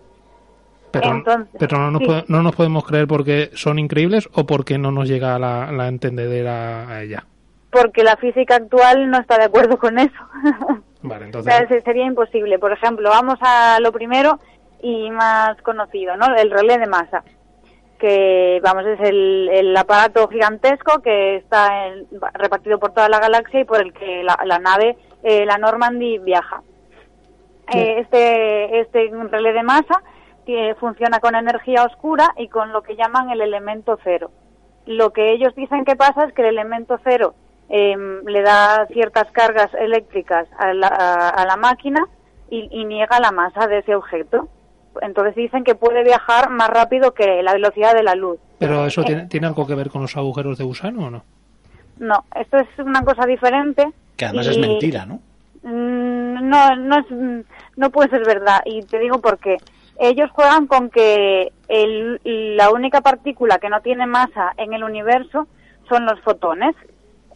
Pero, 0.90 1.10
entonces, 1.10 1.54
pero 1.58 1.78
no, 1.78 1.90
nos 1.92 2.02
sí. 2.02 2.24
no 2.28 2.42
nos 2.42 2.54
podemos 2.54 2.84
creer 2.84 3.06
porque 3.06 3.50
son 3.54 3.78
increíbles 3.78 4.28
o 4.34 4.44
porque 4.44 4.76
no 4.76 4.90
nos 4.90 5.08
llega 5.08 5.38
la, 5.38 5.72
la 5.72 5.88
entendedera 5.88 6.88
a 6.88 7.02
ella. 7.02 7.24
Porque 7.70 8.04
la 8.04 8.16
física 8.16 8.56
actual 8.56 9.10
no 9.10 9.18
está 9.18 9.38
de 9.38 9.44
acuerdo 9.44 9.78
con 9.78 9.98
eso. 9.98 10.12
Vale, 11.02 11.24
O 11.24 11.26
entonces. 11.26 11.54
sea, 11.68 11.82
sería 11.82 12.04
imposible. 12.04 12.58
Por 12.58 12.72
ejemplo, 12.72 13.08
vamos 13.08 13.38
a 13.40 13.78
lo 13.80 13.90
primero 13.92 14.38
y 14.82 15.10
más 15.10 15.56
conocido, 15.62 16.16
¿no? 16.16 16.34
El 16.36 16.50
relé 16.50 16.76
de 16.76 16.86
masa. 16.86 17.24
Que, 18.02 18.60
vamos, 18.64 18.84
es 18.84 18.98
el, 19.00 19.48
el 19.52 19.76
aparato 19.76 20.26
gigantesco 20.26 21.00
que 21.02 21.36
está 21.36 21.86
en- 21.86 22.08
repartido 22.34 22.80
por 22.80 22.92
toda 22.92 23.08
la 23.08 23.20
galaxia 23.20 23.60
y 23.60 23.64
por 23.64 23.80
el 23.80 23.92
que 23.92 24.24
la, 24.24 24.36
la 24.44 24.58
nave, 24.58 24.96
eh, 25.22 25.46
la 25.46 25.56
Normandy, 25.56 26.18
viaja. 26.18 26.62
Eh, 27.72 28.00
este, 28.00 28.80
este 28.80 29.08
relé 29.30 29.52
de 29.52 29.62
masa 29.62 30.02
que 30.44 30.74
funciona 30.80 31.20
con 31.20 31.36
energía 31.36 31.84
oscura 31.84 32.26
y 32.36 32.48
con 32.48 32.72
lo 32.72 32.82
que 32.82 32.96
llaman 32.96 33.30
el 33.30 33.40
elemento 33.40 33.96
cero. 34.02 34.32
Lo 34.84 35.12
que 35.12 35.30
ellos 35.32 35.54
dicen 35.54 35.84
que 35.84 35.94
pasa 35.94 36.24
es 36.24 36.34
que 36.34 36.42
el 36.42 36.48
elemento 36.48 36.98
cero 37.04 37.34
em, 37.68 38.24
le 38.26 38.42
da 38.42 38.84
ciertas 38.88 39.30
cargas 39.30 39.72
eléctricas 39.74 40.48
a 40.58 40.74
la, 40.74 40.88
a- 40.88 41.28
a 41.28 41.46
la 41.46 41.56
máquina 41.56 42.04
y, 42.50 42.68
y 42.72 42.84
niega 42.84 43.20
la 43.20 43.30
masa 43.30 43.68
de 43.68 43.78
ese 43.78 43.94
objeto. 43.94 44.48
Entonces 45.00 45.34
dicen 45.34 45.64
que 45.64 45.74
puede 45.74 46.04
viajar 46.04 46.50
más 46.50 46.68
rápido 46.68 47.12
que 47.14 47.42
la 47.42 47.52
velocidad 47.54 47.94
de 47.94 48.02
la 48.02 48.14
luz. 48.14 48.38
Pero 48.58 48.86
eso 48.86 49.00
Eh, 49.02 49.04
tiene, 49.06 49.26
tiene 49.26 49.46
algo 49.46 49.66
que 49.66 49.74
ver 49.74 49.90
con 49.90 50.02
los 50.02 50.16
agujeros 50.16 50.58
de 50.58 50.64
gusano 50.64 51.06
o 51.06 51.10
no? 51.10 51.24
No, 51.98 52.24
esto 52.34 52.58
es 52.58 52.68
una 52.78 53.02
cosa 53.02 53.26
diferente. 53.26 53.90
Que 54.16 54.26
además 54.26 54.46
y- 54.46 54.50
es 54.50 54.58
mentira, 54.58 55.06
¿no? 55.06 55.20
Mm, 55.62 56.48
No, 56.48 56.76
no 56.76 56.98
es, 56.98 57.06
no 57.76 57.90
puede 57.90 58.10
ser 58.10 58.24
verdad 58.26 58.60
y 58.66 58.82
te 58.82 58.98
digo 58.98 59.20
por 59.20 59.38
qué. 59.38 59.56
Ellos 59.98 60.30
juegan 60.32 60.66
con 60.66 60.90
que 60.90 61.52
el- 61.68 62.20
la 62.56 62.70
única 62.70 63.00
partícula 63.00 63.58
que 63.58 63.68
no 63.70 63.80
tiene 63.80 64.06
masa 64.06 64.52
en 64.56 64.72
el 64.72 64.82
universo 64.84 65.46
son 65.88 66.04
los 66.04 66.20
fotones. 66.20 66.74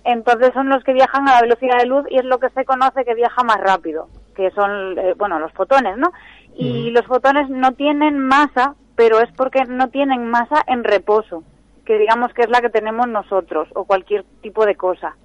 Entonces 0.05 0.51
son 0.55 0.69
los 0.69 0.83
que 0.85 0.93
viajan 0.93 1.29
a 1.29 1.35
la 1.35 1.41
velocidad 1.43 1.79
de 1.79 1.87
luz 1.87 2.05
y 2.11 2.19
es 2.19 2.25
lo 2.25 2.39
que 2.39 2.51
se 2.51 2.65
conoce 2.65 3.05
que 3.05 3.15
viaja 3.15 3.43
más 3.43 3.59
rápido, 3.59 4.09
que 4.35 4.51
son, 4.53 4.99
eh, 4.99 5.15
bueno, 5.17 5.39
los 5.39 5.53
fotones, 5.53 5.97
¿no? 5.97 6.13
Y 6.59 6.91
los 6.91 7.05
fotones 7.07 7.49
no 7.51 7.73
tienen 7.73 8.19
masa, 8.19 8.75
pero 8.95 9.21
es 9.21 9.31
porque 9.37 9.65
no 9.67 9.89
tienen 9.89 10.29
masa 10.31 10.63
en 10.67 10.85
reposo, 10.85 11.43
que 11.85 11.99
digamos 11.99 12.33
que 12.33 12.43
es 12.43 12.49
la 12.49 12.61
que 12.61 12.71
tenemos 12.71 13.07
nosotros 13.09 13.69
o 13.75 13.85
cualquier 13.85 14.25
tipo 14.43 14.65
de 14.65 14.75
cosa. 14.75 15.17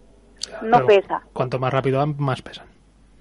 No 0.61 0.77
Pero 0.77 0.87
pesa. 0.87 1.21
Cuanto 1.33 1.57
más 1.59 1.71
rápido 1.71 1.99
van, 1.99 2.15
más 2.17 2.41
pesan. 2.41 2.65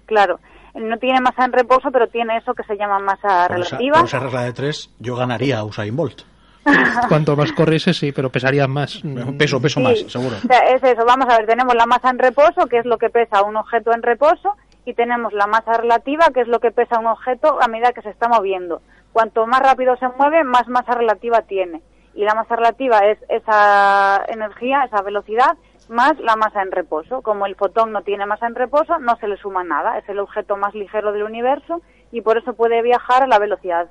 Claro, 0.07 0.41
no 0.75 0.97
tiene 0.99 1.21
masa 1.21 1.45
en 1.45 1.53
reposo, 1.53 1.91
pero 1.93 2.09
tiene 2.09 2.37
eso 2.39 2.55
que 2.55 2.65
se 2.65 2.77
llama 2.77 2.99
masa 2.99 3.47
Por 3.49 3.61
esa, 3.61 3.77
relativa. 3.77 3.99
por 3.99 4.07
esa 4.09 4.19
regla 4.19 4.43
de 4.43 4.53
tres, 4.55 4.91
yo 4.99 5.15
ganaría 5.17 5.59
a 5.59 5.65
Usain 5.65 5.95
Bolt. 5.95 6.23
Cuanto 7.09 7.37
más 7.37 7.53
corriese, 7.53 7.95
sí, 7.95 8.13
pero 8.13 8.31
pesarías 8.31 8.69
más. 8.69 9.03
Peso, 9.39 9.61
peso 9.61 9.81
Sí, 9.81 9.85
más, 9.85 9.99
seguro. 10.13 10.37
o 10.37 10.47
sea, 10.47 10.59
es 10.75 10.83
eso, 10.83 11.05
vamos 11.07 11.27
a 11.33 11.39
ver, 11.39 11.47
tenemos 11.47 11.75
la 11.75 11.87
masa 11.87 12.11
en 12.11 12.19
reposo, 12.19 12.67
que 12.69 12.79
es 12.79 12.87
lo 12.87 12.99
que 12.99 13.09
pesa 13.11 13.43
un 13.43 13.57
objeto 13.57 13.93
en 13.95 14.03
reposo, 14.03 14.57
y 14.85 14.95
tenemos 14.95 15.33
la 15.33 15.47
masa 15.47 15.75
relativa, 15.75 16.27
que 16.33 16.41
es 16.41 16.49
lo 16.49 16.61
que 16.61 16.71
pesa 16.71 16.99
un 16.99 17.07
objeto 17.07 17.59
a 17.61 17.69
medida 17.69 17.93
que 17.93 18.03
se 18.03 18.11
está 18.11 18.29
moviendo. 18.29 18.83
Cuanto 19.13 19.47
más 19.47 19.61
rápido 19.61 19.97
se 19.97 20.09
mueve, 20.09 20.45
más 20.45 20.69
masa 20.69 20.95
relativa 20.95 21.43
tiene. 21.43 21.83
Y 22.15 22.25
la 22.25 22.35
masa 22.35 22.57
relativa 22.57 22.99
es 23.01 23.19
esa 23.29 24.25
energía, 24.29 24.85
esa 24.85 25.03
velocidad, 25.03 25.57
más 25.89 26.19
la 26.21 26.37
masa 26.37 26.63
en 26.63 26.73
reposo. 26.73 27.23
Como 27.23 27.47
el 27.47 27.57
fotón 27.57 27.93
no 27.93 28.03
tiene 28.03 28.27
masa 28.27 28.47
en 28.47 28.55
reposo, 28.55 28.99
no 28.99 29.17
se 29.17 29.29
le 29.29 29.37
suma 29.37 29.65
nada. 29.65 29.99
Es 29.99 30.09
el 30.09 30.19
objeto 30.19 30.57
más 30.57 30.75
ligero 30.75 31.13
del 31.13 31.25
universo 31.25 31.83
y 32.13 32.21
por 32.23 32.39
eso 32.39 32.55
puede 32.55 32.83
viajar 32.83 33.23
a 33.25 33.27
la 33.27 33.39
velocidad 33.39 33.89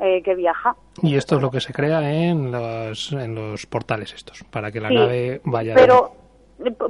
eh, 0.00 0.22
que 0.22 0.34
viaja. 0.34 0.74
Y 1.02 1.16
esto 1.16 1.36
es 1.36 1.42
lo 1.42 1.50
que 1.50 1.60
se 1.60 1.72
crea 1.72 2.00
en 2.10 2.50
los, 2.50 3.12
en 3.12 3.34
los 3.34 3.66
portales 3.66 4.12
estos, 4.14 4.42
para 4.44 4.72
que 4.72 4.80
la 4.80 4.88
Sí, 4.88 4.94
nave 4.94 5.40
vaya... 5.44 5.74
Pero, 5.74 6.12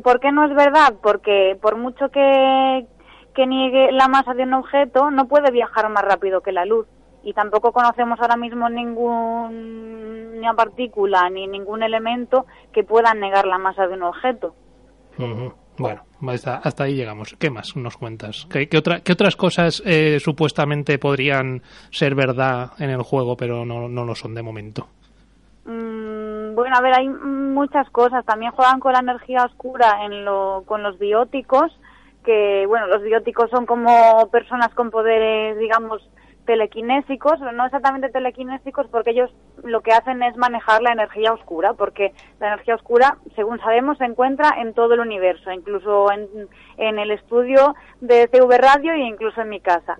¿por 0.02 0.20
qué 0.20 0.32
no 0.32 0.44
es 0.44 0.54
verdad? 0.54 0.94
Porque 1.02 1.58
por 1.60 1.76
mucho 1.76 2.08
que, 2.10 2.86
que 3.34 3.46
niegue 3.46 3.92
la 3.92 4.08
masa 4.08 4.34
de 4.34 4.42
un 4.44 4.54
objeto, 4.54 5.10
no 5.10 5.26
puede 5.28 5.50
viajar 5.50 5.88
más 5.90 6.04
rápido 6.04 6.40
que 6.42 6.52
la 6.52 6.64
luz. 6.64 6.86
Y 7.24 7.32
tampoco 7.34 7.72
conocemos 7.72 8.18
ahora 8.20 8.36
mismo 8.36 8.68
ninguna 8.68 10.54
partícula 10.54 11.28
ni 11.30 11.46
ningún 11.46 11.82
elemento 11.82 12.46
que 12.72 12.82
pueda 12.84 13.14
negar 13.14 13.46
la 13.46 13.58
masa 13.58 13.86
de 13.86 13.94
un 13.94 14.02
objeto. 14.02 14.54
Bueno, 15.78 16.02
hasta, 16.28 16.56
hasta 16.56 16.84
ahí 16.84 16.94
llegamos. 16.94 17.34
¿Qué 17.38 17.50
más 17.50 17.76
nos 17.76 17.96
cuentas? 17.96 18.46
¿Qué, 18.50 18.68
qué 18.68 18.78
otra- 18.78 19.00
qué 19.00 19.12
otras 19.12 19.36
cosas 19.36 19.82
eh, 19.86 20.18
supuestamente 20.20 20.98
podrían 20.98 21.62
ser 21.90 22.14
verdad 22.14 22.72
en 22.78 22.90
el 22.90 23.02
juego, 23.02 23.36
pero 23.36 23.64
no, 23.64 23.88
no 23.88 24.04
lo 24.04 24.14
son 24.14 24.34
de 24.34 24.42
momento? 24.42 24.88
Mm, 25.64 26.54
bueno, 26.54 26.76
a 26.76 26.80
ver, 26.82 26.92
hay 26.98 27.08
muchas 27.08 27.88
cosas. 27.90 28.24
También 28.24 28.52
juegan 28.52 28.80
con 28.80 28.92
la 28.92 28.98
energía 29.00 29.44
oscura 29.44 30.04
en 30.04 30.24
lo, 30.24 30.64
con 30.66 30.82
los 30.82 30.98
bióticos, 30.98 31.72
que, 32.24 32.64
bueno, 32.66 32.86
los 32.86 33.02
bióticos 33.02 33.50
son 33.50 33.66
como 33.66 34.28
personas 34.30 34.72
con 34.74 34.90
poderes, 34.90 35.58
digamos, 35.58 36.08
telequinésicos, 36.46 37.34
pero 37.38 37.52
no 37.52 37.64
exactamente 37.64 38.08
telequinésicos, 38.10 38.86
porque 38.90 39.10
ellos 39.10 39.30
lo 39.64 39.80
que 39.80 39.92
hacen 39.92 40.22
es 40.22 40.36
manejar 40.36 40.82
la 40.82 40.92
energía 40.92 41.32
oscura, 41.32 41.72
porque 41.74 42.12
la 42.40 42.48
energía 42.48 42.74
oscura, 42.74 43.16
según 43.36 43.58
sabemos, 43.60 43.96
se 43.98 44.04
encuentra 44.04 44.54
en 44.60 44.74
todo 44.74 44.94
el 44.94 45.00
universo, 45.00 45.50
incluso 45.52 46.10
en, 46.12 46.28
en 46.78 46.98
el 46.98 47.10
estudio 47.12 47.74
de 48.00 48.28
CV 48.28 48.58
Radio 48.58 48.92
e 48.92 49.00
incluso 49.06 49.40
en 49.40 49.48
mi 49.48 49.60
casa. 49.60 49.96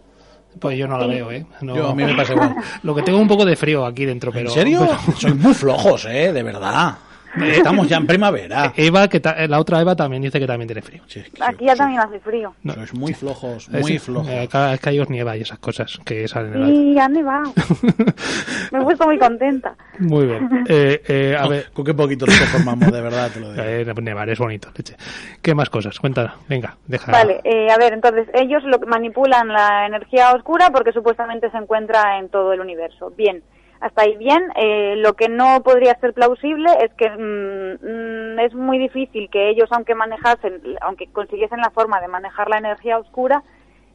Pues 0.61 0.77
yo 0.77 0.87
no 0.87 0.99
la 0.99 1.07
veo, 1.07 1.31
¿eh? 1.31 1.47
No- 1.63 1.75
Yo, 1.75 1.89
a 1.89 1.95
mí 1.95 2.05
me 2.05 2.15
pasa 2.15 2.35
igual. 2.35 2.55
Lo 2.83 2.95
que 2.95 3.03
tengo 3.03 3.19
un 3.19 3.29
poco 3.29 3.45
de 3.47 3.57
frío 3.57 3.87
aquí 3.87 4.05
dentro, 4.05 4.31
pero... 4.33 4.49
¿En 4.49 4.55
serio? 4.55 4.81
pero- 4.81 5.17
Sois 5.17 5.35
muy 5.37 5.55
flojos, 5.55 6.05
¿eh? 6.07 6.33
De 6.33 6.43
verdad. 6.43 6.95
Estamos 7.41 7.89
ya 7.89 7.97
en 7.97 8.07
primavera. 8.07 8.73
Eva, 8.77 9.09
que 9.09 9.21
ta- 9.21 9.47
la 9.47 9.59
otra 9.61 9.81
Eva 9.81 9.97
también 9.97 10.23
dice 10.23 10.39
que 10.39 10.47
también 10.47 10.67
tiene 10.69 10.83
frío. 10.83 11.03
Sí, 11.07 11.23
sí, 11.23 11.31
Aquí 11.41 11.65
ya 11.65 11.73
sí. 11.73 11.79
también 11.79 12.01
hace 12.01 12.21
frío. 12.21 12.55
Sois 12.75 12.95
muy 12.95 13.15
flojos, 13.15 13.69
Es- 13.73 13.81
muy 13.81 13.99
flojos. 13.99 14.29
eh, 14.29 14.41
Acá, 14.41 14.73
acá 14.73 14.91
os 15.01 15.09
nieva 15.09 15.37
y 15.37 15.41
esas 15.43 15.59
cosas 15.59 15.99
que 16.05 16.27
salen 16.29 16.55
en 16.55 16.63
el 16.63 16.75
Y 16.75 16.99
ha 16.99 17.09
nevado. 17.09 17.53
Me 18.73 18.79
he 18.81 18.83
puesto 18.83 19.05
muy 19.07 19.19
contenta. 19.19 19.75
Muy 19.99 20.27
bien. 20.27 20.65
Eh, 20.69 21.03
eh, 21.09 21.37
a 21.39 21.47
ver, 21.49 21.71
Con 21.73 21.85
qué 21.85 21.95
poquito 21.95 22.27
nos 22.27 22.39
conformamos, 22.39 22.93
de 22.93 23.01
verdad, 23.01 23.31
te 23.33 23.41
lo 23.41 23.53
digo. 23.53 23.63
eh, 23.65 23.85
nevar 24.03 24.29
es 24.31 24.39
bonito, 24.39 24.69
leche. 24.77 24.97
¿Qué 25.41 25.55
más 25.55 25.71
cosas? 25.71 25.99
Cuéntanos. 25.99 26.33
Venga, 26.49 26.77
deja. 26.87 27.13
Vale, 27.13 27.41
eh, 27.45 27.71
a 27.71 27.77
ver, 27.79 27.93
entonces 27.93 28.27
ellos 28.35 28.63
lo, 28.65 28.79
manipulan 28.81 29.49
la 29.49 29.87
energía 29.87 30.33
oscura 30.33 30.71
porque 30.71 30.93
supuestamente 30.93 31.51
se 31.51 31.57
encuentra 31.57 32.19
en 32.19 32.29
todo 32.29 32.53
el 32.53 32.61
universo. 32.61 33.13
Bien, 33.17 33.43
hasta 33.83 34.03
ahí 34.03 34.17
bien. 34.17 34.51
Eh, 34.55 34.95
lo 34.97 35.15
que 35.15 35.29
no 35.29 35.61
podría 35.63 35.99
ser 35.99 36.15
plausible 36.15 36.71
es 36.83 36.95
que 36.95 37.11
mm, 37.11 38.37
mm, 38.37 38.39
es 38.39 38.55
muy 38.55 38.79
difícil 38.79 39.29
que 39.29 39.51
ellos, 39.51 39.69
aunque 39.73 39.97
manejasen, 39.97 40.63
aunque 40.81 41.09
consiguiesen 41.09 41.61
la 41.61 41.71
forma 41.71 42.01
de 42.01 42.07
manejar 42.07 42.49
la 42.49 42.59
energía 42.59 42.99
oscura, 42.99 43.43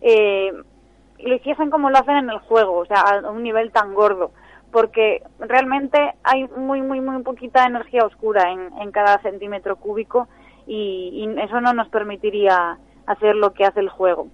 eh, 0.02 0.52
lo 1.20 1.36
hiciesen 1.36 1.70
como 1.72 1.90
lo 1.90 1.98
hacen 1.98 2.18
en 2.18 2.30
el 2.30 2.40
juego, 2.40 2.80
o 2.80 2.86
sea, 2.86 3.00
a 3.00 3.32
un 3.32 3.42
nivel 3.44 3.72
tan 3.72 3.94
gordo. 3.94 4.32
Porque 4.72 5.24
realmente 5.40 5.98
hay 6.22 6.46
muy, 6.50 6.82
muy, 6.82 7.00
muy 7.00 7.24
poquita 7.24 7.66
energía 7.66 8.06
oscura 8.06 8.52
en, 8.52 8.70
en 8.82 8.92
cada 8.92 9.18
centímetro 9.22 9.78
cúbico 9.78 10.28
y, 10.68 11.26
y 11.26 11.40
eso 11.42 11.62
no 11.62 11.72
nos 11.74 11.88
permitiría 11.88 12.78
hacer 13.06 13.36
lo 13.38 13.54
que 13.54 13.64
hace 13.64 13.80
el 13.80 13.90
juego. 13.90 14.28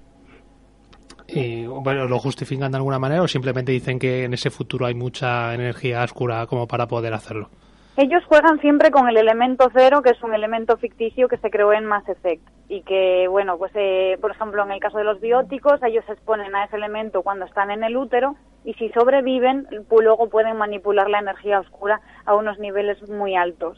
Y, 1.27 1.65
bueno, 1.65 2.07
¿Lo 2.07 2.19
justifican 2.19 2.71
de 2.71 2.77
alguna 2.77 2.99
manera 2.99 3.21
o 3.21 3.27
simplemente 3.27 3.71
dicen 3.71 3.99
que 3.99 4.25
en 4.25 4.33
ese 4.33 4.49
futuro 4.49 4.85
hay 4.85 4.93
mucha 4.93 5.53
energía 5.53 6.03
oscura 6.03 6.45
como 6.47 6.67
para 6.67 6.87
poder 6.87 7.13
hacerlo? 7.13 7.49
Ellos 7.95 8.23
juegan 8.27 8.59
siempre 8.59 8.89
con 8.89 9.07
el 9.07 9.17
elemento 9.17 9.69
cero, 9.71 10.01
que 10.01 10.09
es 10.11 10.23
un 10.23 10.33
elemento 10.33 10.77
ficticio 10.77 11.27
que 11.27 11.37
se 11.37 11.51
creó 11.51 11.73
en 11.73 11.85
Mass 11.85 12.09
Effect. 12.09 12.41
Y 12.67 12.81
que, 12.81 13.27
bueno, 13.29 13.57
pues 13.57 13.71
eh, 13.75 14.17
por 14.19 14.31
ejemplo, 14.31 14.63
en 14.63 14.71
el 14.71 14.79
caso 14.79 14.97
de 14.97 15.03
los 15.03 15.21
bióticos, 15.21 15.81
ellos 15.83 16.03
se 16.07 16.13
exponen 16.13 16.55
a 16.55 16.65
ese 16.65 16.77
elemento 16.77 17.21
cuando 17.21 17.45
están 17.45 17.69
en 17.69 17.83
el 17.83 17.95
útero 17.95 18.35
y 18.65 18.73
si 18.73 18.89
sobreviven, 18.89 19.67
pues 19.87 20.03
luego 20.03 20.27
pueden 20.29 20.57
manipular 20.57 21.07
la 21.09 21.19
energía 21.19 21.59
oscura 21.59 22.01
a 22.25 22.33
unos 22.33 22.57
niveles 22.57 22.97
muy 23.09 23.35
altos. 23.35 23.77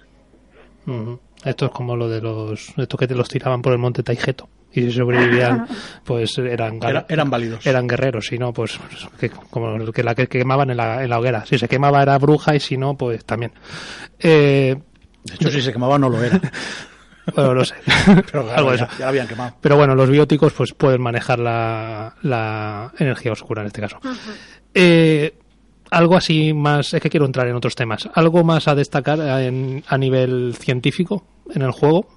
Esto 1.44 1.66
es 1.66 1.72
como 1.72 1.96
lo 1.96 2.08
de 2.08 2.22
los 2.22 2.78
estos 2.78 3.00
que 3.00 3.08
te 3.08 3.16
los 3.16 3.28
tiraban 3.28 3.62
por 3.62 3.74
el 3.74 3.80
monte 3.80 4.04
Taigeto 4.04 4.48
y 4.76 4.84
si 4.84 4.92
sobrevivían 4.92 5.68
pues 6.04 6.38
eran 6.38 6.80
Era- 6.84 7.06
eran 7.10 7.30
válidos. 7.30 7.66
eran 7.66 7.88
guerreros 7.88 8.26
si 8.28 8.38
no 8.38 8.52
pues 8.54 8.80
que, 9.20 9.30
como 9.30 9.76
el 9.76 9.92
que 9.94 10.04
la 10.04 10.16
que 10.16 10.28
quemaban 10.28 10.70
en 10.70 10.78
la, 10.78 11.04
en 11.04 11.10
la 11.10 11.20
hoguera. 11.20 11.46
Si 11.46 11.58
se 11.58 11.68
quemaba 11.68 12.02
era 12.02 12.18
bruja 12.18 12.56
y 12.56 12.60
si 12.60 12.78
no 12.78 12.96
pues 12.96 13.26
también. 13.26 13.52
Eh, 14.20 14.76
De 15.24 15.36
hecho, 15.36 15.50
si 15.52 15.62
se 15.62 15.72
quemaba 15.74 15.98
no 15.98 16.10
lo 16.10 16.24
era. 16.24 16.40
bueno 17.36 17.54
no 17.56 17.66
sé. 17.66 17.76
Pero 18.06 18.44
claro, 18.46 18.52
algo 18.56 18.72
de 18.72 18.78
ya, 18.78 18.84
eso. 18.86 18.94
ya 19.00 19.06
lo 19.06 19.10
habían 19.10 19.28
quemado. 19.28 19.56
pero 19.62 19.78
bueno 19.78 19.96
los 19.96 20.10
bióticos 20.10 20.54
pues 20.54 20.74
pueden 20.74 21.02
manejar 21.02 21.40
la, 21.40 22.16
la 22.22 22.92
energía 23.00 23.32
oscura 23.32 23.62
en 23.62 23.68
este 23.68 23.82
caso. 23.82 24.00
Eh, 24.74 25.36
algo 25.92 26.16
así 26.18 26.54
más 26.54 26.94
es 26.94 27.02
que 27.02 27.10
quiero 27.10 27.26
entrar 27.26 27.48
en 27.48 27.56
otros 27.56 27.76
temas. 27.76 28.10
Algo 28.14 28.44
más 28.44 28.68
a 28.68 28.76
destacar 28.76 29.20
en- 29.42 29.84
a 29.88 29.98
nivel 29.98 30.56
científico 30.60 31.26
en 31.54 31.62
el 31.62 31.72
juego 31.72 32.08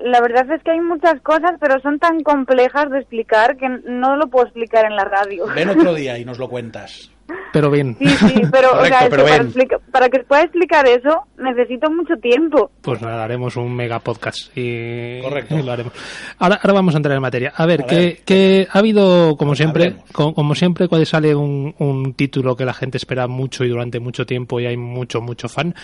La 0.00 0.20
verdad 0.20 0.50
es 0.50 0.62
que 0.62 0.72
hay 0.72 0.80
muchas 0.80 1.20
cosas, 1.22 1.52
pero 1.60 1.80
son 1.80 1.98
tan 1.98 2.20
complejas 2.20 2.90
de 2.90 2.98
explicar 2.98 3.56
que 3.56 3.68
no 3.68 4.16
lo 4.16 4.28
puedo 4.28 4.46
explicar 4.46 4.84
en 4.84 4.96
la 4.96 5.04
radio. 5.04 5.46
Ven 5.54 5.68
otro 5.68 5.94
día 5.94 6.18
y 6.18 6.24
nos 6.24 6.38
lo 6.38 6.48
cuentas. 6.48 7.10
Pero 7.52 7.70
bien 7.70 7.96
Sí, 7.98 8.06
sí, 8.08 8.42
pero, 8.50 8.68
o 8.68 8.76
Correcto, 8.76 8.98
sea, 8.98 9.08
pero 9.10 9.24
para, 9.24 9.36
explica- 9.42 9.78
para 9.92 10.08
que 10.08 10.18
pueda 10.20 10.42
explicar 10.42 10.86
eso 10.86 11.22
necesito 11.38 11.90
mucho 11.90 12.14
tiempo. 12.16 12.70
Pues 12.82 13.00
nada, 13.02 13.24
haremos 13.24 13.56
un 13.56 13.74
mega 13.74 13.98
podcast 14.00 14.56
y, 14.56 15.20
Correcto. 15.22 15.58
y 15.58 15.62
lo 15.64 15.72
haremos. 15.72 15.92
Ahora, 16.38 16.58
ahora 16.62 16.72
vamos 16.74 16.94
a 16.94 16.98
entrar 16.98 17.14
en 17.16 17.22
materia. 17.22 17.52
A 17.56 17.66
ver, 17.66 17.82
A 17.82 17.86
que, 17.86 17.96
ver. 17.96 18.16
que 18.24 18.68
ha 18.70 18.78
habido, 18.78 19.36
como 19.36 19.54
siempre, 19.54 19.96
como 20.12 20.54
siempre, 20.54 20.88
cuando 20.88 21.04
sale 21.06 21.34
un, 21.34 21.74
un 21.78 22.14
título 22.14 22.56
que 22.56 22.64
la 22.64 22.74
gente 22.74 22.96
espera 22.98 23.26
mucho 23.28 23.64
y 23.64 23.68
durante 23.68 24.00
mucho 24.00 24.26
tiempo 24.26 24.60
y 24.60 24.66
hay 24.66 24.76
mucho, 24.76 25.20
mucho 25.20 25.48
fan, 25.48 25.74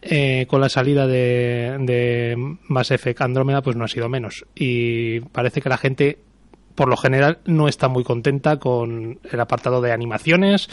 eh, 0.00 0.46
con 0.48 0.60
la 0.60 0.68
salida 0.68 1.06
de, 1.06 1.76
de 1.80 2.36
Mass 2.68 2.90
Effect 2.90 3.20
Andrómeda, 3.20 3.62
pues 3.62 3.76
no 3.76 3.84
ha 3.84 3.88
sido 3.88 4.08
menos. 4.08 4.44
Y 4.54 5.20
parece 5.20 5.60
que 5.60 5.68
la 5.68 5.78
gente 5.78 6.18
por 6.74 6.88
lo 6.88 6.96
general 6.96 7.38
no 7.46 7.68
está 7.68 7.88
muy 7.88 8.04
contenta 8.04 8.58
con 8.58 9.18
el 9.30 9.40
apartado 9.40 9.80
de 9.80 9.92
animaciones, 9.92 10.68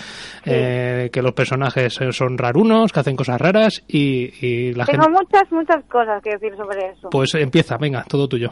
eh, 0.46 1.10
que 1.12 1.22
los 1.22 1.34
personajes 1.34 2.00
son 2.12 2.38
rarunos, 2.38 2.92
que 2.94 3.00
hacen 3.00 3.16
cosas 3.16 3.40
raras 3.40 3.84
y, 3.88 4.32
y 4.46 4.74
la 4.74 4.86
Tengo 4.86 5.04
gente... 5.06 5.20
muchas, 5.20 5.52
muchas 5.52 5.84
cosas 5.86 6.22
que 6.24 6.32
decir 6.32 6.56
sobre 6.56 6.90
eso. 6.92 7.10
Pues 7.10 7.36
empieza, 7.36 7.78
venga, 7.78 8.04
todo 8.08 8.28
tuyo. 8.28 8.50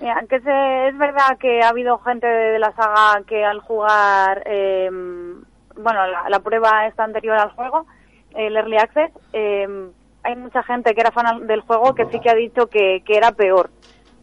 Mira, 0.00 0.20
que 0.28 0.40
se- 0.40 0.88
es 0.88 0.98
verdad 0.98 1.38
que 1.40 1.60
ha 1.62 1.68
habido 1.68 1.98
gente 1.98 2.26
de 2.26 2.58
la 2.58 2.72
saga 2.72 3.22
que 3.26 3.44
al 3.44 3.60
jugar, 3.60 4.42
eh, 4.46 4.88
bueno, 4.90 6.06
la, 6.06 6.28
la 6.28 6.40
prueba 6.40 6.86
esta 6.86 7.04
anterior 7.04 7.36
al 7.38 7.50
juego, 7.52 7.86
el 8.36 8.56
Early 8.56 8.76
Access, 8.76 9.12
eh, 9.32 9.66
hay 10.22 10.36
mucha 10.36 10.62
gente 10.62 10.94
que 10.94 11.00
era 11.00 11.10
fan 11.12 11.46
del 11.46 11.60
juego 11.60 11.94
que 11.94 12.06
sí 12.06 12.18
que 12.20 12.30
ha 12.30 12.34
dicho 12.34 12.66
que, 12.66 13.02
que 13.04 13.16
era 13.16 13.32
peor. 13.32 13.70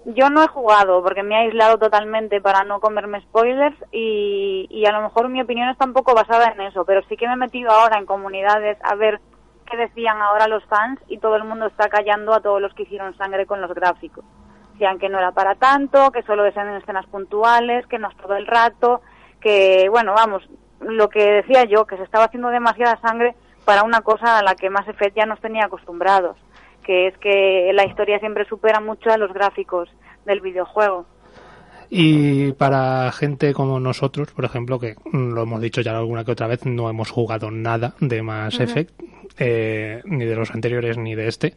Yo 0.06 0.30
no 0.30 0.44
he 0.44 0.48
jugado 0.48 1.04
porque 1.04 1.22
me 1.22 1.36
he 1.36 1.48
aislado 1.48 1.78
totalmente 1.78 2.42
para 2.42 2.64
no 2.64 2.80
comerme 2.80 3.22
spoilers 3.22 3.78
y, 3.92 4.68
y 4.70 4.86
a 4.86 4.92
lo 4.92 5.02
mejor 5.02 5.30
mi 5.30 5.42
opinión 5.42 5.70
está 5.70 5.86
un 5.86 5.94
poco 5.94 6.16
basada 6.16 6.48
en 6.48 6.62
eso, 6.62 6.86
pero 6.86 7.02
sí 7.08 7.16
que 7.18 7.28
me 7.28 7.34
he 7.34 7.38
metido 7.38 7.70
ahora 7.70 8.00
en 8.00 8.08
comunidades 8.08 8.80
a 8.84 8.96
ver 8.96 9.22
qué 9.70 9.78
decían 9.78 10.22
ahora 10.22 10.48
los 10.48 10.66
fans 10.66 11.00
y 11.08 11.20
todo 11.20 11.36
el 11.36 11.44
mundo 11.44 11.68
está 11.68 11.88
callando 11.88 12.34
a 12.34 12.42
todos 12.42 12.62
los 12.62 12.74
que 12.74 12.84
hicieron 12.84 13.16
sangre 13.18 13.46
con 13.46 13.62
los 13.62 13.74
gráficos. 13.74 14.26
Decían 14.74 14.98
que 14.98 15.10
no 15.10 15.20
era 15.20 15.32
para 15.32 15.56
tanto, 15.56 16.12
que 16.12 16.24
solo 16.24 16.46
es 16.46 16.58
en 16.58 16.70
escenas 16.70 17.06
puntuales, 17.06 17.86
que 17.88 18.00
no 18.00 18.10
es 18.10 18.18
todo 18.18 18.36
el 18.36 18.48
rato, 18.48 19.02
que, 19.40 19.88
bueno, 19.90 20.14
vamos, 20.14 20.44
lo 20.80 21.10
que 21.10 21.32
decía 21.32 21.64
yo, 21.66 21.86
que 21.86 21.98
se 21.98 22.04
estaba 22.04 22.26
haciendo 22.26 22.50
demasiada 22.50 23.00
sangre 23.02 23.36
para 23.66 23.84
una 23.84 24.02
cosa 24.02 24.40
a 24.40 24.44
la 24.44 24.56
que 24.56 24.70
Mass 24.70 24.88
Effect 24.88 25.16
ya 25.16 25.26
nos 25.26 25.40
tenía 25.40 25.66
acostumbrados, 25.66 26.38
que 26.82 27.08
es 27.08 27.18
que 27.18 27.72
la 27.74 27.86
historia 27.86 28.20
siempre 28.20 28.46
supera 28.46 28.80
mucho 28.80 29.10
a 29.10 29.18
los 29.18 29.34
gráficos 29.34 29.90
del 30.26 30.42
videojuego. 30.42 31.06
Y 31.94 32.54
para 32.54 33.12
gente 33.12 33.54
como 33.54 33.78
nosotros, 33.78 34.32
por 34.32 34.46
ejemplo, 34.46 34.80
que 34.80 34.96
mm, 35.12 35.34
lo 35.34 35.44
hemos 35.44 35.60
dicho 35.60 35.82
ya 35.82 35.98
alguna 35.98 36.24
que 36.24 36.32
otra 36.32 36.48
vez, 36.48 36.66
no 36.66 36.90
hemos 36.90 37.10
jugado 37.10 37.52
nada 37.52 37.96
de 38.00 38.22
Mass 38.22 38.62
Effect, 38.62 38.94
eh, 39.38 40.02
ni 40.06 40.24
de 40.24 40.36
los 40.36 40.52
anteriores 40.52 40.98
ni 40.98 41.16
de 41.16 41.28
este. 41.28 41.54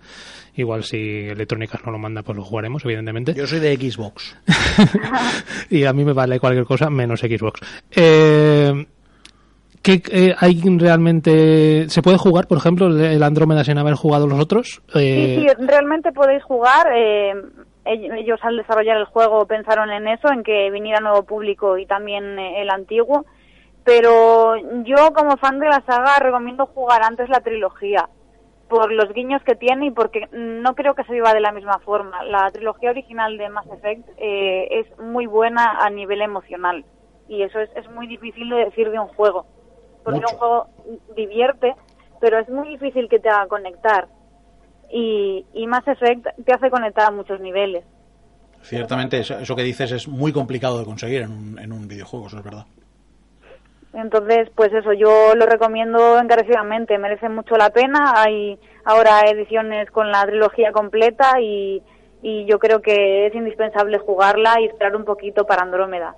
Igual 0.57 0.83
si 0.83 1.29
Electrónicas 1.29 1.87
no 1.87 1.93
lo 1.93 1.99
manda, 1.99 2.25
pues 2.25 2.37
lo 2.37 2.43
jugaremos, 2.43 2.85
evidentemente. 2.85 3.33
Yo 3.33 3.47
soy 3.47 3.61
de 3.61 3.77
Xbox. 3.77 4.37
y 5.71 5.85
a 5.85 5.93
mí 5.93 6.05
me 6.05 6.13
vale 6.13 6.41
cualquier 6.41 6.65
cosa 6.65 6.91
menos 6.91 7.21
Xbox. 7.21 7.61
Eh, 7.95 8.87
¿qué, 9.85 10.03
eh, 10.11 10.35
hay 10.39 10.61
realmente 10.79 11.89
se 11.89 12.03
puede 12.03 12.19
jugar, 12.19 12.47
por 12.49 12.59
ejemplo, 12.59 12.87
el- 12.89 13.23
Andrómeda 13.23 13.63
sin 13.63 13.79
haber 13.79 13.95
jugado 13.95 14.27
los 14.27 14.41
otros? 14.41 14.83
Eh, 14.95 15.37
Sí, 15.37 15.47
sí, 15.49 15.67
realmente 15.67 16.11
podéis 16.13 16.43
jugar. 16.43 16.89
eh, 16.93 17.35
ell- 17.85 18.19
ellos 18.19 18.41
al 18.43 18.57
desarrollar 18.57 18.97
el 18.97 19.05
juego 19.05 19.47
pensaron 19.47 19.91
en 19.93 20.09
eso, 20.09 20.29
en 20.33 20.43
que 20.43 20.71
viniera 20.71 21.01
nuevo 21.01 21.23
público 21.25 21.79
y 21.79 21.87
también 21.87 22.39
eh, 22.39 22.63
el 22.63 22.71
antiguo. 22.71 23.25
Pero 23.85 24.57
yo 24.85 25.13
como 25.15 25.37
fan 25.37 25.59
de 25.61 25.67
la 25.69 25.83
saga 25.87 26.17
recomiendo 26.19 26.65
jugar 26.67 27.03
antes 27.05 27.29
la 27.29 27.41
trilogía 27.41 28.09
por 28.69 28.91
los 28.91 29.13
guiños 29.13 29.43
que 29.45 29.55
tiene 29.57 29.87
y 29.87 29.91
porque 29.91 30.27
no 30.33 30.75
creo 30.75 30.95
que 30.95 31.05
se 31.05 31.13
viva 31.13 31.35
de 31.35 31.41
la 31.41 31.53
misma 31.53 31.79
forma. 31.81 32.25
La 32.25 32.51
trilogía 32.51 32.91
original 32.91 33.37
de 33.37 33.51
Mass 33.51 33.67
Effect 33.71 34.09
eh, 34.17 34.69
es 34.71 34.99
muy 34.99 35.27
buena 35.27 35.79
a 35.81 35.91
nivel 35.91 36.23
emocional 36.23 36.85
y 37.29 37.43
eso 37.43 37.61
es, 37.61 37.69
es 37.77 37.89
muy 37.91 38.07
difícil 38.07 38.49
de 38.49 38.65
decir 38.65 38.91
de 38.91 38.99
un 38.99 39.09
juego. 39.09 39.45
Porque 40.05 40.21
Mucho. 40.21 40.35
un 40.35 40.39
juego 40.39 40.67
divierte, 41.17 41.75
pero 42.21 42.39
es 42.39 42.49
muy 42.49 42.69
difícil 42.69 43.09
que 43.09 43.19
te 43.19 43.29
haga 43.29 43.47
conectar 43.49 44.07
y, 44.91 45.45
y 45.55 45.67
Mass 45.67 45.87
Effect 45.89 46.27
te 46.45 46.53
hace 46.53 46.71
conectar 46.71 47.09
a 47.09 47.11
muchos 47.11 47.41
niveles. 47.41 47.85
Ciertamente, 48.63 49.19
eso, 49.19 49.39
eso 49.39 49.57
que 49.57 49.63
dices 49.63 49.93
es 49.93 50.09
muy 50.09 50.33
complicado 50.33 50.79
de 50.79 50.85
conseguir 50.85 51.23
en 51.23 51.33
un, 51.33 51.59
en 51.59 51.73
un 51.73 51.89
videojuego, 51.89 52.29
eso 52.29 52.39
es 52.39 52.45
verdad. 52.45 52.67
Entonces, 53.93 54.49
pues 54.55 54.73
eso, 54.73 54.93
yo 54.93 55.35
lo 55.35 55.47
recomiendo 55.47 56.19
encarecidamente, 56.19 56.99
merece 56.99 57.29
mucho 57.29 57.57
la 57.57 57.71
pena. 57.71 58.15
Hay 58.17 58.59
ahora 58.85 59.21
ediciones 59.23 59.91
con 59.91 60.11
la 60.11 60.25
trilogía 60.27 60.73
completa 60.73 61.41
y, 61.41 61.83
y 62.23 62.45
yo 62.47 62.59
creo 62.59 62.81
que 62.81 63.27
es 63.27 63.35
indispensable 63.35 63.99
jugarla 63.99 64.61
y 64.61 64.65
esperar 64.65 64.97
un 64.97 65.05
poquito 65.05 65.45
para 65.45 65.63
Andrómeda. 65.63 66.17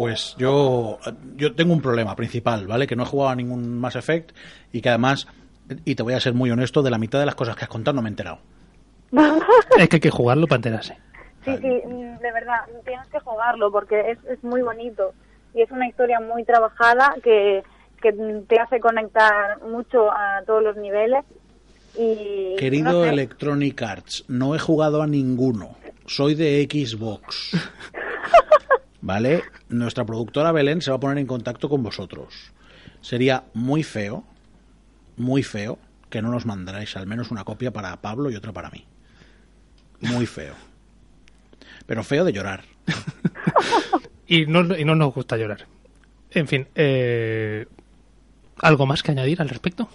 Pues 0.00 0.34
yo, 0.38 0.98
yo 1.36 1.54
tengo 1.54 1.74
un 1.74 1.82
problema 1.82 2.16
principal, 2.16 2.66
¿vale? 2.66 2.86
Que 2.86 2.96
no 2.96 3.02
he 3.02 3.06
jugado 3.06 3.32
a 3.32 3.36
ningún 3.36 3.78
Mass 3.78 3.96
Effect 3.96 4.34
y 4.72 4.80
que 4.80 4.88
además, 4.88 5.28
y 5.84 5.94
te 5.94 6.02
voy 6.02 6.14
a 6.14 6.20
ser 6.20 6.32
muy 6.32 6.50
honesto, 6.50 6.80
de 6.80 6.88
la 6.88 6.96
mitad 6.96 7.20
de 7.20 7.26
las 7.26 7.34
cosas 7.34 7.54
que 7.54 7.64
has 7.64 7.68
contado 7.68 7.96
no 7.96 8.00
me 8.00 8.08
he 8.08 8.12
enterado. 8.12 8.38
es 9.78 9.88
que 9.90 9.96
hay 9.96 10.00
que 10.00 10.08
jugarlo 10.08 10.46
para 10.46 10.56
enterarse. 10.56 10.96
Sí, 11.44 11.54
sí, 11.54 11.82
mm, 11.86 12.18
de 12.18 12.32
verdad, 12.32 12.60
tienes 12.86 13.06
que 13.08 13.20
jugarlo 13.20 13.70
porque 13.70 14.12
es, 14.12 14.18
es 14.24 14.42
muy 14.42 14.62
bonito 14.62 15.12
y 15.52 15.60
es 15.60 15.70
una 15.70 15.86
historia 15.86 16.18
muy 16.18 16.44
trabajada 16.44 17.16
que, 17.22 17.62
que 18.00 18.14
te 18.48 18.58
hace 18.58 18.80
conectar 18.80 19.60
mucho 19.64 20.10
a 20.10 20.42
todos 20.46 20.62
los 20.62 20.78
niveles 20.78 21.26
Y, 21.94 22.56
Querido 22.56 22.90
no 22.90 23.02
sé. 23.02 23.10
Electronic 23.10 23.82
Arts, 23.82 24.24
no 24.28 24.54
he 24.54 24.58
jugado 24.58 25.02
a 25.02 25.06
ninguno. 25.06 25.76
Soy 26.06 26.36
de 26.36 26.66
Xbox. 26.70 27.50
¿Vale? 29.02 29.42
Nuestra 29.68 30.04
productora 30.04 30.52
Belén 30.52 30.82
se 30.82 30.90
va 30.90 30.96
a 30.98 31.00
poner 31.00 31.18
en 31.18 31.26
contacto 31.26 31.68
con 31.68 31.82
vosotros. 31.82 32.52
Sería 33.00 33.44
muy 33.54 33.82
feo, 33.82 34.24
muy 35.16 35.42
feo, 35.42 35.78
que 36.10 36.20
no 36.20 36.30
nos 36.30 36.44
mandarais 36.44 36.96
al 36.96 37.06
menos 37.06 37.30
una 37.30 37.44
copia 37.44 37.72
para 37.72 37.96
Pablo 38.02 38.30
y 38.30 38.36
otra 38.36 38.52
para 38.52 38.70
mí. 38.70 38.84
Muy 40.00 40.26
feo. 40.26 40.54
Pero 41.86 42.02
feo 42.04 42.24
de 42.24 42.32
llorar. 42.32 42.62
Y 44.26 44.46
no, 44.46 44.60
y 44.78 44.84
no 44.84 44.94
nos 44.94 45.12
gusta 45.12 45.36
llorar. 45.36 45.66
En 46.30 46.46
fin, 46.46 46.68
eh, 46.76 47.66
¿algo 48.58 48.86
más 48.86 49.02
que 49.02 49.10
añadir 49.10 49.42
al 49.42 49.48
respecto? 49.48 49.88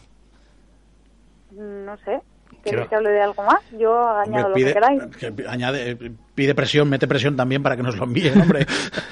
No 1.51 1.95
sé. 1.99 2.19
Quiero- 2.61 2.63
¿Queréis 2.63 2.89
que 2.89 2.95
hable 2.95 3.09
de 3.11 3.21
algo 3.21 3.43
más? 3.43 3.61
Yo 3.79 3.91
Hombre, 3.93 4.21
añado 4.29 4.49
lo 4.49 4.55
que 4.55 4.73
queráis. 4.73 5.03
que 5.17 5.27
añade- 5.47 5.91
eh, 5.91 6.11
pide 6.35 6.53
presión, 6.53 6.89
mete 6.89 7.07
presión 7.07 7.35
también 7.35 7.63
para 7.63 7.75
que 7.75 7.83
nos 7.83 7.95
lo 7.97 8.03
envíen, 8.03 8.39
hombre. 8.41 8.65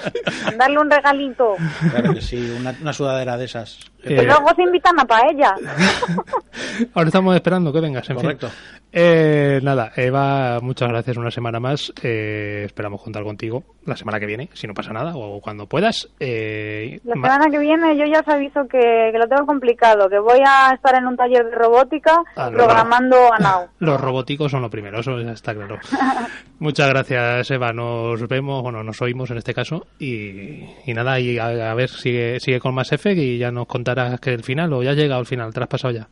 Darle 0.58 0.78
un 0.78 0.90
regalito. 0.90 1.54
Claro 1.90 2.14
que 2.14 2.20
sí, 2.20 2.54
una, 2.60 2.74
una 2.80 2.92
sudadera 2.92 3.36
de 3.36 3.46
esas. 3.46 3.78
Eh, 4.04 4.22
luego 4.22 4.50
se 4.54 4.62
invitan 4.62 5.00
a 5.00 5.04
paella. 5.06 5.54
Ahora 6.94 7.08
estamos 7.08 7.34
esperando 7.34 7.72
que 7.72 7.80
vengas, 7.80 8.08
en 8.10 8.16
fin. 8.16 8.22
Correcto. 8.22 8.50
Eh, 8.96 9.58
nada, 9.62 9.90
Eva, 9.96 10.60
muchas 10.60 10.88
gracias 10.88 11.16
una 11.16 11.30
semana 11.30 11.58
más. 11.58 11.92
Eh, 12.02 12.62
esperamos 12.66 13.02
contar 13.02 13.24
contigo 13.24 13.64
la 13.86 13.96
semana 13.96 14.20
que 14.20 14.26
viene, 14.26 14.50
si 14.52 14.66
no 14.68 14.74
pasa 14.74 14.92
nada, 14.92 15.12
o 15.16 15.40
cuando 15.40 15.66
puedas. 15.66 16.08
Eh, 16.20 17.00
La 17.04 17.16
ma- 17.16 17.26
semana 17.28 17.50
que 17.50 17.58
viene 17.58 17.96
yo 17.96 18.04
ya 18.04 18.20
os 18.20 18.28
aviso 18.28 18.68
que, 18.68 19.08
que 19.10 19.18
lo 19.18 19.26
tengo 19.26 19.46
complicado, 19.46 20.08
que 20.08 20.18
voy 20.18 20.38
a 20.46 20.72
estar 20.74 20.94
en 20.94 21.06
un 21.06 21.16
taller 21.16 21.44
de 21.46 21.56
robótica 21.56 22.22
Ah, 22.36 22.50
no, 22.50 22.58
programando 22.58 23.16
a 23.32 23.38
Now. 23.38 23.68
Los 23.80 24.00
robóticos 24.00 24.50
son 24.52 24.62
lo 24.62 24.70
primero, 24.70 25.00
eso 25.00 25.18
está 25.18 25.54
claro. 25.54 25.78
Muchas 26.60 26.88
gracias, 26.88 27.13
Eva. 27.14 27.72
Nos 27.72 28.26
vemos, 28.28 28.62
bueno, 28.62 28.82
nos 28.82 29.00
oímos 29.02 29.30
en 29.30 29.38
este 29.38 29.54
caso. 29.54 29.86
Y, 29.98 30.64
y 30.86 30.94
nada, 30.94 31.18
y 31.20 31.38
a, 31.38 31.70
a 31.70 31.74
ver, 31.74 31.88
sigue, 31.88 32.40
sigue 32.40 32.60
con 32.60 32.74
más 32.74 32.92
Effect 32.92 33.18
y 33.18 33.38
ya 33.38 33.50
nos 33.50 33.66
contarás 33.66 34.20
que 34.20 34.30
el 34.30 34.42
final, 34.42 34.72
o 34.72 34.82
ya 34.82 34.90
ha 34.90 34.94
llegado 34.94 35.20
el 35.20 35.26
final, 35.26 35.52
te 35.52 35.60
has 35.62 35.68
pasado 35.68 35.92
ya. 35.94 36.08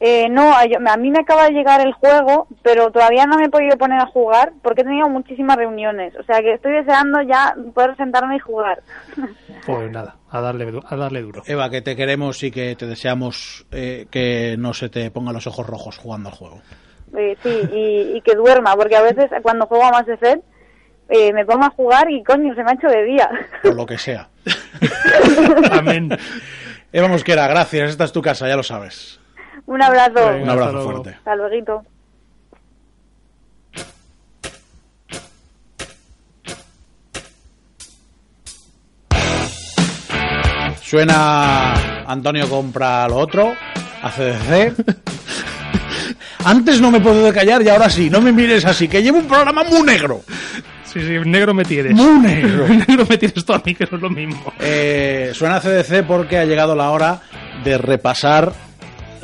Eh, 0.00 0.28
no, 0.30 0.54
a, 0.54 0.64
yo- 0.64 0.78
a 0.88 0.96
mí 0.96 1.10
me 1.10 1.18
acaba 1.18 1.46
de 1.46 1.50
llegar 1.54 1.80
el 1.84 1.92
juego, 1.92 2.46
pero 2.62 2.88
todavía 2.92 3.26
no 3.26 3.36
me 3.36 3.46
he 3.46 3.48
podido 3.48 3.76
poner 3.76 4.00
a 4.00 4.06
jugar 4.06 4.52
porque 4.62 4.82
he 4.82 4.84
tenido 4.84 5.08
muchísimas 5.08 5.56
reuniones. 5.56 6.14
O 6.14 6.22
sea 6.22 6.38
que 6.40 6.52
estoy 6.54 6.70
deseando 6.72 7.20
ya 7.22 7.52
poder 7.74 7.96
sentarme 7.96 8.36
y 8.36 8.38
jugar. 8.38 8.80
Pues 9.66 9.90
nada, 9.90 10.16
a 10.30 10.40
darle, 10.40 10.70
du- 10.70 10.82
a 10.88 10.96
darle 10.96 11.20
duro. 11.20 11.42
Eva, 11.46 11.68
que 11.68 11.82
te 11.82 11.94
queremos 11.94 12.42
y 12.42 12.50
que 12.50 12.74
te 12.74 12.86
deseamos 12.86 13.66
eh, 13.72 14.06
que 14.10 14.56
no 14.58 14.72
se 14.72 14.88
te 14.88 15.10
pongan 15.10 15.34
los 15.34 15.46
ojos 15.46 15.66
rojos 15.66 15.98
jugando 15.98 16.30
al 16.30 16.34
juego. 16.36 16.60
Eh, 17.16 17.36
sí, 17.42 17.62
y, 17.72 18.16
y 18.16 18.20
que 18.22 18.34
duerma, 18.34 18.74
porque 18.76 18.96
a 18.96 19.02
veces 19.02 19.30
cuando 19.42 19.66
juego 19.66 19.84
a 19.86 19.90
Mass 19.90 20.08
Effect 20.08 20.42
eh, 21.08 21.32
me 21.32 21.46
pongo 21.46 21.64
a 21.64 21.70
jugar 21.70 22.10
y 22.10 22.22
coño, 22.22 22.54
se 22.54 22.62
me 22.62 22.70
ha 22.70 22.74
hecho 22.74 22.88
de 22.88 23.04
día. 23.04 23.30
O 23.64 23.68
lo 23.70 23.86
que 23.86 23.96
sea. 23.98 24.28
Amén. 25.72 26.10
Eva 26.92 27.08
Mosquera, 27.08 27.46
gracias. 27.48 27.90
Esta 27.90 28.04
es 28.04 28.12
tu 28.12 28.20
casa, 28.22 28.46
ya 28.48 28.56
lo 28.56 28.62
sabes. 28.62 29.18
Un 29.66 29.82
abrazo. 29.82 30.14
Venga, 30.14 30.30
Un 30.30 30.40
hasta 30.40 30.52
abrazo 30.52 30.72
luego. 30.72 30.90
fuerte. 30.90 31.10
Hasta 31.18 31.36
luego. 31.36 31.84
Suena 40.82 42.04
Antonio 42.06 42.48
compra 42.48 43.06
lo 43.08 43.16
otro, 43.16 43.52
a 44.02 44.10
CDC. 44.10 44.74
Antes 46.48 46.80
no 46.80 46.90
me 46.90 46.98
podido 46.98 47.30
callar 47.30 47.60
y 47.60 47.68
ahora 47.68 47.90
sí, 47.90 48.08
no 48.08 48.22
me 48.22 48.32
mires 48.32 48.64
así, 48.64 48.88
que 48.88 49.02
llevo 49.02 49.18
un 49.18 49.28
programa 49.28 49.64
muy 49.64 49.82
negro. 49.82 50.22
Sí, 50.82 50.98
sí, 51.00 51.18
negro 51.22 51.52
me 51.52 51.62
tienes. 51.62 51.92
Muy 51.92 52.20
negro. 52.20 52.66
negro 52.88 53.04
me 53.06 53.18
tienes 53.18 53.44
tú 53.44 53.52
a 53.52 53.60
mí, 53.62 53.74
que 53.74 53.86
no 53.90 53.98
es 53.98 54.02
lo 54.02 54.08
mismo. 54.08 54.54
Eh, 54.58 55.32
suena 55.34 55.60
CDC 55.60 56.06
porque 56.06 56.38
ha 56.38 56.46
llegado 56.46 56.74
la 56.74 56.90
hora 56.90 57.20
de 57.62 57.76
repasar 57.76 58.54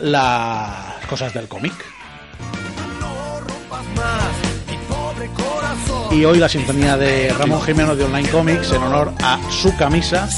las 0.03 1.07
cosas 1.09 1.33
del 1.33 1.49
cómic. 1.49 1.73
Y 6.11 6.27
hoy 6.27 6.39
la 6.39 6.49
sintonía 6.51 6.99
de 6.99 7.33
Ramón 7.33 7.63
Jiménez 7.63 7.97
de 7.97 8.05
Online 8.05 8.29
Comics 8.29 8.71
en 8.71 8.83
honor 8.83 9.15
a 9.23 9.41
su 9.51 9.75
camisa 9.79 10.29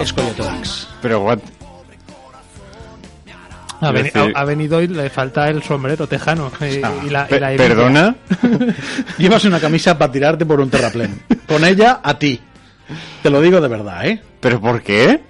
es 0.00 0.12
Coyote 0.14 0.42
Dax. 0.42 0.88
Pero, 1.02 1.20
what? 1.20 1.40
Ha, 3.84 3.90
Quiero 3.90 3.94
veni- 4.04 4.10
decir- 4.10 4.32
ha- 4.36 4.40
ha 4.40 4.44
venido 4.44 4.80
y 4.82 4.86
le 4.88 5.10
falta 5.10 5.48
el 5.50 5.62
sombrero 5.62 6.06
tejano. 6.06 6.52
eh, 6.60 6.80
y 7.04 7.10
la, 7.10 7.26
y 7.28 7.38
la. 7.38 7.48
¿Perdona? 7.56 8.14
Llevas 9.18 9.44
una 9.44 9.58
camisa 9.60 9.98
para 9.98 10.12
tirarte 10.12 10.46
por 10.46 10.60
un 10.60 10.70
terraplén. 10.70 11.20
Con 11.48 11.64
ella 11.64 12.00
a 12.02 12.18
ti. 12.18 12.40
Te 13.22 13.30
lo 13.30 13.40
digo 13.40 13.60
de 13.60 13.68
verdad, 13.68 14.06
¿eh? 14.06 14.22
¿Pero 14.40 14.60
por 14.60 14.82
qué? 14.82 15.20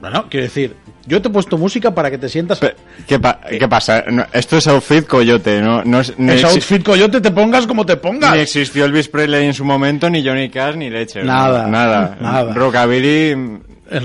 Bueno, 0.00 0.26
quiero 0.30 0.44
decir, 0.44 0.76
yo 1.06 1.20
te 1.20 1.28
he 1.28 1.30
puesto 1.30 1.58
música 1.58 1.92
para 1.92 2.10
que 2.10 2.18
te 2.18 2.28
sientas... 2.28 2.60
Pe- 2.60 2.76
¿Qué, 3.06 3.18
pa- 3.18 3.40
qué 3.40 3.66
pasa? 3.68 4.04
No, 4.08 4.24
esto 4.32 4.56
es 4.58 4.68
outfit 4.68 5.04
coyote, 5.06 5.60
no, 5.60 5.82
no 5.84 6.00
es, 6.00 6.16
ni, 6.18 6.32
exi- 6.32 6.44
outfit 6.44 6.84
coyote 6.84 7.20
te 7.20 7.30
pongas 7.32 7.66
como 7.66 7.84
te 7.84 7.96
pongas. 7.96 8.32
ni 8.32 8.38
existió 8.40 8.84
Elvis 8.84 9.08
Presley 9.08 9.46
en 9.46 9.54
su 9.54 9.64
momento, 9.64 10.08
ni 10.08 10.24
Johnny 10.24 10.48
Cash, 10.50 10.76
ni 10.76 10.88
leche. 10.88 11.24
Nada, 11.24 11.66
Nada. 11.66 12.16
nada. 12.20 12.54
Rockabilly... 12.54 13.34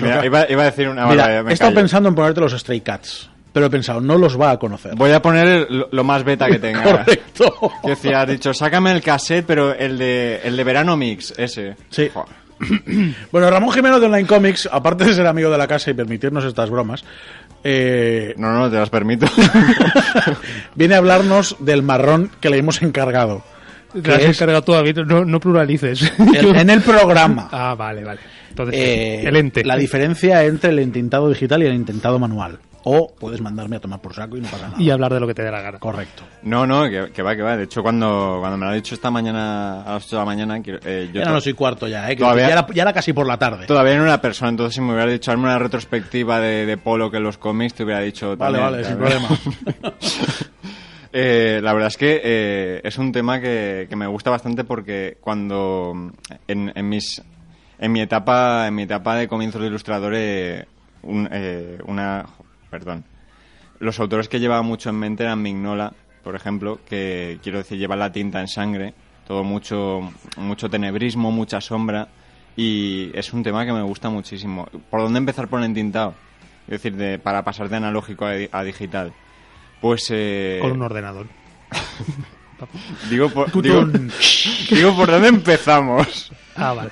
Mira, 0.01 0.25
iba, 0.25 0.49
iba 0.49 0.61
a 0.63 0.65
decir 0.65 0.87
una 0.87 1.05
Mira, 1.07 1.43
me 1.43 1.51
he 1.51 1.53
estado 1.53 1.71
callo. 1.71 1.81
pensando 1.81 2.07
en 2.09 2.15
ponerte 2.15 2.39
los 2.39 2.53
Stray 2.53 2.79
Cats, 2.81 3.29
pero 3.53 3.67
he 3.67 3.69
pensado, 3.69 4.01
no 4.01 4.17
los 4.17 4.37
va 4.39 4.51
a 4.51 4.57
conocer. 4.59 4.95
Voy 4.95 5.11
a 5.11 5.21
poner 5.21 5.67
lo, 5.71 5.87
lo 5.91 6.03
más 6.03 6.23
beta 6.25 6.47
que 6.47 6.59
tenga. 6.59 6.83
Correcto. 6.83 7.55
Que 7.83 7.91
decía, 7.91 8.21
has 8.21 8.27
dicho, 8.27 8.53
sácame 8.53 8.91
el 8.91 9.01
cassette, 9.01 9.45
pero 9.45 9.73
el 9.73 9.97
de, 9.97 10.41
el 10.43 10.57
de 10.57 10.63
verano 10.65 10.97
mix, 10.97 11.33
ese. 11.37 11.75
Sí. 11.89 12.09
Joder. 12.13 12.43
Bueno, 13.31 13.49
Ramón 13.49 13.71
Jiménez 13.71 13.99
de 13.99 14.05
Online 14.07 14.27
Comics, 14.27 14.69
aparte 14.71 15.05
de 15.05 15.13
ser 15.13 15.27
amigo 15.27 15.49
de 15.49 15.57
la 15.57 15.67
casa 15.67 15.91
y 15.91 15.93
permitirnos 15.93 16.45
estas 16.45 16.69
bromas, 16.69 17.03
eh, 17.63 18.33
No, 18.37 18.51
no, 18.53 18.69
te 18.69 18.77
las 18.77 18.89
permito. 18.89 19.25
viene 20.75 20.95
a 20.95 20.97
hablarnos 20.99 21.55
del 21.59 21.83
marrón 21.83 22.31
que 22.39 22.49
le 22.49 22.57
hemos 22.57 22.81
encargado. 22.81 23.43
Te 24.01 24.11
has 24.13 24.23
encargado 24.23 24.63
tú, 24.63 24.71
David, 24.71 24.99
no, 25.05 25.23
no 25.25 25.39
pluralices. 25.39 26.11
En, 26.17 26.55
en 26.55 26.69
el 26.69 26.81
programa. 26.81 27.49
Ah, 27.51 27.75
vale, 27.75 28.03
vale. 28.03 28.19
Entonces, 28.49 28.75
Eh, 28.79 29.23
el 29.25 29.35
ente. 29.35 29.63
La 29.63 29.75
diferencia 29.77 30.43
entre 30.45 30.71
el 30.71 30.79
entintado 30.79 31.29
digital 31.29 31.61
y 31.63 31.67
el 31.67 31.73
intentado 31.75 32.17
manual. 32.19 32.59
O 32.85 33.13
puedes 33.17 33.39
mandarme 33.41 33.77
a 33.77 33.79
tomar 33.79 34.01
por 34.01 34.13
saco 34.13 34.35
y 34.37 34.41
no 34.41 34.47
pasa 34.49 34.67
nada. 34.69 34.81
Y 34.81 34.89
hablar 34.89 35.13
de 35.13 35.19
lo 35.19 35.27
que 35.27 35.33
te 35.33 35.41
dé 35.43 35.49
la 35.51 35.61
gana. 35.61 35.79
Correcto. 35.79 36.23
No, 36.43 36.67
no, 36.67 36.83
que, 36.89 37.11
que 37.13 37.21
va, 37.21 37.35
que 37.35 37.41
va. 37.41 37.55
De 37.55 37.63
hecho, 37.63 37.81
cuando, 37.81 38.37
cuando 38.41 38.57
me 38.57 38.65
lo 38.65 38.71
ha 38.71 38.75
dicho 38.75 38.93
esta 38.95 39.09
mañana, 39.09 39.83
a 39.83 39.93
las 39.93 40.05
8 40.05 40.15
de 40.17 40.19
la 40.21 40.25
mañana, 40.25 40.57
eh, 40.65 41.09
yo 41.13 41.21
Ya 41.21 41.29
no 41.29 41.39
soy 41.39 41.53
cuarto 41.53 41.87
ya, 41.87 42.07
¿eh? 42.11 42.15
Que 42.15 42.23
Todavía- 42.23 42.47
ya, 42.47 42.53
era, 42.53 42.67
ya 42.73 42.81
era 42.83 42.93
casi 42.93 43.13
por 43.13 43.25
la 43.25 43.37
tarde. 43.37 43.65
todavía 43.67 43.95
no 43.97 44.03
era 44.03 44.19
persona, 44.21 44.49
entonces 44.49 44.75
si 44.75 44.81
me 44.81 44.93
hubiera 44.93 45.09
dicho 45.11 45.31
hazme 45.31 45.43
una 45.45 45.59
retrospectiva 45.59 46.39
de, 46.39 46.65
de 46.65 46.77
Polo 46.77 47.09
que 47.09 47.17
en 47.17 47.23
los 47.23 47.37
cómics, 47.37 47.73
te 47.75 47.83
hubiera 47.85 48.01
dicho... 48.01 48.35
Vale, 48.35 48.59
también, 48.59 48.83
vale, 48.83 48.85
sin 48.85 48.97
problema. 48.97 49.27
Eh, 51.15 51.59
la 51.61 51.73
verdad 51.73 51.89
es 51.89 51.97
que 51.97 52.21
eh, 52.23 52.81
es 52.83 52.97
un 52.97 53.11
tema 53.11 53.39
que, 53.39 53.85
que 53.87 53.95
me 53.95 54.07
gusta 54.07 54.31
bastante 54.31 54.63
porque 54.63 55.17
cuando 55.21 56.11
en, 56.47 56.71
en 56.73 56.89
mis 56.89 57.21
en 57.77 57.91
mi 57.91 58.01
etapa 58.01 58.65
en 58.67 58.73
mi 58.73 58.81
etapa 58.83 59.15
de 59.15 59.27
comienzos 59.27 59.61
de 59.61 59.67
ilustrador 59.67 60.13
eh, 60.15 60.65
un- 61.03 61.29
eh, 61.31 61.77
una 61.85 62.25
perdón 62.73 63.03
los 63.79 63.99
autores 63.99 64.27
que 64.27 64.39
llevaba 64.39 64.63
mucho 64.63 64.89
en 64.89 64.95
mente 64.95 65.23
eran 65.23 65.41
Mignola 65.41 65.93
por 66.23 66.35
ejemplo 66.35 66.79
que 66.89 67.37
quiero 67.43 67.59
decir 67.59 67.77
lleva 67.77 67.95
la 67.95 68.11
tinta 68.11 68.39
en 68.41 68.47
sangre 68.47 68.93
todo 69.27 69.43
mucho 69.43 70.11
mucho 70.37 70.69
tenebrismo 70.69 71.29
mucha 71.31 71.61
sombra 71.61 72.07
y 72.57 73.11
es 73.13 73.31
un 73.33 73.43
tema 73.43 73.63
que 73.65 73.73
me 73.73 73.81
gusta 73.83 74.09
muchísimo 74.09 74.67
por 74.89 75.01
dónde 75.01 75.19
empezar 75.19 75.47
por 75.47 75.59
el 75.59 75.65
entintado 75.67 76.15
es 76.65 76.71
decir 76.81 76.95
de, 76.95 77.19
para 77.19 77.43
pasar 77.43 77.69
de 77.69 77.75
analógico 77.75 78.25
a, 78.25 78.31
di- 78.33 78.49
a 78.51 78.63
digital 78.63 79.13
pues 79.81 80.07
eh, 80.11 80.59
Con 80.61 80.71
un 80.71 80.81
ordenador. 80.81 81.27
Digo 83.09 83.29
por, 83.29 83.51
digo, 83.61 83.83
digo 84.69 84.95
por 84.95 85.11
dónde 85.11 85.27
empezamos. 85.27 86.31
Ah, 86.55 86.71
vale. 86.73 86.91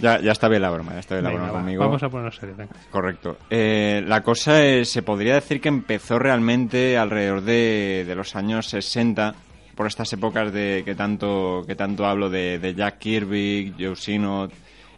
Ya, 0.00 0.20
ya 0.20 0.32
está 0.32 0.48
bien 0.48 0.62
la 0.62 0.70
broma, 0.70 0.92
ya 0.92 1.00
está 1.00 1.14
bien 1.14 1.24
la 1.24 1.30
Venga, 1.30 1.42
broma 1.42 1.52
va, 1.52 1.60
conmigo. 1.60 1.84
Vamos 1.84 2.02
a 2.02 2.08
ponernos 2.08 2.40
venga. 2.40 2.68
Correcto. 2.90 3.36
Eh, 3.50 4.02
la 4.06 4.22
cosa 4.22 4.64
es, 4.64 4.90
se 4.90 5.02
podría 5.02 5.34
decir 5.34 5.60
que 5.60 5.68
empezó 5.68 6.18
realmente 6.18 6.96
alrededor 6.96 7.42
de, 7.42 8.04
de 8.06 8.14
los 8.14 8.34
años 8.36 8.66
60, 8.68 9.34
por 9.74 9.86
estas 9.86 10.12
épocas 10.12 10.52
de 10.52 10.82
que 10.84 10.94
tanto, 10.94 11.64
que 11.66 11.74
tanto 11.74 12.04
hablo 12.04 12.28
de, 12.28 12.58
de 12.58 12.74
Jack 12.74 12.98
Kirby, 12.98 13.74
Joe 13.78 13.96
Sinot, 13.96 14.52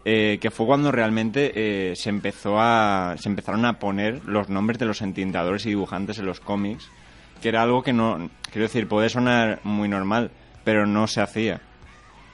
eh, 0.04 0.38
que 0.40 0.50
fue 0.50 0.66
cuando 0.66 0.90
realmente 0.90 1.52
eh, 1.54 1.94
se 1.94 2.08
empezó 2.08 2.56
a, 2.58 3.14
se 3.16 3.28
empezaron 3.28 3.64
a 3.64 3.78
poner 3.78 4.24
los 4.24 4.48
nombres 4.48 4.80
de 4.80 4.86
los 4.86 5.00
entintadores 5.00 5.64
y 5.66 5.68
dibujantes 5.68 6.18
en 6.18 6.26
los 6.26 6.40
cómics, 6.40 6.90
que 7.40 7.50
era 7.50 7.62
algo 7.62 7.84
que 7.84 7.92
no, 7.92 8.28
quiero 8.50 8.66
decir, 8.66 8.88
puede 8.88 9.08
sonar 9.08 9.60
muy 9.62 9.88
normal, 9.88 10.32
pero 10.64 10.86
no 10.86 11.06
se 11.06 11.20
hacía. 11.20 11.60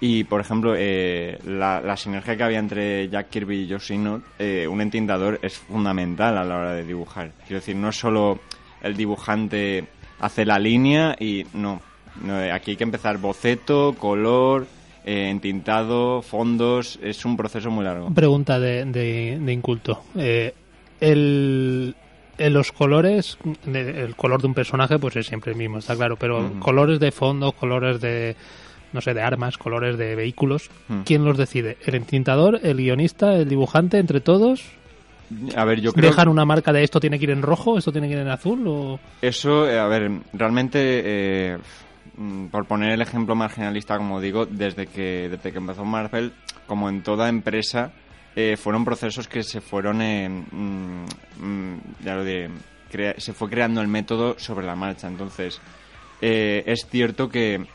Y, 0.01 0.24
por 0.24 0.40
ejemplo, 0.40 0.74
eh, 0.76 1.38
la, 1.44 1.80
la 1.80 1.96
sinergia 1.96 2.36
que 2.36 2.42
había 2.44 2.61
entre 2.61 3.09
Jack 3.09 3.30
Kirby 3.30 3.62
y 3.62 3.68
Joe 3.68 3.80
Sinot, 3.80 4.22
eh, 4.38 4.68
un 4.68 4.80
entintador 4.80 5.40
es 5.42 5.59
fundamental 5.59 6.38
a 6.38 6.44
la 6.44 6.57
hora 6.57 6.72
de 6.72 6.84
dibujar. 6.84 7.32
Quiero 7.46 7.61
decir, 7.61 7.74
no 7.74 7.88
es 7.88 7.96
solo 7.96 8.38
el 8.80 8.96
dibujante 8.96 9.86
hace 10.20 10.44
la 10.44 10.59
línea 10.59 11.16
y 11.18 11.44
no. 11.53 11.80
no, 12.22 12.40
eh, 12.40 12.53
aquí 12.53 12.72
hay 12.72 12.76
que 12.76 12.84
empezar 12.84 13.18
boceto, 13.18 13.96
color, 13.99 14.66
eh, 15.05 15.30
entintado, 15.30 16.22
fondos. 16.22 16.99
Es 17.03 17.24
un 17.24 17.36
proceso 17.36 17.70
muy 17.70 17.84
largo. 17.84 18.12
Pregunta 18.14 18.61
de, 18.61 18.84
de, 18.84 19.38
de 19.40 19.53
inculto. 19.53 20.05
Eh, 20.16 20.55
el, 21.01 21.94
en 22.38 22.53
los 22.53 22.70
colores, 22.70 23.36
el 23.66 24.14
color 24.14 24.40
de 24.40 24.46
un 24.46 24.55
personaje 24.55 24.99
pues 24.99 25.16
es 25.16 25.26
siempre 25.26 25.53
el 25.53 25.59
mismo, 25.59 25.78
está 25.78 25.96
claro, 25.96 26.16
pero 26.16 26.53
colores 26.61 27.01
de 27.01 27.11
fondo, 27.11 27.53
colores 27.53 28.01
de, 28.01 28.36
no 28.93 29.01
sé, 29.01 29.14
de 29.14 29.22
armas, 29.22 29.59
colores 29.59 29.97
de 29.99 30.14
vehículos, 30.14 30.70
Mm. 30.89 31.01
¿quién 31.03 31.24
los 31.24 31.36
decide? 31.36 31.76
¿El 31.84 31.95
entintador, 31.95 32.61
el 32.62 32.76
guionista, 32.78 33.34
el 33.34 33.49
dibujante, 33.49 33.99
entre 33.99 34.20
todos? 34.20 34.62
A 35.57 35.64
ver, 35.66 35.80
yo 35.80 35.93
creo 35.93 36.11
¿Dejan 36.11 36.28
una 36.28 36.47
marca 36.47 36.72
de 36.72 36.82
esto 36.82 37.01
tiene 37.01 37.18
que 37.18 37.24
ir 37.24 37.30
en 37.30 37.43
rojo, 37.43 37.76
esto 37.76 37.93
tiene 37.93 38.09
que 38.09 38.14
ir 38.14 38.20
en 38.20 38.28
azul? 38.28 38.64
O... 38.66 38.99
Eso, 39.20 39.68
eh, 39.68 39.78
a 39.78 39.86
ver, 39.86 40.11
realmente, 40.32 40.78
eh, 41.05 41.59
mm, 42.16 42.47
por 42.47 42.64
poner 42.66 42.93
el 42.93 43.03
ejemplo 43.03 43.34
marginalista, 43.34 43.99
como 43.99 44.20
digo, 44.22 44.47
desde 44.47 44.86
que, 44.86 45.28
desde 45.30 45.53
que 45.53 45.59
empezó 45.59 45.84
Marvel, 45.84 46.32
como 46.66 46.89
en 46.89 47.03
toda 47.03 47.28
empresa, 47.28 47.93
eh, 48.36 48.57
fueron 48.57 48.84
procesos 48.86 49.28
que 49.28 49.43
se 49.43 49.61
fueron, 49.61 50.01
eh, 50.01 50.28
mm, 50.28 51.05
mm, 51.41 51.80
ya 52.05 52.14
lo 52.14 52.24
diré, 52.24 52.49
se 53.18 53.34
fue 53.34 53.51
creando 53.51 53.82
el 53.82 53.89
método 53.89 54.39
sobre 54.39 54.64
la 54.64 54.76
marcha. 54.76 55.09
Entonces, 55.09 55.61
eh, 56.22 56.62
es 56.66 56.86
cierto 56.91 57.28
que 57.28 57.66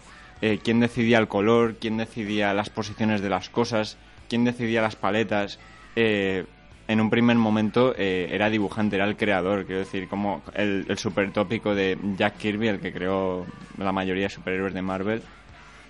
eh, 0.43 0.59
quién 0.61 0.81
decidía 0.81 1.19
el 1.19 1.29
color, 1.29 1.75
quién 1.79 1.95
decidía 1.95 2.53
las 2.53 2.69
posiciones 2.69 3.21
de 3.21 3.29
las 3.29 3.49
cosas, 3.49 3.97
quién 4.27 4.43
decidía 4.43 4.81
las 4.81 4.97
paletas, 4.97 5.57
eh, 5.95 6.43
en 6.89 6.99
un 6.99 7.09
primer 7.09 7.37
momento 7.37 7.93
eh, 7.97 8.27
era 8.29 8.49
dibujante, 8.49 8.97
era 8.97 9.05
el 9.05 9.15
creador, 9.15 9.65
quiero 9.65 9.79
decir, 9.79 10.09
como 10.09 10.41
el, 10.53 10.85
el 10.89 10.97
super 10.97 11.31
tópico 11.31 11.73
de 11.73 11.97
Jack 12.17 12.39
Kirby, 12.39 12.67
el 12.67 12.81
que 12.81 12.91
creó 12.91 13.45
la 13.77 13.93
mayoría 13.93 14.23
de 14.23 14.29
superhéroes 14.31 14.73
de 14.73 14.81
Marvel, 14.81 15.21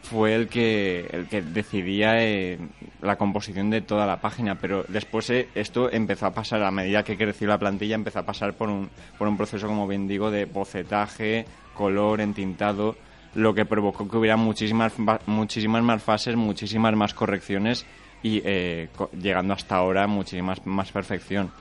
fue 0.04 0.36
el 0.36 0.48
que 0.50 1.08
el 1.12 1.28
que 1.28 1.42
decidía 1.42 2.22
eh, 2.24 2.60
la 3.02 3.16
composición 3.16 3.70
de 3.70 3.82
toda 3.82 4.06
la 4.06 4.22
página, 4.22 4.56
pero 4.56 4.86
después 4.88 5.30
eh, 5.30 5.48
esto 5.56 5.92
empezó 5.92 6.28
a 6.28 6.34
pasar 6.34 6.62
a 6.62 6.72
medida 6.72 7.04
que 7.04 7.18
creció 7.18 7.48
la 7.48 7.58
plantilla, 7.58 7.96
empezó 7.96 8.20
a 8.20 8.24
pasar 8.24 8.54
por 8.54 8.70
un 8.70 8.90
por 9.18 9.28
un 9.28 9.38
proceso 9.38 9.66
como 9.66 9.88
bien 9.88 10.08
digo 10.08 10.30
de 10.30 10.46
bocetaje, 10.46 11.46
color, 11.74 12.20
entintado, 12.22 12.98
lo 13.36 13.54
que 13.54 13.66
provocó 13.66 14.08
que 14.08 14.18
hubiera 14.18 14.38
muchísimas 14.38 14.94
muchísimas 15.26 15.84
más 15.84 16.04
fases, 16.04 16.36
muchísimas 16.36 16.96
más 16.96 17.14
correcciones 17.14 17.86
y 18.22 18.42
eh, 18.46 18.90
llegando 19.20 19.54
hasta 19.54 19.76
ahora 19.76 20.08
muchísimas 20.08 20.66
más 20.66 20.92
perfección. 20.92 21.52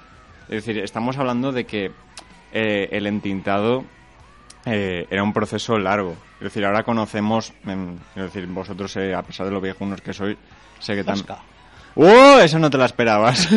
Es 0.45 0.65
decir, 0.65 0.79
estamos 0.79 1.17
hablando 1.19 1.53
de 1.53 1.65
que 1.65 1.93
eh, 2.53 2.89
el 2.93 3.07
entintado 3.07 3.85
eh, 4.65 5.07
era 5.11 5.23
un 5.23 5.33
proceso 5.33 5.79
largo. 5.79 6.17
Es 6.39 6.45
decir, 6.45 6.65
ahora 6.65 6.83
conocemos, 6.83 7.53
em, 7.67 7.97
es 8.15 8.23
decir, 8.23 8.47
vosotros, 8.47 8.97
eh, 8.97 9.15
a 9.15 9.23
pesar 9.23 9.47
de 9.47 9.53
lo 9.53 9.61
viejunos 9.61 10.01
que 10.01 10.13
sois, 10.13 10.37
sé 10.79 10.95
que 10.95 11.05
también... 11.05 11.27
¡Oh! 11.95 12.39
Eso 12.41 12.59
no 12.59 12.71
te 12.71 12.79
la 12.79 12.87
esperabas. 12.87 13.49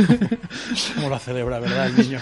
¿Cómo 0.95 1.09
lo 1.09 1.19
celebra, 1.19 1.59
verdad, 1.59 1.87
el 1.87 1.97
niño? 1.97 2.19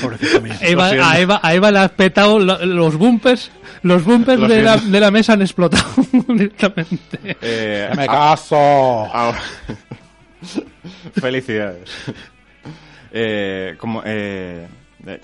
Pobrecito 0.00 0.40
mío. 0.40 0.54
Eva- 0.60 0.88
a, 0.88 1.18
Eva, 1.18 1.40
a 1.42 1.54
Eva 1.54 1.70
le 1.70 1.78
has 1.80 1.90
petado 1.90 2.38
lo- 2.38 2.64
los 2.64 2.96
bumpers, 2.96 3.50
los 3.82 4.04
bumpers 4.04 4.40
Lo 4.40 4.48
de 4.48 4.62
la, 4.62 4.76
de 4.76 5.00
la 5.00 5.10
mesa 5.10 5.32
han 5.32 5.42
explotado 5.42 5.84
directamente. 6.28 7.36
Eh, 7.40 7.90
¡Me 7.96 8.04
ah, 8.04 8.06
caso! 8.06 9.08
Felicidades. 11.20 11.90
Eh, 13.12 13.74
como, 13.78 14.02
eh, 14.04 14.66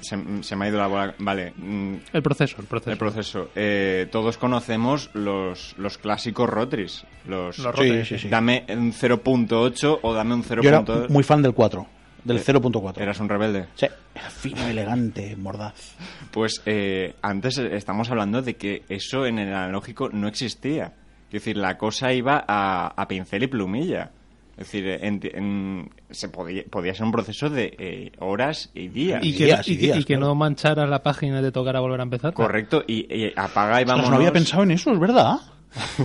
se, 0.00 0.42
se 0.42 0.56
me 0.56 0.66
ha 0.66 0.68
ido 0.68 0.78
la 0.78 0.86
bola. 0.86 1.14
Vale. 1.18 1.52
mm, 1.56 1.94
El 2.12 2.22
proceso, 2.22 2.56
el 2.60 2.66
proceso. 2.66 2.90
El 2.92 2.98
proceso. 2.98 3.50
Eh, 3.54 4.08
todos 4.10 4.38
conocemos 4.38 5.10
los, 5.14 5.74
los 5.78 5.98
clásicos 5.98 6.48
Rotris. 6.48 7.04
Los, 7.26 7.58
Los 7.58 7.76
Sí, 7.76 8.04
sí, 8.04 8.18
sí. 8.18 8.28
Dame 8.28 8.64
un 8.68 8.92
0.8 8.92 9.98
o 10.02 10.14
dame 10.14 10.34
un 10.34 10.42
0.2. 10.44 10.62
Yo 10.62 10.68
era 10.68 10.84
muy 11.08 11.22
fan 11.22 11.42
del 11.42 11.52
4, 11.54 11.86
del 12.24 12.36
Eh, 12.38 12.42
0.4. 12.44 13.00
Eras 13.00 13.20
un 13.20 13.28
rebelde. 13.28 13.66
Sí, 13.74 13.86
fino, 14.30 14.66
elegante, 14.66 15.36
mordaz. 15.36 15.94
Pues 16.30 16.62
eh, 16.66 17.14
antes 17.22 17.58
estamos 17.58 18.10
hablando 18.10 18.42
de 18.42 18.54
que 18.56 18.84
eso 18.88 19.26
en 19.26 19.38
el 19.38 19.52
analógico 19.52 20.08
no 20.10 20.28
existía. 20.28 20.92
Es 21.26 21.32
decir, 21.32 21.56
la 21.56 21.76
cosa 21.76 22.12
iba 22.12 22.44
a, 22.46 22.86
a 22.88 23.08
pincel 23.08 23.42
y 23.42 23.46
plumilla. 23.48 24.10
Es 24.56 24.72
decir, 24.72 24.86
en- 24.88 25.20
en- 25.22 25.90
se 26.10 26.28
podía, 26.30 26.64
podía 26.70 26.94
ser 26.94 27.04
un 27.04 27.12
proceso 27.12 27.50
de 27.50 27.76
eh, 27.78 28.12
horas 28.20 28.70
y 28.74 28.88
días. 28.88 29.22
y 29.24 29.36
que, 29.36 29.44
días 29.44 29.68
y 29.68 29.76
días, 29.76 29.98
y 29.98 30.04
que 30.04 30.14
claro. 30.14 30.28
no 30.28 30.34
manchara 30.34 30.86
la 30.86 31.02
página 31.02 31.42
de 31.42 31.52
tocar 31.52 31.76
a 31.76 31.80
volver 31.80 32.00
a 32.00 32.04
empezar. 32.04 32.32
Correcto, 32.32 32.82
y, 32.86 33.06
y 33.14 33.32
apaga 33.36 33.82
y 33.82 33.84
vamos. 33.84 34.08
no 34.08 34.16
había 34.16 34.32
pensado 34.32 34.62
en 34.62 34.70
eso, 34.70 34.92
es 34.92 34.98
verdad. 34.98 35.36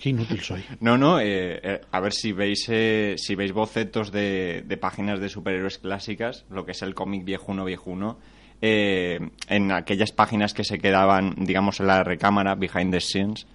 Qué 0.00 0.10
inútil 0.10 0.40
soy. 0.40 0.64
No, 0.80 0.96
no, 0.96 1.20
eh, 1.20 1.60
eh, 1.62 1.80
a 1.90 2.00
ver 2.00 2.12
si 2.14 2.32
veis 2.32 2.66
eh, 2.70 3.16
si 3.18 3.34
veis 3.34 3.52
bocetos 3.52 4.10
de, 4.10 4.62
de 4.66 4.76
páginas 4.78 5.20
de 5.20 5.28
superhéroes 5.28 5.78
clásicas, 5.78 6.46
lo 6.50 6.64
que 6.64 6.72
es 6.72 6.80
el 6.82 6.94
cómic 6.94 7.24
viejuno 7.24 7.66
viejuno, 7.66 8.18
eh, 8.62 9.20
en 9.48 9.72
aquellas 9.72 10.12
páginas 10.12 10.54
que 10.54 10.64
se 10.64 10.78
quedaban, 10.78 11.34
digamos, 11.38 11.80
en 11.80 11.86
la 11.86 12.02
recámara, 12.02 12.54
behind 12.54 12.92
the 12.92 13.00
scenes, 13.00 13.46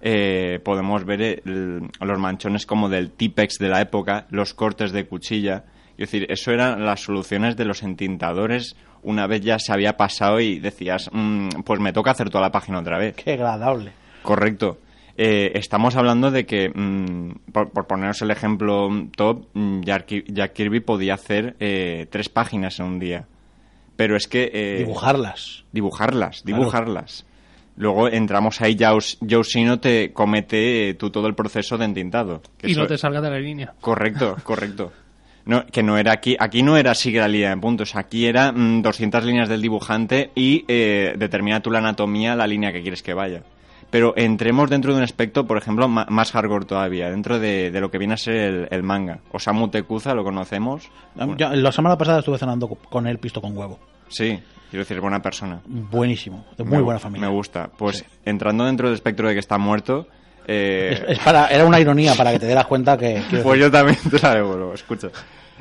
eh, 0.00 0.60
podemos 0.64 1.04
ver 1.04 1.22
el- 1.22 1.88
los 2.00 2.18
manchones 2.18 2.66
como 2.66 2.88
del 2.88 3.10
Tipex 3.10 3.58
de 3.58 3.68
la 3.68 3.80
época, 3.80 4.26
los 4.30 4.54
cortes 4.54 4.92
de 4.92 5.06
cuchilla. 5.06 5.64
Es 5.92 6.10
decir, 6.10 6.26
eso 6.30 6.50
eran 6.52 6.84
las 6.86 7.00
soluciones 7.00 7.56
de 7.56 7.64
los 7.66 7.82
entintadores 7.82 8.76
una 9.02 9.26
vez 9.26 9.40
ya 9.40 9.58
se 9.58 9.72
había 9.72 9.96
pasado 9.96 10.40
y 10.40 10.58
decías, 10.58 11.08
"Mm, 11.12 11.48
pues 11.64 11.80
me 11.80 11.92
toca 11.92 12.10
hacer 12.10 12.28
toda 12.28 12.42
la 12.42 12.52
página 12.52 12.78
otra 12.80 12.98
vez. 12.98 13.14
Qué 13.16 13.32
agradable. 13.32 13.92
Correcto. 14.22 14.78
Eh, 15.16 15.52
estamos 15.54 15.96
hablando 15.96 16.30
de 16.30 16.44
que, 16.46 16.68
mm, 16.70 17.50
por, 17.52 17.70
por 17.70 17.86
poneros 17.86 18.20
el 18.22 18.30
ejemplo 18.30 18.88
top, 19.16 19.46
mm, 19.54 19.80
Jack, 19.82 20.04
Ki- 20.06 20.24
Jack 20.28 20.52
Kirby 20.52 20.80
podía 20.80 21.14
hacer 21.14 21.56
eh, 21.60 22.06
tres 22.10 22.28
páginas 22.28 22.78
en 22.80 22.86
un 22.86 22.98
día. 22.98 23.26
Pero 23.96 24.16
es 24.16 24.26
que... 24.28 24.50
eh, 24.52 24.78
Dibujarlas. 24.78 25.64
Dibujarlas, 25.72 26.42
Claro. 26.42 27.29
Luego 27.76 28.08
entramos 28.08 28.60
ahí, 28.60 28.76
Joe 28.78 28.98
Joe 29.28 29.44
Sino 29.44 29.80
te 29.80 30.12
comete 30.12 30.90
eh, 30.90 30.94
tú 30.94 31.10
todo 31.10 31.26
el 31.26 31.34
proceso 31.34 31.78
de 31.78 31.84
entintado. 31.86 32.42
Que 32.58 32.70
y 32.70 32.74
no 32.74 32.86
te 32.86 32.98
salga 32.98 33.20
de 33.20 33.30
la 33.30 33.38
línea. 33.38 33.72
Correcto, 33.80 34.36
correcto. 34.44 34.92
No, 35.46 35.64
que 35.66 35.82
no 35.82 35.96
era 35.96 36.12
aquí, 36.12 36.36
aquí 36.38 36.62
no 36.62 36.76
era 36.76 36.94
sigue 36.94 37.18
la 37.18 37.26
línea 37.26 37.50
de 37.50 37.56
puntos, 37.56 37.96
aquí 37.96 38.26
era 38.26 38.52
mm, 38.52 38.82
200 38.82 39.24
líneas 39.24 39.48
del 39.48 39.62
dibujante 39.62 40.30
y 40.34 40.64
eh, 40.68 41.14
determina 41.16 41.60
tú 41.60 41.70
la 41.70 41.78
anatomía, 41.78 42.36
la 42.36 42.46
línea 42.46 42.72
que 42.72 42.82
quieres 42.82 43.02
que 43.02 43.14
vaya. 43.14 43.42
Pero 43.90 44.12
entremos 44.16 44.70
dentro 44.70 44.92
de 44.92 44.98
un 44.98 45.02
aspecto, 45.02 45.46
por 45.46 45.56
ejemplo, 45.58 45.88
ma- 45.88 46.06
más 46.10 46.30
hardcore 46.30 46.66
todavía, 46.66 47.10
dentro 47.10 47.40
de, 47.40 47.72
de 47.72 47.80
lo 47.80 47.90
que 47.90 47.98
viene 47.98 48.14
a 48.14 48.18
ser 48.18 48.34
el, 48.36 48.68
el 48.70 48.82
manga. 48.84 49.18
Osamu 49.32 49.66
Tekuza, 49.68 50.14
lo 50.14 50.22
conocemos. 50.22 50.88
Ya, 51.36 51.48
la 51.56 51.72
semana 51.72 51.96
pasada 51.98 52.20
estuve 52.20 52.38
cenando 52.38 52.68
con 52.68 53.08
él 53.08 53.18
pisto 53.18 53.40
con 53.40 53.56
huevo. 53.56 53.80
Sí, 54.08 54.38
quiero 54.70 54.84
decir, 54.84 55.00
buena 55.00 55.20
persona. 55.20 55.60
Buenísimo, 55.66 56.46
de 56.56 56.64
muy 56.64 56.78
Me- 56.78 56.82
buena 56.82 56.98
familia. 57.00 57.28
Me 57.28 57.34
gusta. 57.34 57.70
Pues 57.76 58.04
entrando 58.24 58.64
dentro 58.64 58.86
del 58.88 58.94
espectro 58.94 59.28
de 59.28 59.34
que 59.34 59.40
está 59.40 59.58
muerto, 59.58 60.06
eh, 60.46 61.04
Es, 61.08 61.18
es 61.18 61.24
para, 61.24 61.48
era 61.48 61.64
una 61.66 61.78
ironía 61.80 62.14
para 62.14 62.32
que 62.32 62.38
te 62.38 62.46
dieras 62.46 62.66
cuenta 62.66 62.96
que... 62.96 63.22
Pues 63.30 63.42
decir, 63.44 63.56
yo 63.56 63.70
también 63.70 63.98
te 64.10 64.18
la 64.20 64.34
devuelvo, 64.36 64.72
escucha. 64.74 65.08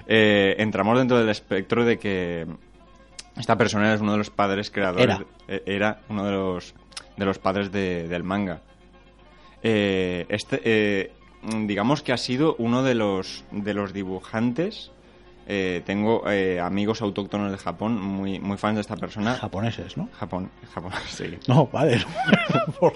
Eh, 0.07 0.55
entramos 0.59 0.97
dentro 0.97 1.17
del 1.19 1.29
espectro 1.29 1.83
de 1.85 1.99
que 1.99 2.47
esta 3.37 3.55
persona 3.57 3.93
es 3.93 4.01
uno 4.01 4.13
de 4.13 4.17
los 4.19 4.29
padres 4.29 4.71
creadores. 4.71 5.03
Era. 5.05 5.25
eh, 5.47 5.63
era 5.65 5.99
uno 6.09 6.25
de 6.25 6.31
los, 6.31 6.73
de 7.17 7.25
los 7.25 7.37
padres 7.39 7.71
de- 7.71 8.07
del 8.07 8.23
manga. 8.23 8.61
Eh, 9.61 10.25
este, 10.29 10.61
eh, 10.63 11.11
digamos 11.65 12.01
que 12.01 12.13
ha 12.13 12.17
sido 12.17 12.55
uno 12.59 12.81
de 12.83 12.95
los, 12.95 13.43
de 13.51 13.73
los 13.73 13.93
dibujantes. 13.93 14.91
Eh, 15.51 15.81
tengo 15.85 16.23
eh, 16.29 16.59
amigos 16.61 17.01
autóctonos 17.01 17.51
de 17.51 17.57
Japón 17.57 17.99
muy, 17.99 18.39
muy 18.39 18.55
fans 18.57 18.75
de 18.75 18.81
esta 18.81 18.95
persona. 18.95 19.33
Japoneses, 19.35 19.97
¿no? 19.97 20.07
Japón, 20.17 20.49
Japón, 20.73 20.91
sí. 21.09 21.25
No, 21.47 21.67
vale. 21.67 21.99
Por- 22.79 22.93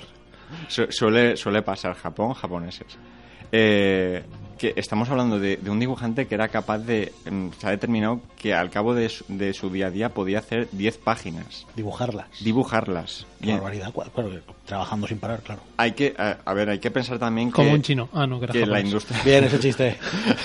Su- 0.68 0.88
suele, 0.92 1.36
suele 1.36 1.64
pasar 1.64 1.96
Japón, 1.96 2.34
japoneses. 2.34 2.96
Eh, 3.52 4.24
que 4.58 4.74
estamos 4.78 5.10
hablando 5.10 5.40
de, 5.40 5.58
de 5.58 5.70
un 5.70 5.80
dibujante 5.80 6.26
que 6.28 6.36
era 6.36 6.48
capaz 6.48 6.78
de... 6.78 7.12
mm, 7.30 7.50
Se 7.58 7.68
ha 7.68 7.72
determinado 7.72 8.22
que 8.38 8.54
al 8.54 8.70
cabo 8.70 8.94
de 8.94 9.10
su, 9.10 9.26
de 9.28 9.54
su 9.54 9.70
día 9.72 9.88
a 9.88 9.90
día 9.92 10.10
podía 10.10 10.40
hacer 10.40 10.68
10 10.72 10.98
páginas. 11.00 11.66
Dibujarlas. 11.76 12.28
Dibujarlas. 12.44 13.26
Qué 13.42 13.52
barbaridad. 13.54 13.92
Claro, 14.14 14.30
trabajando 14.66 15.08
sin 15.08 15.18
parar, 15.20 15.42
claro. 15.42 15.62
Hay 15.78 15.94
que... 15.94 16.14
A, 16.18 16.38
a 16.46 16.54
ver, 16.54 16.70
hay 16.70 16.80
que 16.80 16.92
pensar 16.92 17.18
también 17.20 17.50
que... 17.50 17.56
Como 17.56 17.74
un 17.74 17.82
chino. 17.82 18.10
Ah, 18.14 18.26
no, 18.28 18.38
que 18.40 18.46
era 18.46 18.54
que 18.54 18.66
la 18.66 18.80
industria... 18.80 19.20
Bien, 19.26 19.44
ese 19.44 19.60
chiste. 19.60 19.98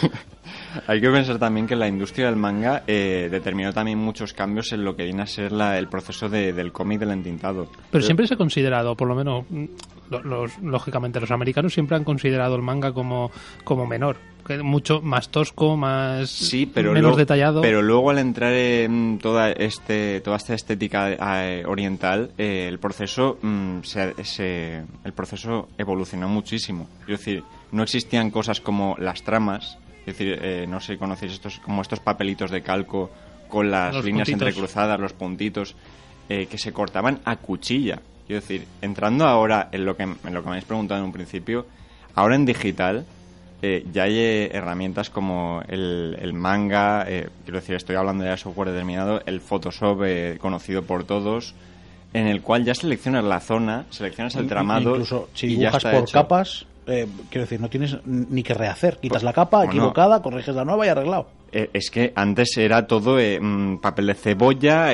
Hay 0.87 1.01
que 1.01 1.11
pensar 1.11 1.39
también 1.39 1.66
que 1.66 1.77
la 1.77 1.89
industria 1.89 2.27
del 2.27 2.37
manga 2.37 2.83
eh, 2.87 3.29
determinó 3.31 3.73
también 3.73 3.99
muchos 3.99 4.33
cambios 4.33 4.73
en 4.73 4.85
lo 4.85 4.95
que 4.97 5.05
viene 5.05 5.23
a 5.23 5.27
ser 5.27 5.53
la- 5.53 5.79
el 5.79 5.89
proceso 5.89 6.29
de- 6.29 6.53
del 6.53 6.73
cómic 6.73 7.01
del 7.01 7.11
entintado. 7.11 7.69
Pero 7.91 8.05
siempre 8.05 8.27
se 8.27 8.35
ha 8.35 8.37
considerado, 8.37 8.95
por 8.97 9.09
lo 9.09 9.14
menos, 9.14 9.45
mm, 9.51 9.64
lo- 10.11 10.23
los, 10.23 10.59
lógicamente, 10.59 11.21
los 11.21 11.31
americanos 11.31 11.73
siempre 11.75 11.97
han 11.97 12.05
considerado 12.05 12.57
el 12.57 12.62
manga 12.62 12.93
como, 12.93 13.31
como 13.64 13.87
menor. 13.87 14.16
Mucho 14.62 15.03
más 15.03 15.29
tosco, 15.29 15.77
más. 15.77 16.31
Sí, 16.31 16.64
pero 16.64 16.89
menos 16.93 17.03
luego, 17.03 17.16
detallado. 17.19 17.61
Pero 17.61 17.83
luego 17.83 18.09
al 18.09 18.19
entrar 18.19 18.55
en 18.55 19.19
toda 19.21 19.51
este 19.53 20.23
toda 20.23 20.39
esta 20.39 20.55
estética 20.55 21.12
eh, 21.47 21.64
oriental, 21.66 22.31
eh, 22.39 22.66
el 22.66 22.79
proceso 22.79 23.37
mm, 23.43 23.81
se, 23.83 24.25
se- 24.25 24.85
el 25.05 25.12
proceso 25.12 25.69
evolucionó 25.77 26.31
muchísimo. 26.31 26.89
Es 27.03 27.19
decir, 27.19 27.45
no 27.73 27.83
existían 27.83 28.31
cosas 28.31 28.62
como 28.62 28.97
las 28.99 29.23
tramas. 29.23 29.77
Es 30.09 30.17
decir, 30.19 30.39
eh, 30.43 30.67
no 30.69 30.81
sé 30.81 30.95
si 30.95 30.99
conocéis 30.99 31.33
estos 31.33 31.59
como 31.59 31.83
estos 31.83 32.01
papelitos 32.01 32.51
de 32.51 32.63
calco 32.63 33.11
con 33.49 33.71
las 33.71 33.95
Los 33.95 34.05
líneas 34.05 34.29
puntitos. 34.29 34.49
entrecruzadas, 34.49 35.01
los 35.01 35.13
puntitos 35.13 35.75
eh, 36.29 36.47
que 36.47 36.59
se 36.59 36.73
cortaban 36.73 37.21
a 37.25 37.37
cuchilla. 37.37 38.01
Quiero 38.27 38.41
decir, 38.43 38.67
entrando 38.83 39.27
ahora 39.27 39.69
en 39.73 39.85
lo 39.85 39.97
que 39.97 40.03
en 40.03 40.17
lo 40.35 40.41
que 40.43 40.47
me 40.47 40.51
habéis 40.53 40.65
preguntado 40.65 41.01
en 41.01 41.07
un 41.07 41.13
principio, 41.13 41.67
ahora 42.15 42.35
en 42.35 42.45
digital 42.45 43.05
eh, 43.63 43.85
ya 43.93 44.05
hay 44.05 44.17
eh, 44.19 44.51
herramientas 44.53 45.11
como 45.11 45.63
el, 45.67 46.17
el 46.21 46.33
manga, 46.33 47.05
eh, 47.09 47.29
quiero 47.45 47.59
decir, 47.61 47.75
estoy 47.75 47.97
hablando 47.97 48.25
ya 48.25 48.31
de 48.33 48.37
software 48.37 48.69
determinado, 48.71 49.21
el 49.27 49.41
Photoshop 49.41 50.03
eh, 50.05 50.39
conocido 50.41 50.83
por 50.83 51.05
todos, 51.05 51.55
en 52.13 52.27
el 52.29 52.41
cual 52.43 52.65
ya 52.65 52.75
seleccionas 52.75 53.25
la 53.25 53.41
zona, 53.41 53.87
seleccionas 53.91 54.37
el 54.37 54.47
tramado 54.47 54.91
Incluso 54.93 55.29
si 55.35 55.47
y 55.47 55.51
ya 55.51 55.57
dibujas 55.59 55.85
está 55.85 55.91
por 55.91 56.03
hecho. 56.03 56.13
capas, 56.13 56.67
eh, 56.89 57.07
quiero 57.30 57.45
decir, 57.45 57.61
no 57.61 57.68
tienes 57.68 57.97
ni 58.05 58.43
que 58.43 58.55
rehacer. 58.55 58.99
Quitas 58.99 59.22
la 59.22 59.32
capa 59.32 59.59
Bueno. 59.59 59.72
equivocada, 59.72 60.22
corriges 60.22 60.55
la 60.55 60.64
nueva 60.64 60.86
y 60.86 60.89
arreglado. 60.89 61.28
Eh, 61.53 61.70
es 61.72 61.91
que 61.91 62.12
antes 62.14 62.57
era 62.59 62.86
todo 62.86 63.18
eh, 63.18 63.39
mm, 63.41 63.78
papel 63.78 64.09
de 64.09 64.14
cebolla, 64.14 64.89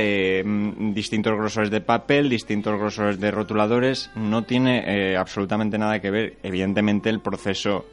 mm, 0.45 0.93
distintos 0.95 1.33
grosores 1.33 1.71
de 1.71 1.81
papel, 1.81 2.29
distintos 2.29 2.79
grosores 2.79 3.19
de 3.19 3.31
rotuladores. 3.31 4.11
No 4.15 4.43
tiene 4.43 4.85
eh, 4.87 5.17
absolutamente 5.17 5.79
nada 5.79 6.01
que 6.01 6.11
ver. 6.11 6.35
Evidentemente 6.43 7.11
el 7.11 7.21
proceso 7.21 7.87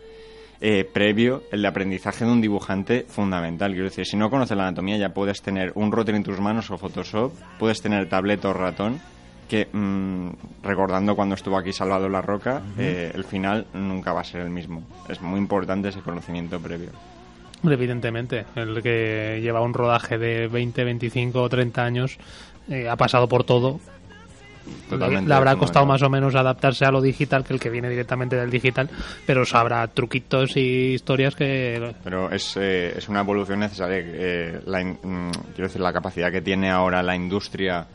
eh, 0.63 0.83
previo, 0.83 1.41
el 1.51 1.63
de 1.63 1.67
aprendizaje 1.67 2.23
de 2.23 2.31
un 2.31 2.39
dibujante, 2.39 3.05
fundamental. 3.07 3.71
Quiero 3.71 3.85
decir, 3.89 4.05
si 4.05 4.15
no 4.15 4.29
conoces 4.29 4.55
la 4.55 4.67
anatomía 4.67 4.95
ya 4.97 5.09
puedes 5.09 5.41
tener 5.41 5.71
un 5.73 5.91
router 5.91 6.13
en 6.13 6.23
tus 6.23 6.39
manos 6.39 6.69
o 6.69 6.77
Photoshop, 6.77 7.33
puedes 7.57 7.81
tener 7.81 8.07
tableta 8.07 8.49
o 8.49 8.53
ratón, 8.53 9.01
que 9.51 9.67
mm, 9.69 10.29
recordando 10.63 11.13
cuando 11.13 11.35
estuvo 11.35 11.57
aquí 11.57 11.73
Salvador 11.73 12.09
La 12.09 12.21
Roca, 12.21 12.61
eh, 12.77 13.11
el 13.13 13.25
final 13.25 13.65
nunca 13.73 14.13
va 14.13 14.21
a 14.21 14.23
ser 14.23 14.39
el 14.39 14.49
mismo. 14.49 14.81
Es 15.09 15.19
muy 15.19 15.37
importante 15.37 15.89
ese 15.89 15.99
conocimiento 15.99 16.57
previo. 16.57 16.91
Evidentemente, 17.61 18.45
el 18.55 18.81
que 18.81 19.41
lleva 19.41 19.59
un 19.59 19.73
rodaje 19.73 20.17
de 20.17 20.47
20, 20.47 20.85
25 20.85 21.41
o 21.41 21.49
30 21.49 21.83
años 21.83 22.17
eh, 22.69 22.87
ha 22.87 22.95
pasado 22.95 23.27
por 23.27 23.43
todo. 23.43 23.81
Totalmente 24.89 25.27
Le 25.27 25.35
habrá 25.35 25.57
costado 25.57 25.85
más 25.85 26.01
o 26.01 26.09
menos 26.09 26.33
adaptarse 26.35 26.85
a 26.85 26.91
lo 26.91 27.01
digital 27.01 27.43
que 27.43 27.53
el 27.53 27.59
que 27.59 27.69
viene 27.69 27.89
directamente 27.89 28.37
del 28.37 28.49
digital, 28.49 28.89
pero 29.27 29.43
sabrá 29.43 29.85
truquitos 29.87 30.55
y 30.55 30.93
historias 30.93 31.35
que 31.35 31.93
Pero 32.05 32.31
es, 32.31 32.55
eh, 32.55 32.93
es 32.97 33.09
una 33.09 33.19
evolución 33.19 33.59
necesaria. 33.59 33.97
eh, 33.99 34.61
la 34.65 34.81
mm, 34.81 35.31
quiero 35.53 35.67
decir, 35.67 35.81
la 35.81 35.91
capacidad 35.91 36.31
que 36.31 36.41
tiene 36.41 36.69
ahora 36.69 37.03
la 37.03 37.17
industria 37.17 37.85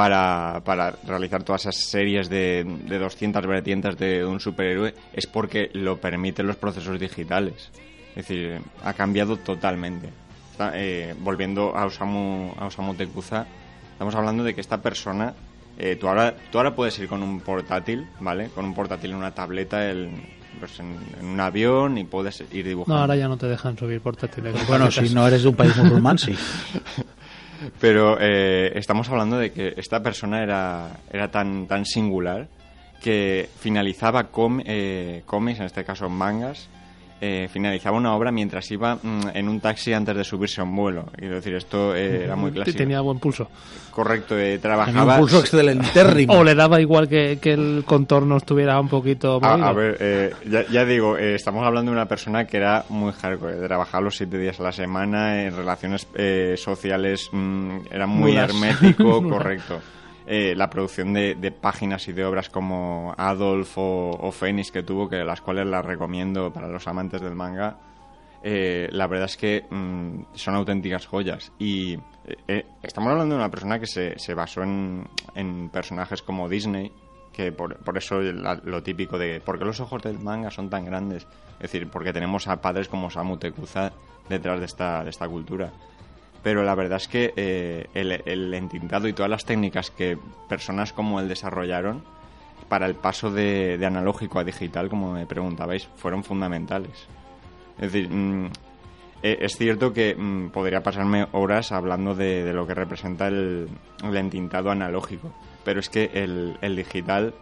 para, 0.00 0.62
para 0.64 0.92
realizar 1.06 1.42
todas 1.42 1.60
esas 1.66 1.76
series 1.76 2.30
de, 2.30 2.64
de 2.88 2.98
200 2.98 3.46
vertientes 3.46 3.98
de 3.98 4.24
un 4.24 4.40
superhéroe 4.40 4.94
es 5.12 5.26
porque 5.26 5.68
lo 5.74 5.98
permiten 6.00 6.46
los 6.46 6.56
procesos 6.56 6.98
digitales. 6.98 7.68
Es 8.16 8.26
decir, 8.26 8.62
ha 8.82 8.94
cambiado 8.94 9.36
totalmente. 9.36 10.08
Está, 10.52 10.72
eh, 10.74 11.14
volviendo 11.20 11.76
a 11.76 11.84
Osamu, 11.84 12.50
a 12.58 12.64
Osamu 12.68 12.94
Tezuka, 12.94 13.44
estamos 13.92 14.14
hablando 14.14 14.42
de 14.42 14.54
que 14.54 14.62
esta 14.62 14.80
persona, 14.80 15.34
eh, 15.76 15.96
tú, 15.96 16.08
ahora, 16.08 16.34
tú 16.50 16.56
ahora 16.56 16.74
puedes 16.74 16.98
ir 16.98 17.06
con 17.06 17.22
un 17.22 17.40
portátil, 17.42 18.08
¿vale? 18.20 18.48
Con 18.54 18.64
un 18.64 18.72
portátil 18.74 19.10
en 19.10 19.16
una 19.18 19.32
tableta, 19.34 19.84
el- 19.90 20.12
pues 20.58 20.80
en, 20.80 20.96
en 21.20 21.26
un 21.26 21.40
avión 21.40 21.98
y 21.98 22.04
puedes 22.04 22.42
ir 22.52 22.66
dibujando. 22.66 22.94
no, 22.94 23.00
ahora 23.02 23.16
ya 23.16 23.28
no 23.28 23.36
te 23.36 23.46
dejan 23.48 23.76
subir 23.76 24.00
portátiles. 24.00 24.66
Bueno, 24.66 24.90
si 24.90 25.10
no 25.14 25.26
eres 25.28 25.42
de 25.42 25.48
un 25.50 25.54
país 25.56 25.76
musulmán, 25.76 26.16
sí. 26.18 26.34
Pero 27.80 28.16
eh, 28.20 28.72
estamos 28.76 29.08
hablando 29.08 29.38
de 29.38 29.52
que 29.52 29.74
esta 29.76 30.02
persona 30.02 30.42
era, 30.42 30.88
era 31.12 31.30
tan, 31.30 31.66
tan 31.66 31.84
singular 31.84 32.48
que 33.02 33.48
finalizaba 33.58 34.24
com- 34.24 34.62
eh, 34.64 35.22
cómics, 35.26 35.60
en 35.60 35.66
este 35.66 35.84
caso 35.84 36.08
mangas, 36.08 36.68
eh, 37.20 37.48
finalizaba 37.52 37.96
una 37.96 38.14
obra 38.14 38.30
mientras 38.32 38.70
iba 38.70 38.96
mm, 38.96 39.28
en 39.34 39.48
un 39.48 39.60
taxi 39.60 39.92
antes 39.92 40.16
de 40.16 40.24
subirse 40.24 40.60
a 40.60 40.64
un 40.64 40.74
vuelo. 40.74 41.06
Quiero 41.16 41.36
decir, 41.36 41.54
esto 41.54 41.94
eh, 41.94 42.24
era 42.24 42.36
muy 42.36 42.50
clásico. 42.52 42.78
Tenía 42.78 43.00
buen 43.00 43.18
pulso. 43.18 43.48
Correcto, 43.90 44.34
eh, 44.38 44.38
Tenía 44.38 44.54
un 44.56 44.60
trabajaba... 44.60 45.18
pulso 45.18 45.40
excelentérrimo. 45.40 46.32
O 46.40 46.44
le 46.44 46.54
daba 46.54 46.80
igual 46.80 47.08
que, 47.08 47.38
que 47.40 47.52
el 47.52 47.82
contorno 47.86 48.36
estuviera 48.36 48.80
un 48.80 48.88
poquito 48.88 49.38
A, 49.42 49.48
movido. 49.50 49.66
a 49.66 49.72
ver, 49.72 49.96
eh, 50.00 50.30
ya, 50.48 50.64
ya 50.68 50.84
digo, 50.84 51.16
eh, 51.18 51.34
estamos 51.34 51.66
hablando 51.66 51.90
de 51.90 51.96
una 51.96 52.06
persona 52.06 52.46
que 52.46 52.56
era 52.56 52.84
muy 52.88 53.12
hardcore, 53.12 53.56
trabajaba 53.66 54.04
los 54.04 54.16
siete 54.16 54.38
días 54.38 54.58
a 54.60 54.62
la 54.62 54.72
semana, 54.72 55.42
en 55.44 55.56
relaciones 55.56 56.06
eh, 56.14 56.54
sociales 56.56 57.28
mm, 57.32 57.78
era 57.90 58.06
muy 58.06 58.32
Nulas. 58.32 58.50
hermético, 58.50 59.22
correcto. 59.28 59.80
Eh, 60.32 60.54
la 60.54 60.70
producción 60.70 61.12
de, 61.12 61.34
de 61.34 61.50
páginas 61.50 62.06
y 62.06 62.12
de 62.12 62.24
obras 62.24 62.50
como 62.50 63.12
Adolf 63.18 63.76
o, 63.78 64.10
o 64.12 64.30
Fénix 64.30 64.70
que 64.70 64.84
tuvo, 64.84 65.08
que 65.08 65.24
las 65.24 65.40
cuales 65.40 65.66
las 65.66 65.84
recomiendo 65.84 66.52
para 66.52 66.68
los 66.68 66.86
amantes 66.86 67.20
del 67.20 67.34
manga, 67.34 67.78
eh, 68.42 68.88
la 68.92 69.06
verdad 69.06 69.26
es 69.26 69.36
que 69.36 69.66
mm, 69.68 70.34
son 70.34 70.54
auténticas 70.54 71.06
joyas. 71.06 71.52
Y 71.58 71.94
eh, 71.94 72.36
eh, 72.48 72.66
estamos 72.82 73.10
hablando 73.10 73.34
de 73.34 73.40
una 73.40 73.50
persona 73.50 73.78
que 73.78 73.86
se, 73.86 74.18
se 74.18 74.34
basó 74.34 74.62
en, 74.62 75.68
personajes 75.70 76.22
como 76.22 76.48
Disney, 76.48 76.92
que 77.32 77.52
por, 77.52 77.76
eso 77.96 78.20
lo 78.20 78.82
típico 78.82 79.18
de 79.18 79.40
¿por 79.40 79.58
qué 79.58 79.64
los 79.64 79.80
ojos 79.80 80.02
del 80.02 80.18
manga 80.18 80.50
son 80.50 80.70
tan 80.70 80.84
grandes? 80.84 81.26
Es 81.54 81.72
decir, 81.72 81.88
porque 81.90 82.12
tenemos 82.12 82.48
a 82.48 82.60
padres 82.60 82.88
como 82.88 83.10
Samu 83.10 83.36
Tezuka 83.36 83.92
detrás 84.28 84.58
de 84.58 84.66
esta, 84.66 85.04
de 85.04 85.10
esta 85.10 85.28
cultura. 85.28 85.72
Pero 86.42 86.62
la 86.62 86.74
verdad 86.74 86.96
es 86.96 87.08
que 87.08 87.34
eh, 87.36 87.86
el, 87.94 88.22
el 88.24 88.54
entintado 88.54 89.08
y 89.08 89.12
todas 89.12 89.30
las 89.30 89.44
técnicas 89.44 89.90
que 89.90 90.18
personas 90.48 90.92
como 90.92 91.20
él 91.20 91.28
desarrollaron 91.28 92.02
para 92.68 92.86
el 92.86 92.94
paso 92.94 93.30
de, 93.30 93.76
de 93.78 93.86
analógico 93.86 94.38
a 94.38 94.44
digital, 94.44 94.88
como 94.88 95.12
me 95.12 95.26
preguntabais, 95.26 95.88
fueron 95.96 96.24
fundamentales. 96.24 97.08
Es 97.78 97.92
decir, 97.92 98.08
mm, 98.08 98.46
eh, 99.22 99.38
es 99.40 99.56
cierto 99.56 99.92
que 99.92 100.14
mm, 100.14 100.50
podría 100.50 100.82
pasarme 100.82 101.26
horas 101.32 101.72
hablando 101.72 102.14
de, 102.14 102.44
de 102.44 102.52
lo 102.52 102.66
que 102.66 102.74
representa 102.74 103.28
el, 103.28 103.68
el 104.02 104.16
entintado 104.16 104.70
analógico, 104.70 105.32
pero 105.64 105.80
es 105.80 105.88
que 105.90 106.10
el, 106.14 106.56
el 106.62 106.76
digital, 106.76 107.34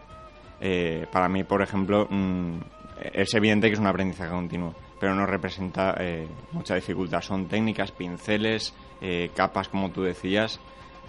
eh, 0.59 1.05
para 1.11 1.29
mí, 1.29 1.43
por 1.43 1.61
ejemplo, 1.61 2.07
mm, 2.09 2.57
es 3.13 3.33
evidente 3.33 3.67
que 3.67 3.73
es 3.73 3.79
un 3.79 3.87
aprendizaje 3.87 4.31
continuo, 4.31 4.75
pero 4.99 5.15
no 5.15 5.25
representa 5.25 5.95
eh, 5.99 6.27
mucha 6.51 6.75
dificultad. 6.75 7.21
Son 7.21 7.47
técnicas, 7.47 7.91
pinceles, 7.91 8.73
eh, 9.01 9.29
capas, 9.35 9.67
como 9.69 9.91
tú 9.91 10.03
decías, 10.03 10.59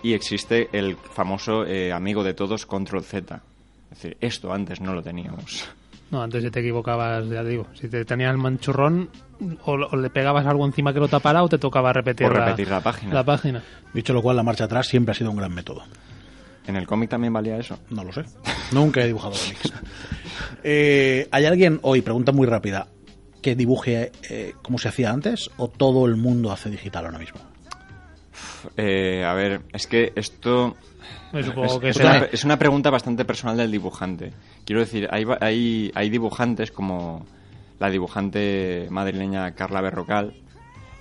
y 0.02 0.14
existe 0.14 0.68
el 0.72 0.96
famoso 0.96 1.64
eh, 1.66 1.92
amigo 1.92 2.24
de 2.24 2.34
todos, 2.34 2.66
Control 2.66 3.02
Z. 3.04 3.40
Es 3.90 4.02
decir, 4.02 4.16
esto 4.20 4.52
antes 4.52 4.80
no 4.80 4.94
lo 4.94 5.02
teníamos. 5.02 5.68
No, 6.10 6.22
antes 6.22 6.42
si 6.42 6.50
te 6.50 6.60
equivocabas, 6.60 7.28
ya 7.28 7.42
te 7.42 7.48
digo. 7.50 7.66
Si 7.74 7.88
te 7.88 8.04
tenía 8.04 8.30
el 8.30 8.36
manchurrón, 8.38 9.10
o, 9.64 9.72
o 9.72 9.96
le 9.96 10.10
pegabas 10.10 10.44
algo 10.46 10.66
encima 10.66 10.92
que 10.92 10.98
lo 11.00 11.08
tapara, 11.08 11.42
o 11.42 11.48
te 11.48 11.58
tocaba 11.58 11.92
repetir, 11.92 12.26
O 12.26 12.30
repetir 12.30 12.68
la 12.68 12.80
página. 12.80 13.14
la 13.14 13.24
página. 13.24 13.62
Dicho 13.94 14.12
lo 14.12 14.20
cual, 14.22 14.36
la 14.36 14.42
marcha 14.42 14.64
atrás 14.64 14.88
siempre 14.88 15.12
ha 15.12 15.14
sido 15.14 15.30
un 15.30 15.36
gran 15.36 15.54
método. 15.54 15.82
¿En 16.66 16.76
el 16.76 16.86
cómic 16.86 17.10
también 17.10 17.32
valía 17.32 17.58
eso? 17.58 17.78
No 17.90 18.04
lo 18.04 18.12
sé. 18.12 18.24
Nunca 18.72 19.02
he 19.02 19.06
dibujado 19.06 19.34
cómics. 19.34 19.72
Eh, 20.62 21.26
¿Hay 21.30 21.44
alguien 21.46 21.78
hoy, 21.82 22.02
pregunta 22.02 22.32
muy 22.32 22.46
rápida, 22.46 22.88
que 23.42 23.54
dibuje 23.54 24.12
eh, 24.28 24.52
como 24.62 24.78
se 24.78 24.88
hacía 24.88 25.10
antes 25.10 25.50
o 25.56 25.68
todo 25.68 26.04
el 26.06 26.16
mundo 26.16 26.52
hace 26.52 26.68
digital 26.70 27.06
ahora 27.06 27.18
mismo? 27.18 27.40
Eh, 28.76 29.24
a 29.24 29.32
ver, 29.34 29.62
es 29.72 29.86
que 29.86 30.12
esto 30.16 30.76
Me 31.32 31.42
supongo 31.42 31.74
es, 31.74 31.78
que 31.78 31.88
es 31.90 31.96
será- 31.96 32.16
una, 32.18 32.24
es 32.26 32.44
una 32.44 32.58
pregunta 32.58 32.90
bastante 32.90 33.24
personal 33.24 33.56
del 33.56 33.70
dibujante. 33.70 34.32
Quiero 34.64 34.80
decir, 34.80 35.08
hay, 35.10 35.24
hay, 35.40 35.90
hay 35.94 36.10
dibujantes 36.10 36.70
como 36.70 37.24
la 37.78 37.88
dibujante 37.90 38.86
madrileña 38.90 39.52
Carla 39.52 39.80
Berrocal, 39.80 40.34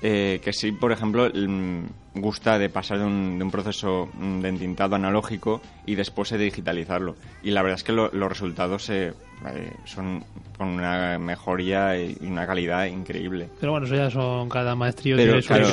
eh, 0.02 0.40
que 0.44 0.54
sí, 0.54 0.72
por 0.72 0.92
ejemplo, 0.92 1.30
mm, 1.34 1.84
gusta 2.22 2.58
de 2.60 2.70
pasar 2.70 3.00
de 3.00 3.06
un, 3.06 3.38
de 3.38 3.44
un 3.44 3.52
proceso 3.52 4.10
mm, 4.14 4.40
de 4.42 4.50
entintado 4.50 4.96
analógico 4.96 5.62
y 5.86 5.96
después 5.96 6.30
de 6.30 6.38
digitalizarlo. 6.38 7.16
Y 7.44 7.52
la 7.52 7.62
verdad 7.62 7.78
es 7.78 7.84
que 7.84 7.92
lo- 7.94 8.10
los 8.12 8.30
resultados 8.30 8.90
eh, 8.90 9.14
eh, 9.48 9.74
son 9.86 10.24
con 10.58 10.68
una 10.70 11.18
mejoría 11.20 11.98
y 11.98 12.18
una 12.22 12.46
calidad 12.46 12.86
increíble. 12.86 13.50
Pero 13.60 13.72
bueno, 13.72 13.86
eso 13.88 13.96
ya 13.96 14.10
son 14.10 14.50
cada 14.50 14.76
maestrillo 14.76 15.16
Pero, 15.18 15.32
tiene 15.32 15.42
su 15.42 15.48
claro, 15.48 15.66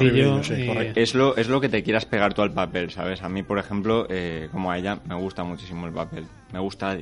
y-. 0.85 0.93
Es 0.95 1.15
lo, 1.15 1.37
es 1.37 1.49
lo 1.49 1.61
que 1.61 1.69
te 1.69 1.83
quieras 1.83 2.05
pegar 2.07 2.35
tú 2.35 2.43
al 2.43 2.53
papel, 2.53 2.91
¿sabes? 2.91 3.23
A 3.23 3.29
mí, 3.29 3.43
por 3.43 3.59
ejemplo, 3.59 4.07
eh, 4.09 4.49
como 4.53 4.71
a 4.71 4.79
ella, 4.79 4.99
me 5.09 5.15
gusta 5.17 5.43
muchísimo 5.45 5.87
el 5.87 5.93
papel. 5.93 6.27
Me 6.53 6.61
gusta 6.61 6.97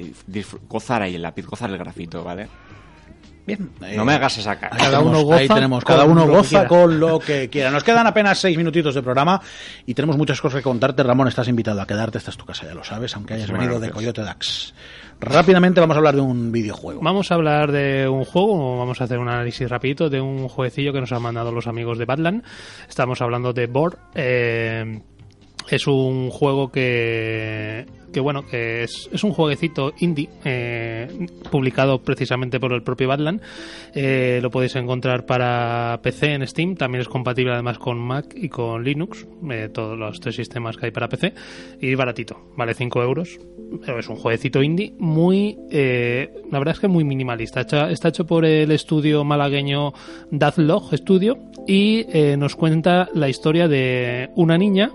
gozar 0.68 1.02
ahí 1.02 1.14
el 1.16 1.22
lápiz, 1.22 1.46
gozar 1.46 1.70
el 1.70 1.78
grafito, 1.78 2.24
¿vale? 2.24 2.48
Bien. 3.46 3.70
eh, 3.84 3.94
No 3.96 4.04
me 4.04 4.14
hagas 4.14 4.38
esa 4.38 4.58
cara. 4.58 4.76
Cada 4.76 5.00
uno 5.00 5.22
goza 5.22 5.36
ahí 5.40 5.48
tenemos, 5.48 5.84
con 5.84 5.94
cada 5.94 6.06
uno 6.06 6.22
lo 6.22 6.26
que 6.32 6.36
goza 6.38 6.48
quiera. 6.50 6.68
con 6.68 6.98
lo 7.00 7.18
que 7.18 7.50
quiera. 7.50 7.70
Nos 7.70 7.84
quedan 7.84 8.06
apenas 8.06 8.38
seis 8.38 8.56
minutitos 8.56 8.94
de 8.94 9.02
programa 9.02 9.40
y 9.84 9.92
tenemos 9.94 10.16
muchas 10.16 10.40
cosas 10.40 10.58
que 10.58 10.62
contarte. 10.62 11.02
Ramón, 11.02 11.28
estás 11.28 11.48
invitado 11.48 11.80
a 11.80 11.86
quedarte. 11.86 12.18
Esta 12.18 12.30
es 12.30 12.36
tu 12.36 12.44
casa, 12.46 12.64
ya 12.66 12.74
lo 12.74 12.84
sabes, 12.84 13.14
aunque 13.16 13.34
hayas 13.34 13.50
venido 13.50 13.78
de. 13.80 13.90
Coyote 13.90 14.22
Dax. 14.22 14.74
Rápidamente 15.20 15.80
vamos 15.80 15.94
a 15.94 15.98
hablar 15.98 16.14
de 16.16 16.20
un 16.20 16.50
videojuego. 16.50 17.00
Vamos 17.02 17.30
a 17.30 17.34
hablar 17.36 17.70
de 17.70 18.08
un 18.08 18.24
juego, 18.24 18.78
vamos 18.78 19.00
a 19.00 19.04
hacer 19.04 19.18
un 19.18 19.28
análisis 19.28 19.68
rapidito 19.70 20.10
de 20.10 20.20
un 20.20 20.48
jueguecillo 20.48 20.92
que 20.92 21.00
nos 21.00 21.12
han 21.12 21.22
mandado 21.22 21.52
los 21.52 21.66
amigos 21.66 21.98
de 21.98 22.04
Badland. 22.04 22.42
Estamos 22.88 23.22
hablando 23.22 23.52
de 23.52 23.66
Board. 23.66 23.96
Eh, 24.14 25.00
es 25.68 25.86
un 25.86 26.30
juego 26.30 26.70
que, 26.70 27.86
que 28.14 28.20
bueno, 28.20 28.46
que 28.46 28.84
es, 28.84 29.10
es 29.12 29.24
un 29.24 29.32
jueguecito 29.32 29.92
indie 29.98 30.30
eh, 30.44 31.08
publicado 31.50 32.00
precisamente 32.00 32.60
por 32.60 32.72
el 32.72 32.82
propio 32.82 33.08
Badland. 33.08 33.42
Eh, 33.92 34.38
lo 34.40 34.50
podéis 34.50 34.76
encontrar 34.76 35.26
para 35.26 35.98
PC 36.00 36.34
en 36.34 36.46
Steam, 36.46 36.76
también 36.76 37.02
es 37.02 37.08
compatible 37.08 37.52
además 37.52 37.78
con 37.78 37.98
Mac 37.98 38.32
y 38.34 38.48
con 38.48 38.84
Linux, 38.84 39.26
eh, 39.50 39.68
todos 39.68 39.98
los 39.98 40.20
tres 40.20 40.36
sistemas 40.36 40.76
que 40.76 40.86
hay 40.86 40.92
para 40.92 41.08
PC, 41.08 41.34
y 41.80 41.94
baratito, 41.96 42.52
vale 42.56 42.72
5 42.72 43.02
euros. 43.02 43.38
Es 43.98 44.08
un 44.08 44.16
jueguecito 44.16 44.62
indie 44.62 44.94
muy, 44.98 45.58
eh, 45.70 46.32
la 46.52 46.58
verdad 46.58 46.74
es 46.74 46.80
que 46.80 46.88
muy 46.88 47.02
minimalista. 47.02 47.62
Está, 47.62 48.08
hecho 48.08 48.24
por 48.24 48.44
el 48.44 48.70
estudio 48.70 49.24
malagueño 49.24 49.92
Deathlog 50.30 50.96
Studio 50.96 51.38
y 51.66 52.06
nos 52.38 52.54
cuenta 52.54 53.08
la 53.12 53.28
historia 53.28 53.66
de 53.66 54.30
una 54.36 54.56
niña 54.56 54.92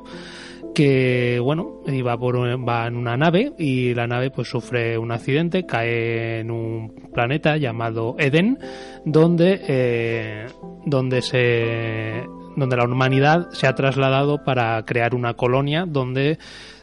que 0.74 1.40
bueno 1.40 1.82
iba 1.88 2.18
por 2.18 2.38
va 2.38 2.88
en 2.88 2.96
una 2.96 3.18
nave 3.18 3.54
y 3.58 3.94
la 3.94 4.08
nave 4.08 4.32
pues 4.32 4.50
sufre 4.50 4.98
un 4.98 5.12
accidente 5.12 5.66
cae 5.66 6.40
en 6.40 6.52
un 6.52 7.10
planeta 7.14 7.58
llamado 7.58 8.16
Eden 8.20 8.58
donde 9.06 9.62
eh, 9.68 10.46
donde 10.86 11.22
se 11.22 12.26
donde 12.56 12.78
la 12.78 12.86
humanidad 12.86 13.50
se 13.52 13.68
ha 13.68 13.76
trasladado 13.76 14.44
para 14.44 14.84
crear 14.86 15.16
una 15.16 15.34
colonia 15.34 15.86
donde 15.88 16.38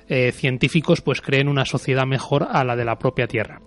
eh, 0.09 0.32
científicos 0.32 1.01
pues 1.01 1.20
creen 1.20 1.49
una 1.49 1.64
sociedad 1.64 2.07
mejor 2.07 2.47
a 2.51 2.64
la 2.64 2.76
de 2.76 2.84
la 2.84 2.97
propia 2.99 3.26
Tierra. 3.26 3.61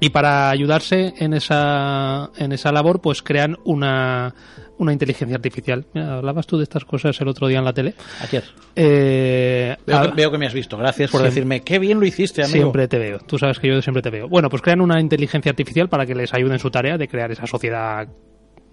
Y 0.00 0.10
para 0.10 0.50
ayudarse 0.50 1.14
en 1.18 1.34
esa, 1.34 2.30
en 2.36 2.52
esa 2.52 2.72
labor, 2.72 3.00
pues 3.00 3.22
crean 3.22 3.56
una, 3.64 4.34
una 4.78 4.92
inteligencia 4.92 5.36
artificial. 5.36 5.84
Mira, 5.92 6.14
hablabas 6.14 6.46
tú 6.46 6.56
de 6.56 6.64
estas 6.64 6.84
cosas 6.84 7.20
el 7.20 7.28
otro 7.28 7.46
día 7.48 7.58
en 7.58 7.64
la 7.64 7.72
tele. 7.72 7.94
Ayer. 8.20 8.44
Eh, 8.74 9.76
Veo, 9.86 9.98
ah, 9.98 10.08
que, 10.08 10.14
veo 10.14 10.30
que 10.30 10.38
me 10.38 10.46
has 10.46 10.54
visto. 10.54 10.76
Gracias 10.76 11.10
por 11.10 11.22
decirme 11.22 11.60
qué 11.60 11.78
bien 11.78 12.00
lo 12.00 12.06
hiciste, 12.06 12.42
amigo. 12.42 12.58
Siempre 12.58 12.88
te 12.88 12.98
veo. 12.98 13.18
Tú 13.18 13.38
sabes 13.38 13.58
que 13.58 13.68
yo 13.68 13.80
siempre 13.82 14.02
te 14.02 14.10
veo. 14.10 14.28
Bueno, 14.28 14.48
pues 14.48 14.62
crean 14.62 14.80
una 14.80 15.00
inteligencia 15.00 15.50
artificial 15.50 15.88
para 15.88 16.06
que 16.06 16.14
les 16.14 16.32
ayude 16.34 16.54
en 16.54 16.58
su 16.58 16.70
tarea 16.70 16.98
de 16.98 17.08
crear 17.08 17.30
esa 17.30 17.46
sociedad 17.46 18.08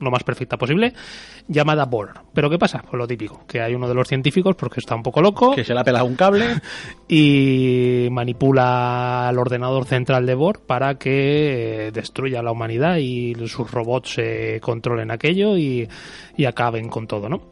lo 0.01 0.11
más 0.11 0.23
perfecta 0.23 0.57
posible, 0.57 0.93
llamada 1.47 1.85
Bohr. 1.85 2.13
Pero 2.33 2.49
¿qué 2.49 2.57
pasa? 2.57 2.81
Pues 2.81 2.97
lo 2.97 3.07
típico, 3.07 3.45
que 3.47 3.61
hay 3.61 3.73
uno 3.73 3.87
de 3.87 3.93
los 3.93 4.07
científicos, 4.07 4.55
porque 4.55 4.79
está 4.79 4.95
un 4.95 5.03
poco 5.03 5.21
loco, 5.21 5.55
Que 5.55 5.63
se 5.63 5.73
le 5.73 5.79
ha 5.79 5.83
pelado 5.83 6.05
un 6.05 6.15
cable. 6.15 6.45
y 7.07 8.07
manipula 8.11 9.29
al 9.29 9.37
ordenador 9.37 9.85
central 9.85 10.25
de 10.25 10.35
Bohr 10.35 10.59
para 10.59 10.95
que 10.95 11.87
eh, 11.87 11.91
destruya 11.91 12.41
la 12.41 12.51
humanidad 12.51 12.97
y 12.97 13.35
sus 13.47 13.71
robots 13.71 14.15
eh, 14.17 14.59
controlen 14.61 15.11
aquello 15.11 15.57
y, 15.57 15.87
y 16.35 16.45
acaben 16.45 16.89
con 16.89 17.07
todo, 17.07 17.29
¿no? 17.29 17.51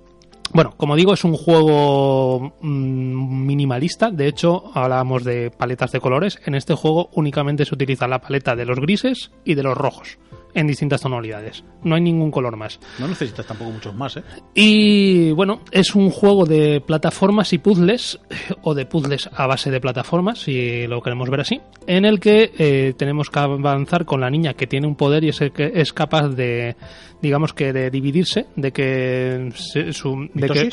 Bueno, 0.52 0.74
como 0.76 0.95
digo, 0.95 1.14
es 1.14 1.24
un 1.24 1.36
juego 1.36 2.54
mm, 2.62 3.45
minimalista. 3.45 4.10
De 4.10 4.28
hecho, 4.28 4.72
hablábamos 4.74 5.24
de 5.24 5.52
paletas 5.52 5.91
de 5.91 6.00
colores. 6.00 6.39
En 6.45 6.56
este 6.56 6.74
juego 6.74 7.10
únicamente 7.14 7.66
se 7.66 7.76
utiliza 7.76 8.08
la 8.08 8.20
paleta 8.20 8.56
de 8.56 8.66
los 8.66 8.80
grises 8.80 9.32
y 9.45 9.54
de 9.54 9.64
los 9.64 9.78
rojos 9.78 10.18
en 10.54 10.68
distintas 10.68 11.02
tonalidades. 11.02 11.64
No 11.84 11.95
hay 11.95 12.02
ningún 12.02 12.32
color 12.32 12.58
más. 12.58 12.80
No 13.00 13.08
necesitas 13.08 13.45
tampoco 13.45 13.72
muchos 13.72 13.95
más, 13.95 14.18
¿eh? 14.18 14.24
Y 14.54 15.32
bueno, 15.32 15.62
es 15.72 15.95
un 15.95 16.10
juego 16.10 16.45
de 16.45 16.82
plataformas 16.82 17.54
y 17.54 17.58
puzzles, 17.58 18.20
o 18.62 18.74
de 18.74 18.86
puzzles 18.86 19.30
a 19.34 19.47
base 19.47 19.72
de 19.72 19.80
plataformas, 19.80 20.39
si 20.39 20.88
lo 20.88 21.02
queremos 21.02 21.30
ver 21.30 21.41
así, 21.41 21.62
en 21.88 22.06
el 22.06 22.20
que 22.20 22.52
eh, 22.58 22.93
tenemos 22.97 23.30
que 23.30 23.39
avanzar 23.39 24.06
con 24.06 24.22
la 24.22 24.30
niña 24.30 24.54
que 24.54 24.68
tiene 24.68 24.88
un 24.88 24.95
poder 24.95 25.24
y 25.24 25.30
es 25.30 25.41
el 25.41 25.52
que 25.52 25.72
es 25.76 25.93
capaz 25.93 26.30
de, 26.30 26.76
digamos 27.22 27.54
que 27.54 27.74
de 27.74 27.89
dividirse, 27.89 28.47
de 28.56 28.72
que 28.72 29.52
su, 29.91 30.30
de 30.34 30.50
que, 30.50 30.70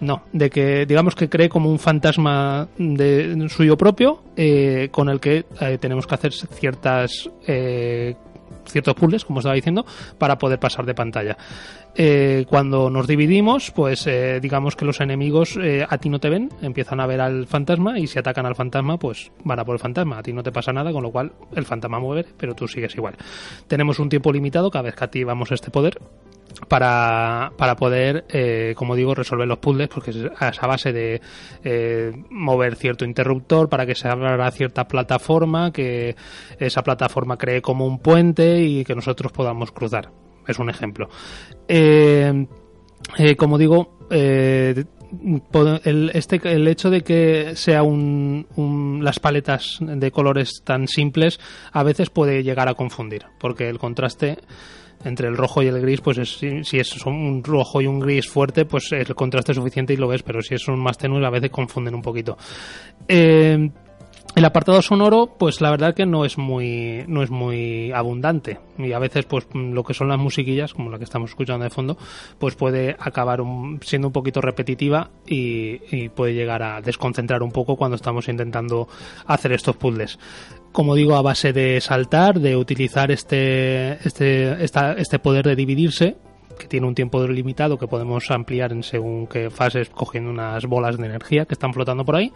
no, 0.00 0.22
de 0.32 0.50
que 0.50 0.86
digamos 0.86 1.14
que 1.14 1.28
cree 1.28 1.48
como 1.48 1.70
un 1.70 1.78
fantasma 1.78 2.68
de 2.78 3.48
suyo 3.48 3.76
propio 3.76 4.22
eh, 4.36 4.88
con 4.90 5.08
el 5.08 5.20
que 5.20 5.46
eh, 5.60 5.78
tenemos 5.78 6.06
que 6.06 6.14
hacer 6.14 6.32
ciertas 6.32 7.28
eh, 7.46 8.14
ciertos 8.70 8.94
puzzles, 8.94 9.24
como 9.24 9.40
estaba 9.40 9.54
diciendo, 9.54 9.84
para 10.18 10.38
poder 10.38 10.58
pasar 10.58 10.86
de 10.86 10.94
pantalla. 10.94 11.36
Eh, 11.94 12.46
cuando 12.48 12.90
nos 12.90 13.06
dividimos, 13.06 13.70
pues 13.70 14.06
eh, 14.06 14.38
digamos 14.40 14.76
que 14.76 14.84
los 14.84 15.00
enemigos 15.00 15.56
eh, 15.56 15.86
a 15.88 15.98
ti 15.98 16.08
no 16.08 16.20
te 16.20 16.28
ven, 16.28 16.50
empiezan 16.62 17.00
a 17.00 17.06
ver 17.06 17.20
al 17.20 17.46
fantasma 17.46 17.98
y 17.98 18.06
si 18.06 18.18
atacan 18.18 18.46
al 18.46 18.54
fantasma, 18.54 18.98
pues 18.98 19.32
van 19.44 19.58
a 19.58 19.64
por 19.64 19.74
el 19.74 19.80
fantasma. 19.80 20.18
A 20.18 20.22
ti 20.22 20.32
no 20.32 20.42
te 20.42 20.52
pasa 20.52 20.72
nada, 20.72 20.92
con 20.92 21.02
lo 21.02 21.10
cual 21.10 21.32
el 21.54 21.64
fantasma 21.64 21.98
muere, 21.98 22.26
pero 22.36 22.54
tú 22.54 22.68
sigues 22.68 22.94
igual. 22.94 23.14
Tenemos 23.66 23.98
un 23.98 24.08
tiempo 24.08 24.32
limitado 24.32 24.70
cada 24.70 24.82
vez 24.82 24.94
que 24.94 25.04
activamos 25.04 25.50
este 25.50 25.70
poder 25.70 25.98
para, 26.68 27.52
para 27.56 27.76
poder, 27.76 28.24
eh, 28.30 28.74
como 28.76 28.96
digo, 28.96 29.14
resolver 29.14 29.46
los 29.46 29.58
puzzles, 29.58 29.88
porque 29.88 30.10
es 30.10 30.26
a 30.40 30.66
base 30.66 30.92
de 30.92 31.20
eh, 31.64 32.12
mover 32.30 32.76
cierto 32.76 33.04
interruptor 33.04 33.68
para 33.68 33.86
que 33.86 33.94
se 33.94 34.08
abra 34.08 34.50
cierta 34.50 34.86
plataforma, 34.88 35.72
que 35.72 36.16
esa 36.58 36.82
plataforma 36.82 37.36
cree 37.36 37.62
como 37.62 37.86
un 37.86 37.98
puente 38.00 38.60
y 38.62 38.84
que 38.84 38.94
nosotros 38.94 39.32
podamos 39.32 39.72
cruzar. 39.72 40.10
Es 40.46 40.58
un 40.58 40.70
ejemplo. 40.70 41.08
Eh, 41.68 42.46
como 43.36 43.58
digo, 43.58 43.98
el, 44.10 46.10
este, 46.14 46.40
el 46.44 46.66
hecho 46.68 46.90
de 46.90 47.02
que 47.02 47.52
sea 47.54 47.82
un, 47.82 48.46
un- 48.56 49.00
las 49.02 49.20
paletas 49.20 49.78
de 49.80 50.10
colores 50.10 50.62
tan 50.64 50.88
simples 50.88 51.38
a 51.72 51.82
veces 51.82 52.10
puede 52.10 52.42
llegar 52.42 52.68
a 52.68 52.74
confundir, 52.74 53.26
porque 53.38 53.68
el 53.68 53.78
contraste 53.78 54.38
entre 55.04 55.28
el 55.28 55.36
rojo 55.36 55.62
y 55.62 55.66
el 55.68 55.80
gris, 55.80 56.00
pues 56.00 56.18
es- 56.18 56.38
si, 56.38 56.78
es 56.78 57.06
un 57.06 57.42
rojo 57.44 57.80
y 57.80 57.86
un 57.86 58.00
gris 58.00 58.28
fuerte, 58.28 58.64
pues 58.64 58.90
el 58.92 59.14
contraste 59.14 59.52
es 59.52 59.56
suficiente 59.56 59.92
y 59.92 59.96
lo 59.96 60.08
ves, 60.08 60.22
pero 60.22 60.42
si 60.42 60.54
es 60.54 60.66
un 60.68 60.78
más 60.80 60.98
tenue 60.98 61.24
a 61.24 61.30
veces 61.30 61.50
confunden 61.50 61.94
un 61.94 62.02
poquito. 62.02 62.36
Eh, 63.06 63.70
el 64.36 64.44
apartado 64.44 64.80
sonoro, 64.82 65.34
pues 65.38 65.60
la 65.60 65.70
verdad 65.70 65.94
que 65.94 66.06
no 66.06 66.24
es 66.24 66.38
muy, 66.38 67.02
no 67.08 67.22
es 67.24 67.30
muy 67.30 67.90
abundante. 67.90 68.60
Y 68.78 68.92
a 68.92 68.98
veces, 69.00 69.24
pues 69.24 69.46
lo 69.52 69.82
que 69.82 69.94
son 69.94 70.08
las 70.08 70.18
musiquillas, 70.18 70.74
como 70.74 70.90
la 70.90 70.98
que 70.98 71.04
estamos 71.04 71.30
escuchando 71.30 71.64
de 71.64 71.70
fondo, 71.70 71.96
pues 72.38 72.54
puede 72.54 72.94
acabar 73.00 73.40
un- 73.40 73.80
siendo 73.82 74.08
un 74.08 74.12
poquito 74.12 74.40
repetitiva 74.40 75.10
y, 75.26 75.80
y 75.90 76.08
puede 76.10 76.34
llegar 76.34 76.62
a 76.62 76.80
desconcentrar 76.80 77.42
un 77.42 77.50
poco 77.50 77.74
cuando 77.76 77.96
estamos 77.96 78.28
intentando 78.28 78.86
hacer 79.26 79.52
estos 79.52 79.76
puzzles. 79.76 80.18
Como 80.70 80.94
digo, 80.94 81.16
a 81.16 81.22
base 81.22 81.52
de 81.52 81.80
saltar, 81.80 82.38
de 82.38 82.54
utilizar 82.54 83.10
este, 83.10 83.94
este, 84.06 84.62
esta- 84.62 84.92
este 84.92 85.18
poder 85.18 85.46
de 85.46 85.56
dividirse, 85.56 86.16
que 86.58 86.66
tiene 86.66 86.86
un 86.86 86.94
tiempo 86.94 87.26
limitado 87.26 87.78
que 87.78 87.86
podemos 87.86 88.30
ampliar 88.30 88.72
en 88.72 88.82
según 88.82 89.26
qué 89.26 89.50
fases 89.50 89.88
cogiendo 89.88 90.30
unas 90.30 90.66
bolas 90.66 90.98
de 90.98 91.06
energía 91.06 91.46
que 91.46 91.54
están 91.54 91.72
flotando 91.72 92.04
por 92.04 92.16
ahí 92.16 92.32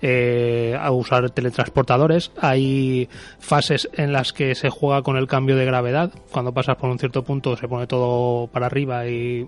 eh, 0.00 0.76
a 0.78 0.90
usar 0.92 1.30
teletransportadores. 1.30 2.30
Hay 2.40 3.08
fases 3.38 3.88
en 3.94 4.12
las 4.12 4.32
que 4.32 4.54
se 4.54 4.70
juega 4.70 5.02
con 5.02 5.16
el 5.16 5.26
cambio 5.26 5.56
de 5.56 5.64
gravedad. 5.64 6.12
Cuando 6.30 6.52
pasas 6.52 6.76
por 6.76 6.90
un 6.90 6.98
cierto 6.98 7.24
punto 7.24 7.56
se 7.56 7.68
pone 7.68 7.86
todo 7.86 8.46
para 8.48 8.66
arriba 8.66 9.08
y 9.08 9.46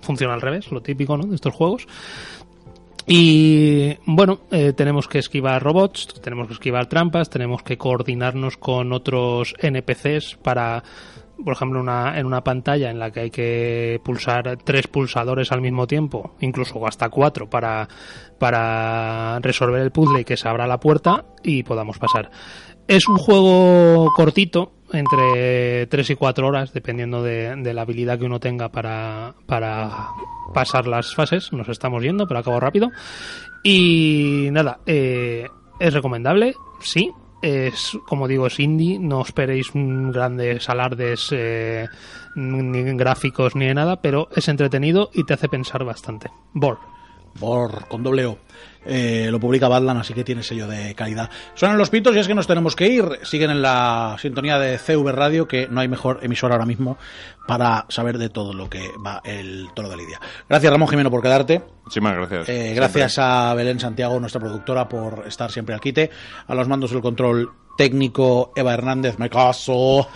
funciona 0.00 0.34
al 0.34 0.40
revés 0.40 0.70
lo 0.70 0.80
típico 0.80 1.16
¿no? 1.16 1.24
de 1.26 1.34
estos 1.34 1.54
juegos. 1.54 1.86
Y 3.06 3.98
bueno, 4.06 4.40
eh, 4.50 4.72
tenemos 4.72 5.08
que 5.08 5.18
esquivar 5.18 5.62
robots, 5.62 6.08
tenemos 6.22 6.46
que 6.46 6.54
esquivar 6.54 6.86
trampas, 6.86 7.28
tenemos 7.28 7.62
que 7.62 7.76
coordinarnos 7.76 8.56
con 8.56 8.94
otros 8.94 9.54
NPCs 9.58 10.38
para, 10.42 10.82
por 11.44 11.54
ejemplo, 11.54 11.80
una, 11.80 12.18
en 12.18 12.26
una 12.26 12.42
pantalla 12.42 12.90
en 12.90 12.98
la 12.98 13.10
que 13.10 13.20
hay 13.20 13.30
que 13.30 14.00
pulsar 14.04 14.58
tres 14.64 14.86
pulsadores 14.86 15.52
al 15.52 15.60
mismo 15.60 15.86
tiempo, 15.86 16.34
incluso 16.40 16.86
hasta 16.86 17.08
cuatro, 17.10 17.48
para, 17.48 17.88
para 18.38 19.38
resolver 19.40 19.82
el 19.82 19.90
puzzle 19.90 20.20
y 20.20 20.24
que 20.24 20.36
se 20.36 20.48
abra 20.48 20.66
la 20.66 20.80
puerta 20.80 21.24
y 21.42 21.62
podamos 21.62 21.98
pasar. 21.98 22.30
Es 22.88 23.08
un 23.08 23.16
juego 23.16 24.12
cortito, 24.14 24.72
entre 24.92 25.86
3 25.86 26.10
y 26.10 26.14
4 26.14 26.46
horas, 26.46 26.72
dependiendo 26.72 27.22
de, 27.22 27.74
la 27.74 27.82
habilidad 27.82 28.18
que 28.18 28.26
uno 28.26 28.40
tenga 28.40 28.70
para, 28.70 29.34
para 29.46 30.08
pasar 30.52 30.86
las 30.86 31.14
fases. 31.14 31.52
Nos 31.52 31.68
estamos 31.68 32.02
yendo, 32.02 32.26
pero 32.26 32.40
acabo 32.40 32.60
rápido. 32.60 32.90
Y 33.62 34.48
nada, 34.52 34.80
eh, 34.86 35.48
es 35.80 35.94
recomendable, 35.94 36.54
sí. 36.80 37.10
Es, 37.46 37.98
como 38.06 38.26
digo, 38.26 38.46
es 38.46 38.58
indie, 38.58 38.98
no 38.98 39.20
esperéis 39.20 39.66
grandes 39.74 40.66
alardes 40.70 41.28
eh, 41.30 41.86
ni 42.36 42.82
gráficos 42.96 43.54
ni 43.54 43.66
de 43.66 43.74
nada, 43.74 44.00
pero 44.00 44.30
es 44.34 44.48
entretenido 44.48 45.10
y 45.12 45.24
te 45.24 45.34
hace 45.34 45.50
pensar 45.50 45.84
bastante. 45.84 46.30
Bor. 46.54 46.78
por 47.38 47.86
con 47.88 48.02
doble 48.02 48.24
O. 48.24 48.38
Eh, 48.86 49.28
lo 49.30 49.40
publica 49.40 49.68
Badland, 49.68 50.00
así 50.00 50.14
que 50.14 50.24
tiene 50.24 50.42
sello 50.42 50.66
de 50.66 50.94
calidad. 50.94 51.30
Suenan 51.54 51.78
los 51.78 51.90
pitos 51.90 52.14
y 52.14 52.18
es 52.18 52.26
que 52.26 52.34
nos 52.34 52.46
tenemos 52.46 52.76
que 52.76 52.88
ir. 52.88 53.04
Siguen 53.22 53.50
en 53.50 53.62
la 53.62 54.16
sintonía 54.20 54.58
de 54.58 54.78
CV 54.78 55.12
Radio, 55.12 55.48
que 55.48 55.68
no 55.68 55.80
hay 55.80 55.88
mejor 55.88 56.20
emisor 56.22 56.52
ahora 56.52 56.66
mismo 56.66 56.98
para 57.46 57.86
saber 57.88 58.18
de 58.18 58.28
todo 58.28 58.52
lo 58.52 58.68
que 58.68 58.90
va 59.04 59.20
el 59.24 59.68
toro 59.74 59.88
de 59.88 59.96
Lidia. 59.96 60.20
Gracias, 60.48 60.72
Ramón 60.72 60.88
Jimeno, 60.88 61.10
por 61.10 61.22
quedarte. 61.22 61.62
Muchísimas 61.84 62.14
gracias. 62.14 62.48
Eh, 62.48 62.72
gracias 62.74 63.18
a 63.18 63.54
Belén 63.54 63.80
Santiago, 63.80 64.18
nuestra 64.18 64.40
productora, 64.40 64.88
por 64.88 65.24
estar 65.26 65.50
siempre 65.50 65.74
al 65.74 65.80
quite. 65.80 66.10
A 66.46 66.54
los 66.54 66.68
mandos 66.68 66.90
del 66.90 67.02
control 67.02 67.50
técnico, 67.76 68.52
Eva 68.56 68.74
Hernández, 68.74 69.18
me 69.18 69.28
caso. 69.28 70.08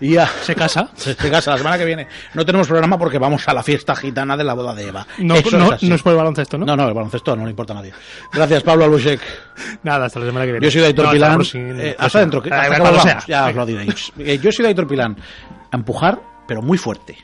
Y 0.00 0.16
a- 0.16 0.26
¿Se 0.26 0.54
casa? 0.54 0.90
se, 0.94 1.14
se 1.14 1.30
casa 1.30 1.50
la 1.52 1.58
semana 1.58 1.76
que 1.78 1.84
viene. 1.84 2.06
No 2.34 2.44
tenemos 2.44 2.66
programa 2.68 2.96
porque 2.98 3.18
vamos 3.18 3.46
a 3.48 3.52
la 3.54 3.62
fiesta 3.62 3.94
gitana 3.96 4.36
de 4.36 4.44
la 4.44 4.54
boda 4.54 4.74
de 4.74 4.86
Eva. 4.88 5.06
No, 5.18 5.34
Eso 5.34 5.58
no, 5.58 5.72
es 5.74 5.82
no 5.82 5.94
es 5.94 6.02
por 6.02 6.12
el 6.12 6.18
baloncesto, 6.18 6.56
¿no? 6.58 6.66
No, 6.66 6.76
no, 6.76 6.88
el 6.88 6.94
baloncesto 6.94 7.34
no 7.36 7.44
le 7.44 7.50
importa 7.50 7.72
a 7.72 7.76
nadie. 7.76 7.92
Gracias, 8.32 8.62
Pablo 8.62 8.84
Albuchec. 8.84 9.20
Nada, 9.82 10.06
hasta 10.06 10.20
la 10.20 10.26
semana 10.26 10.46
que 10.46 10.52
viene. 10.52 10.64
Yo 10.66 10.70
soy 10.70 10.82
Daitor 10.82 11.06
No, 11.06 11.10
Pilán. 11.12 11.40
Eh, 11.54 11.96
hasta 11.98 12.20
dentro, 12.20 12.42
que, 12.42 12.50
hasta 12.50 12.62
que 12.62 12.68
cuando 12.68 12.84
volvamos, 12.98 13.02
sea. 13.02 13.24
ya 13.26 13.46
os 13.48 13.54
lo 13.54 13.66
diréis. 13.66 14.12
Eh, 14.18 14.38
yo 14.42 14.52
soy 14.52 14.64
Daitor 14.64 14.86
Pilán. 14.86 15.16
A 15.70 15.76
empujar, 15.76 16.20
pero 16.46 16.62
muy 16.62 16.78
fuerte. 16.78 17.16